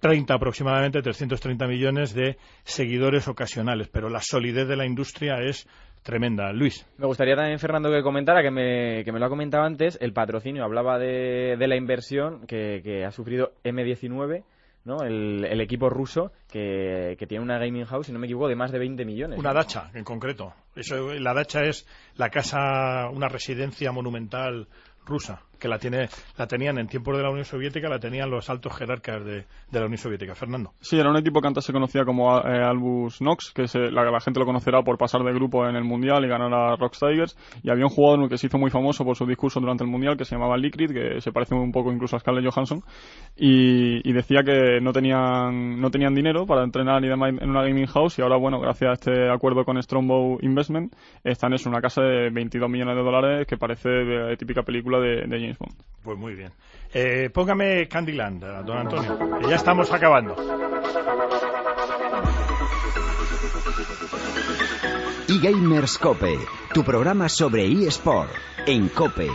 30 0.02 0.34
aproximadamente, 0.34 1.02
330 1.02 1.68
millones 1.68 2.14
de 2.14 2.38
seguidores 2.64 3.28
ocasionales, 3.28 3.88
pero 3.88 4.10
la 4.10 4.20
solidez 4.20 4.68
de 4.68 4.76
la 4.76 4.88
industria 4.88 5.36
es 5.42 5.68
tremenda. 6.04 6.52
Luis. 6.52 6.86
Me 6.98 7.06
gustaría 7.06 7.36
también, 7.36 7.60
Fernando, 7.60 7.92
que 7.92 8.02
comentara, 8.02 8.42
que 8.42 8.52
me, 8.52 9.04
que 9.04 9.12
me 9.12 9.20
lo 9.20 9.26
ha 9.26 9.30
comentado 9.30 9.64
antes, 9.64 9.98
el 10.02 10.14
patrocinio. 10.14 10.64
Hablaba 10.64 11.00
de, 11.00 11.56
de 11.58 11.68
la 11.68 11.76
inversión 11.76 12.46
que, 12.48 12.82
que 12.84 13.06
ha 13.06 13.12
sufrido 13.12 13.54
M19 13.64 14.44
¿no? 14.84 15.04
El, 15.04 15.46
el, 15.46 15.62
equipo 15.62 15.90
ruso 15.90 16.32
que, 16.50 17.16
que, 17.20 17.28
tiene 17.28 17.44
una 17.44 17.60
gaming 17.60 17.86
house, 17.86 18.08
si 18.08 18.12
no 18.12 18.20
me 18.20 18.26
equivoco, 18.26 18.48
de 18.48 18.56
más 18.56 18.72
de 18.72 18.80
20 18.80 19.06
millones. 19.06 19.40
Una 19.40 19.54
dacha, 19.54 19.92
en 19.94 20.04
concreto. 20.04 20.54
Eso, 20.76 21.14
la 21.14 21.34
dacha 21.34 21.62
es 21.66 21.86
la 22.16 22.30
casa, 22.30 23.10
una 23.12 23.28
residencia 23.28 23.92
monumental 23.92 24.68
rusa, 25.06 25.44
que 25.62 25.68
la, 25.68 25.78
tiene, 25.78 26.10
la 26.38 26.48
tenían 26.48 26.80
en 26.80 26.88
tiempos 26.88 27.16
de 27.16 27.24
la 27.24 27.30
Unión 27.30 27.46
Soviética, 27.46 27.88
la 27.88 28.00
tenían 28.00 28.30
los 28.30 28.50
altos 28.50 28.76
jerarcas 28.76 29.24
de, 29.24 29.46
de 29.72 29.80
la 29.80 29.86
Unión 29.86 30.00
Soviética. 30.00 30.36
Fernando. 30.36 30.72
Sí, 30.82 31.00
era 31.00 31.10
un 31.10 31.18
equipo 31.18 31.40
que 31.40 31.48
antes 31.48 31.64
se 31.64 31.72
conocía 31.72 32.04
como 32.04 32.38
eh, 32.40 32.64
Albus 32.64 33.22
Nox, 33.22 33.52
que 33.54 33.68
se, 33.68 33.92
la, 33.92 34.10
la, 34.10 34.20
gente 34.20 34.40
lo 34.40 34.46
conocerá 34.46 34.82
por 34.82 34.98
pasar 34.98 35.22
de 35.24 35.32
grupo 35.34 35.68
en 35.68 35.76
el 35.76 35.84
Mundial 35.84 36.26
y 36.26 36.28
ganar 36.28 36.54
a 36.54 36.76
Rocks 36.76 37.00
Tigers. 37.00 37.38
Y 37.64 37.70
había 37.70 37.86
un 37.86 37.92
jugador 37.92 38.28
que 38.28 38.38
se 38.38 38.48
hizo 38.48 38.58
muy 38.58 38.72
famoso 38.72 39.06
por 39.06 39.16
su 39.16 39.26
discurso 39.26 39.60
durante 39.60 39.84
el 39.84 39.90
Mundial, 39.90 40.18
que 40.18 40.26
se 40.26 40.36
llamaba 40.36 40.58
Liquid, 40.58 40.92
que 40.92 41.22
se 41.22 41.32
parece 41.32 41.54
un 41.54 41.72
poco 41.72 41.92
incluso 41.92 42.16
a 42.16 42.20
Scarlett 42.20 42.52
Johansson, 42.52 42.82
y, 43.36 44.08
y 44.08 44.14
decía 44.14 44.42
que 44.44 44.80
no 44.82 44.92
tenían, 44.92 45.80
no 45.80 45.92
tenían 45.92 46.16
dinero 46.16 46.46
para 46.46 46.64
entrenar 46.64 47.02
ni 47.02 47.08
demás 47.08 47.34
en 47.40 47.50
una 47.50 47.62
gaming 47.62 47.86
house, 47.86 48.18
y 48.18 48.22
ahora, 48.22 48.38
bueno, 48.38 48.60
gracias 48.60 48.90
a 48.90 48.94
este 48.94 49.30
acuerdo 49.30 49.64
con 49.64 49.82
Strongbow 49.82 50.40
Investment, 50.42 50.94
están 51.24 51.54
en 51.54 51.60
una 51.68 51.82
casa 51.82 52.02
de 52.02 52.30
22 52.30 52.70
millones 52.70 52.96
de 52.96 53.04
dólares 53.04 53.48
que 53.48 53.58
parece 53.58 53.90
de, 53.90 54.30
de 54.30 54.38
típica 54.38 54.64
película 54.64 55.00
de, 55.00 55.28
de 55.28 55.51
James 55.52 55.58
Bond. 55.58 55.76
Pues 56.04 56.18
muy 56.18 56.34
bien. 56.34 56.52
Eh, 56.94 57.30
póngame 57.34 57.88
Candyland, 57.88 58.44
don 58.66 58.78
Antonio, 58.78 59.40
que 59.40 59.50
ya 59.50 59.56
estamos 59.56 59.92
acabando. 59.92 60.36
eGamers 65.28 65.98
Cope, 65.98 66.38
tu 66.74 66.84
programa 66.84 67.30
sobre 67.30 67.66
eSport 67.66 68.32
en 68.66 68.90
Cope. 68.90 69.30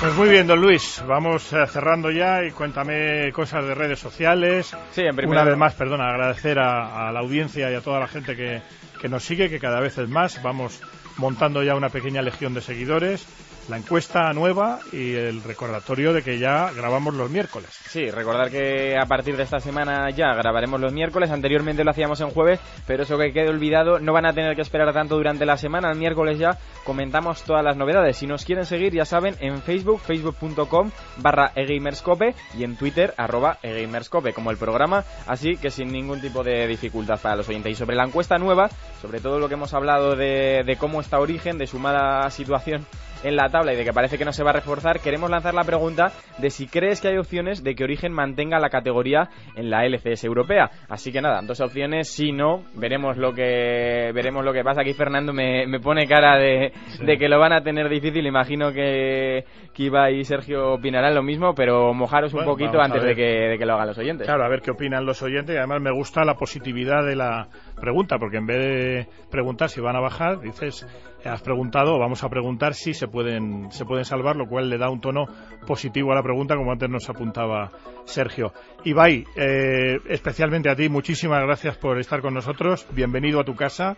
Pues 0.00 0.14
muy 0.14 0.28
bien, 0.28 0.46
don 0.46 0.60
Luis, 0.60 1.02
vamos 1.06 1.52
eh, 1.52 1.66
cerrando 1.66 2.10
ya 2.10 2.44
y 2.44 2.52
cuéntame 2.52 3.32
cosas 3.32 3.64
de 3.64 3.74
redes 3.74 3.98
sociales. 3.98 4.74
Sí, 4.92 5.02
en 5.02 5.16
primer 5.16 5.36
Una 5.36 5.44
vez 5.44 5.56
más, 5.58 5.74
perdona, 5.74 6.08
agradecer 6.08 6.58
a, 6.60 7.08
a, 7.08 7.12
la 7.12 7.18
audiencia 7.18 7.70
y 7.70 7.74
a 7.74 7.80
toda 7.80 7.98
la 7.98 8.06
gente 8.06 8.36
que, 8.36 8.62
que 9.00 9.08
nos 9.08 9.24
sigue, 9.24 9.50
que 9.50 9.58
cada 9.58 9.80
vez 9.80 9.98
es 9.98 10.08
más. 10.08 10.40
Vamos 10.40 10.80
montando 11.18 11.62
ya 11.62 11.74
una 11.74 11.90
pequeña 11.90 12.22
legión 12.22 12.54
de 12.54 12.62
seguidores, 12.62 13.26
la 13.68 13.76
encuesta 13.76 14.32
nueva 14.32 14.80
y 14.92 15.14
el 15.14 15.42
recordatorio 15.42 16.12
de 16.12 16.22
que 16.22 16.38
ya 16.38 16.70
grabamos 16.72 17.14
los 17.14 17.30
miércoles. 17.30 17.68
Sí, 17.70 18.10
recordar 18.10 18.50
que 18.50 18.96
a 18.96 19.06
partir 19.06 19.36
de 19.36 19.42
esta 19.42 19.60
semana 19.60 20.08
ya 20.10 20.34
grabaremos 20.34 20.80
los 20.80 20.92
miércoles, 20.92 21.30
anteriormente 21.30 21.84
lo 21.84 21.90
hacíamos 21.90 22.20
en 22.20 22.30
jueves, 22.30 22.60
pero 22.86 23.02
eso 23.02 23.18
que 23.18 23.32
quede 23.32 23.50
olvidado, 23.50 23.98
no 23.98 24.12
van 24.12 24.26
a 24.26 24.32
tener 24.32 24.56
que 24.56 24.62
esperar 24.62 24.92
tanto 24.92 25.16
durante 25.16 25.44
la 25.44 25.56
semana, 25.56 25.90
el 25.90 25.98
miércoles 25.98 26.38
ya 26.38 26.58
comentamos 26.84 27.42
todas 27.42 27.64
las 27.64 27.76
novedades. 27.76 28.16
Si 28.16 28.26
nos 28.26 28.44
quieren 28.44 28.64
seguir, 28.64 28.94
ya 28.94 29.04
saben, 29.04 29.36
en 29.40 29.60
Facebook, 29.62 30.00
facebook.com 30.00 30.90
barra 31.18 31.52
egamerscope 31.54 32.34
y 32.56 32.64
en 32.64 32.76
Twitter, 32.76 33.12
arroba 33.16 33.58
egamerscope, 33.62 34.32
como 34.32 34.50
el 34.50 34.56
programa, 34.56 35.04
así 35.26 35.56
que 35.56 35.70
sin 35.70 35.92
ningún 35.92 36.20
tipo 36.20 36.42
de 36.42 36.66
dificultad 36.66 37.20
para 37.20 37.36
los 37.36 37.48
oyentes. 37.48 37.72
Y 37.72 37.74
sobre 37.74 37.96
la 37.96 38.04
encuesta 38.04 38.38
nueva, 38.38 38.70
sobre 39.02 39.20
todo 39.20 39.38
lo 39.38 39.48
que 39.48 39.54
hemos 39.54 39.74
hablado 39.74 40.16
de, 40.16 40.62
de 40.64 40.76
cómo 40.76 41.00
está 41.00 41.18
Origen, 41.18 41.58
de 41.58 41.66
su 41.66 41.78
mala 41.78 42.30
situación 42.30 42.86
en 43.24 43.36
la 43.36 43.48
tabla 43.48 43.72
y 43.72 43.76
de 43.76 43.84
que 43.84 43.92
parece 43.92 44.18
que 44.18 44.24
no 44.24 44.32
se 44.32 44.42
va 44.42 44.50
a 44.50 44.54
reforzar, 44.54 45.00
queremos 45.00 45.30
lanzar 45.30 45.54
la 45.54 45.64
pregunta 45.64 46.12
de 46.38 46.50
si 46.50 46.66
crees 46.66 47.00
que 47.00 47.08
hay 47.08 47.18
opciones 47.18 47.62
de 47.62 47.74
que 47.74 47.84
Origen 47.84 48.12
mantenga 48.12 48.58
la 48.58 48.70
categoría 48.70 49.28
en 49.56 49.70
la 49.70 49.84
LCS 49.84 50.24
europea. 50.24 50.70
Así 50.88 51.12
que 51.12 51.20
nada, 51.20 51.40
dos 51.42 51.60
opciones, 51.60 52.08
si 52.10 52.32
no, 52.32 52.64
veremos 52.74 53.16
lo 53.16 53.32
que 53.32 54.10
veremos 54.14 54.44
lo 54.44 54.52
que 54.52 54.62
pasa. 54.62 54.82
Aquí 54.82 54.92
Fernando 54.94 55.32
me, 55.32 55.66
me 55.66 55.80
pone 55.80 56.06
cara 56.06 56.36
de, 56.36 56.72
sí. 56.88 57.04
de, 57.04 57.18
que 57.18 57.28
lo 57.28 57.38
van 57.38 57.52
a 57.52 57.62
tener 57.62 57.88
difícil. 57.88 58.26
Imagino 58.26 58.72
que, 58.72 59.44
que 59.74 59.82
Iba 59.84 60.10
y 60.10 60.24
Sergio 60.24 60.74
opinarán 60.74 61.14
lo 61.14 61.22
mismo, 61.22 61.54
pero 61.54 61.94
mojaros 61.94 62.32
bueno, 62.32 62.50
un 62.50 62.56
poquito 62.56 62.80
antes 62.80 63.02
de 63.02 63.14
que, 63.14 63.48
de 63.48 63.58
que 63.58 63.66
lo 63.66 63.74
hagan 63.74 63.88
los 63.88 63.98
oyentes. 63.98 64.26
Claro, 64.26 64.44
a 64.44 64.48
ver 64.48 64.60
qué 64.60 64.70
opinan 64.70 65.04
los 65.04 65.22
oyentes 65.22 65.54
y 65.54 65.58
además 65.58 65.80
me 65.80 65.92
gusta 65.92 66.24
la 66.24 66.34
positividad 66.34 67.04
de 67.04 67.16
la 67.16 67.48
pregunta, 67.78 68.18
porque 68.18 68.36
en 68.36 68.46
vez 68.46 68.58
de 68.58 69.08
preguntar 69.30 69.70
si 69.70 69.80
van 69.80 69.96
a 69.96 70.00
bajar, 70.00 70.40
dices 70.40 70.86
has 71.24 71.42
preguntado, 71.42 71.98
vamos 71.98 72.22
a 72.22 72.28
preguntar 72.28 72.74
si 72.74 72.94
se 72.94 73.08
pueden, 73.08 73.70
se 73.72 73.84
pueden 73.84 74.04
salvar, 74.04 74.36
lo 74.36 74.46
cual 74.46 74.70
le 74.70 74.78
da 74.78 74.88
un 74.88 75.00
tono 75.00 75.26
positivo 75.66 76.12
a 76.12 76.14
la 76.14 76.22
pregunta, 76.22 76.56
como 76.56 76.72
antes 76.72 76.88
nos 76.88 77.08
apuntaba 77.10 77.72
Sergio. 78.04 78.52
Ibai, 78.84 79.24
eh, 79.36 79.98
especialmente 80.08 80.70
a 80.70 80.76
ti, 80.76 80.88
muchísimas 80.88 81.42
gracias 81.42 81.76
por 81.76 81.98
estar 81.98 82.20
con 82.20 82.34
nosotros. 82.34 82.86
Bienvenido 82.92 83.40
a 83.40 83.44
tu 83.44 83.54
casa. 83.54 83.96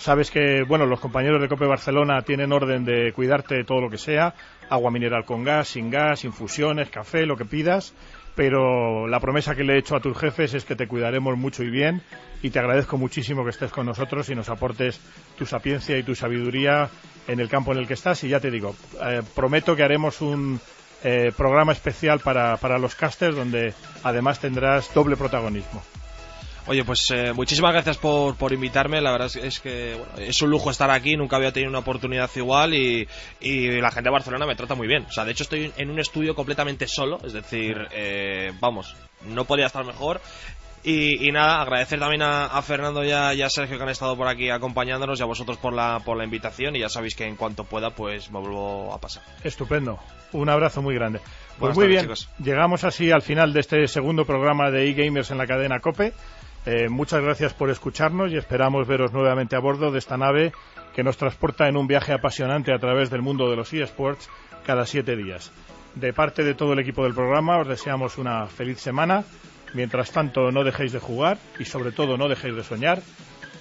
Sabes 0.00 0.30
que, 0.30 0.64
bueno, 0.66 0.86
los 0.86 0.98
compañeros 0.98 1.42
de 1.42 1.48
Cope 1.48 1.66
Barcelona 1.66 2.22
tienen 2.22 2.52
orden 2.52 2.84
de 2.86 3.12
cuidarte 3.12 3.54
de 3.54 3.64
todo 3.64 3.82
lo 3.82 3.90
que 3.90 3.98
sea, 3.98 4.34
agua 4.70 4.90
mineral 4.90 5.26
con 5.26 5.44
gas, 5.44 5.68
sin 5.68 5.90
gas, 5.90 6.24
infusiones, 6.24 6.88
café, 6.88 7.26
lo 7.26 7.36
que 7.36 7.44
pidas 7.44 7.94
pero 8.40 9.06
la 9.06 9.20
promesa 9.20 9.54
que 9.54 9.64
le 9.64 9.74
he 9.74 9.78
hecho 9.78 9.96
a 9.96 10.00
tus 10.00 10.16
jefes 10.16 10.54
es 10.54 10.64
que 10.64 10.76
te 10.76 10.86
cuidaremos 10.86 11.36
mucho 11.36 11.62
y 11.62 11.68
bien 11.68 12.00
y 12.42 12.48
te 12.48 12.58
agradezco 12.58 12.96
muchísimo 12.96 13.44
que 13.44 13.50
estés 13.50 13.70
con 13.70 13.84
nosotros 13.84 14.30
y 14.30 14.34
nos 14.34 14.48
aportes 14.48 14.98
tu 15.36 15.44
sapiencia 15.44 15.98
y 15.98 16.02
tu 16.02 16.14
sabiduría 16.14 16.88
en 17.28 17.40
el 17.40 17.50
campo 17.50 17.72
en 17.72 17.78
el 17.78 17.86
que 17.86 17.94
estás 17.94 18.24
y 18.24 18.28
ya 18.28 18.40
te 18.40 18.50
digo, 18.50 18.74
eh, 19.04 19.20
prometo 19.34 19.76
que 19.76 19.82
haremos 19.82 20.22
un 20.22 20.58
eh, 21.02 21.32
programa 21.36 21.72
especial 21.72 22.20
para, 22.20 22.56
para 22.56 22.78
los 22.78 22.94
casters 22.94 23.36
donde 23.36 23.74
además 24.04 24.40
tendrás 24.40 24.92
doble 24.94 25.16
protagonismo. 25.16 25.82
Oye, 26.70 26.84
pues 26.84 27.10
eh, 27.10 27.32
muchísimas 27.32 27.72
gracias 27.72 27.98
por, 27.98 28.36
por, 28.36 28.52
invitarme. 28.52 29.00
La 29.00 29.10
verdad 29.10 29.28
es, 29.42 29.58
que 29.58 29.96
bueno, 29.98 30.12
es 30.18 30.40
un 30.40 30.50
lujo 30.50 30.70
estar 30.70 30.88
aquí. 30.88 31.16
Nunca 31.16 31.34
había 31.34 31.50
tenido 31.50 31.68
una 31.68 31.80
oportunidad 31.80 32.30
igual 32.36 32.74
y, 32.74 33.08
y, 33.40 33.80
la 33.80 33.90
gente 33.90 34.08
de 34.08 34.12
Barcelona 34.12 34.46
me 34.46 34.54
trata 34.54 34.76
muy 34.76 34.86
bien. 34.86 35.04
O 35.08 35.10
sea, 35.10 35.24
de 35.24 35.32
hecho 35.32 35.42
estoy 35.42 35.72
en 35.76 35.90
un 35.90 35.98
estudio 35.98 36.32
completamente 36.36 36.86
solo. 36.86 37.18
Es 37.24 37.32
decir, 37.32 37.88
eh, 37.90 38.52
vamos, 38.60 38.94
no 39.26 39.46
podría 39.46 39.66
estar 39.66 39.84
mejor. 39.84 40.20
Y, 40.84 41.26
y, 41.26 41.32
nada, 41.32 41.60
agradecer 41.60 41.98
también 41.98 42.22
a, 42.22 42.46
a 42.46 42.62
Fernando 42.62 43.02
y 43.02 43.10
a, 43.10 43.34
y 43.34 43.42
a, 43.42 43.50
Sergio 43.50 43.76
que 43.76 43.82
han 43.82 43.88
estado 43.88 44.16
por 44.16 44.28
aquí 44.28 44.48
acompañándonos 44.48 45.18
y 45.18 45.24
a 45.24 45.26
vosotros 45.26 45.58
por 45.58 45.72
la, 45.72 46.00
por 46.04 46.16
la 46.16 46.22
invitación. 46.22 46.76
Y 46.76 46.78
ya 46.78 46.88
sabéis 46.88 47.16
que 47.16 47.26
en 47.26 47.34
cuanto 47.34 47.64
pueda, 47.64 47.90
pues 47.90 48.30
me 48.30 48.38
vuelvo 48.38 48.94
a 48.94 49.00
pasar. 49.00 49.24
Estupendo. 49.42 49.98
Un 50.30 50.48
abrazo 50.48 50.82
muy 50.82 50.94
grande. 50.94 51.18
Pues 51.18 51.74
Buenas 51.74 51.76
muy 51.76 51.84
tardes, 51.86 51.96
bien, 51.96 52.04
chicos. 52.04 52.28
llegamos 52.38 52.84
así 52.84 53.10
al 53.10 53.22
final 53.22 53.52
de 53.52 53.58
este 53.58 53.88
segundo 53.88 54.24
programa 54.24 54.70
de 54.70 54.88
eGamers 54.88 55.32
en 55.32 55.38
la 55.38 55.48
cadena 55.48 55.80
COPE. 55.80 56.12
Eh, 56.66 56.88
muchas 56.88 57.22
gracias 57.22 57.54
por 57.54 57.70
escucharnos 57.70 58.30
y 58.30 58.36
esperamos 58.36 58.86
veros 58.86 59.12
nuevamente 59.12 59.56
a 59.56 59.60
bordo 59.60 59.90
de 59.90 59.98
esta 59.98 60.16
nave 60.16 60.52
que 60.94 61.02
nos 61.02 61.16
transporta 61.16 61.68
en 61.68 61.76
un 61.76 61.86
viaje 61.86 62.12
apasionante 62.12 62.72
a 62.72 62.78
través 62.78 63.10
del 63.10 63.22
mundo 63.22 63.48
de 63.48 63.56
los 63.56 63.72
eSports 63.72 64.28
cada 64.66 64.84
siete 64.84 65.16
días. 65.16 65.52
De 65.94 66.12
parte 66.12 66.44
de 66.44 66.54
todo 66.54 66.74
el 66.74 66.78
equipo 66.78 67.04
del 67.04 67.14
programa 67.14 67.58
os 67.58 67.68
deseamos 67.68 68.18
una 68.18 68.46
feliz 68.46 68.80
semana. 68.80 69.24
Mientras 69.72 70.10
tanto, 70.10 70.50
no 70.50 70.64
dejéis 70.64 70.92
de 70.92 70.98
jugar 70.98 71.38
y 71.58 71.64
sobre 71.64 71.92
todo 71.92 72.16
no 72.16 72.28
dejéis 72.28 72.56
de 72.56 72.64
soñar, 72.64 73.00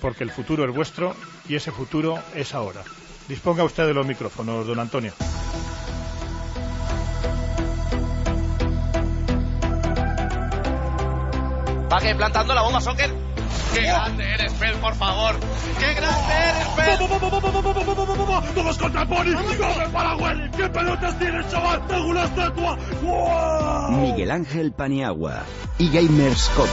porque 0.01 0.23
el 0.23 0.31
futuro 0.31 0.65
es 0.65 0.75
vuestro 0.75 1.15
y 1.47 1.55
ese 1.55 1.71
futuro 1.71 2.19
es 2.35 2.53
ahora. 2.55 2.81
Disponga 3.27 3.63
usted 3.63 3.85
de 3.85 3.93
los 3.93 4.07
micrófonos, 4.07 4.65
don 4.65 4.79
Antonio. 4.79 5.13
Va 11.91 11.99
que 11.99 12.13
plantando 12.13 12.53
la 12.53 12.61
bomba, 12.61 12.79
Soccer. 12.79 13.11
¡Qué 13.73 13.81
grande 13.81 14.33
eres, 14.33 14.53
Fel, 14.53 14.75
por 14.77 14.95
favor! 14.95 15.35
¡Qué 15.79 15.93
grande 15.93 16.33
eres, 16.33 16.67
Fel! 16.75 16.97
¡Todos 18.55 18.77
contra 18.77 19.01
el 19.01 19.07
Pony! 19.07 19.33
¡Corre 19.57 19.89
para 19.89 20.15
Willy! 20.15 20.49
¿Qué 20.51 20.69
pelotas 20.69 21.19
tienes, 21.19 21.49
chaval? 21.49 21.85
¡Tengo 21.87 22.07
una 22.07 22.23
estatua! 22.25 22.77
¡Wow! 23.01 23.91
Miguel 23.91 24.31
Ángel 24.31 24.71
Paniagua 24.71 25.43
y 25.77 25.89
Gamers 25.91 26.49
Cope. 26.49 26.69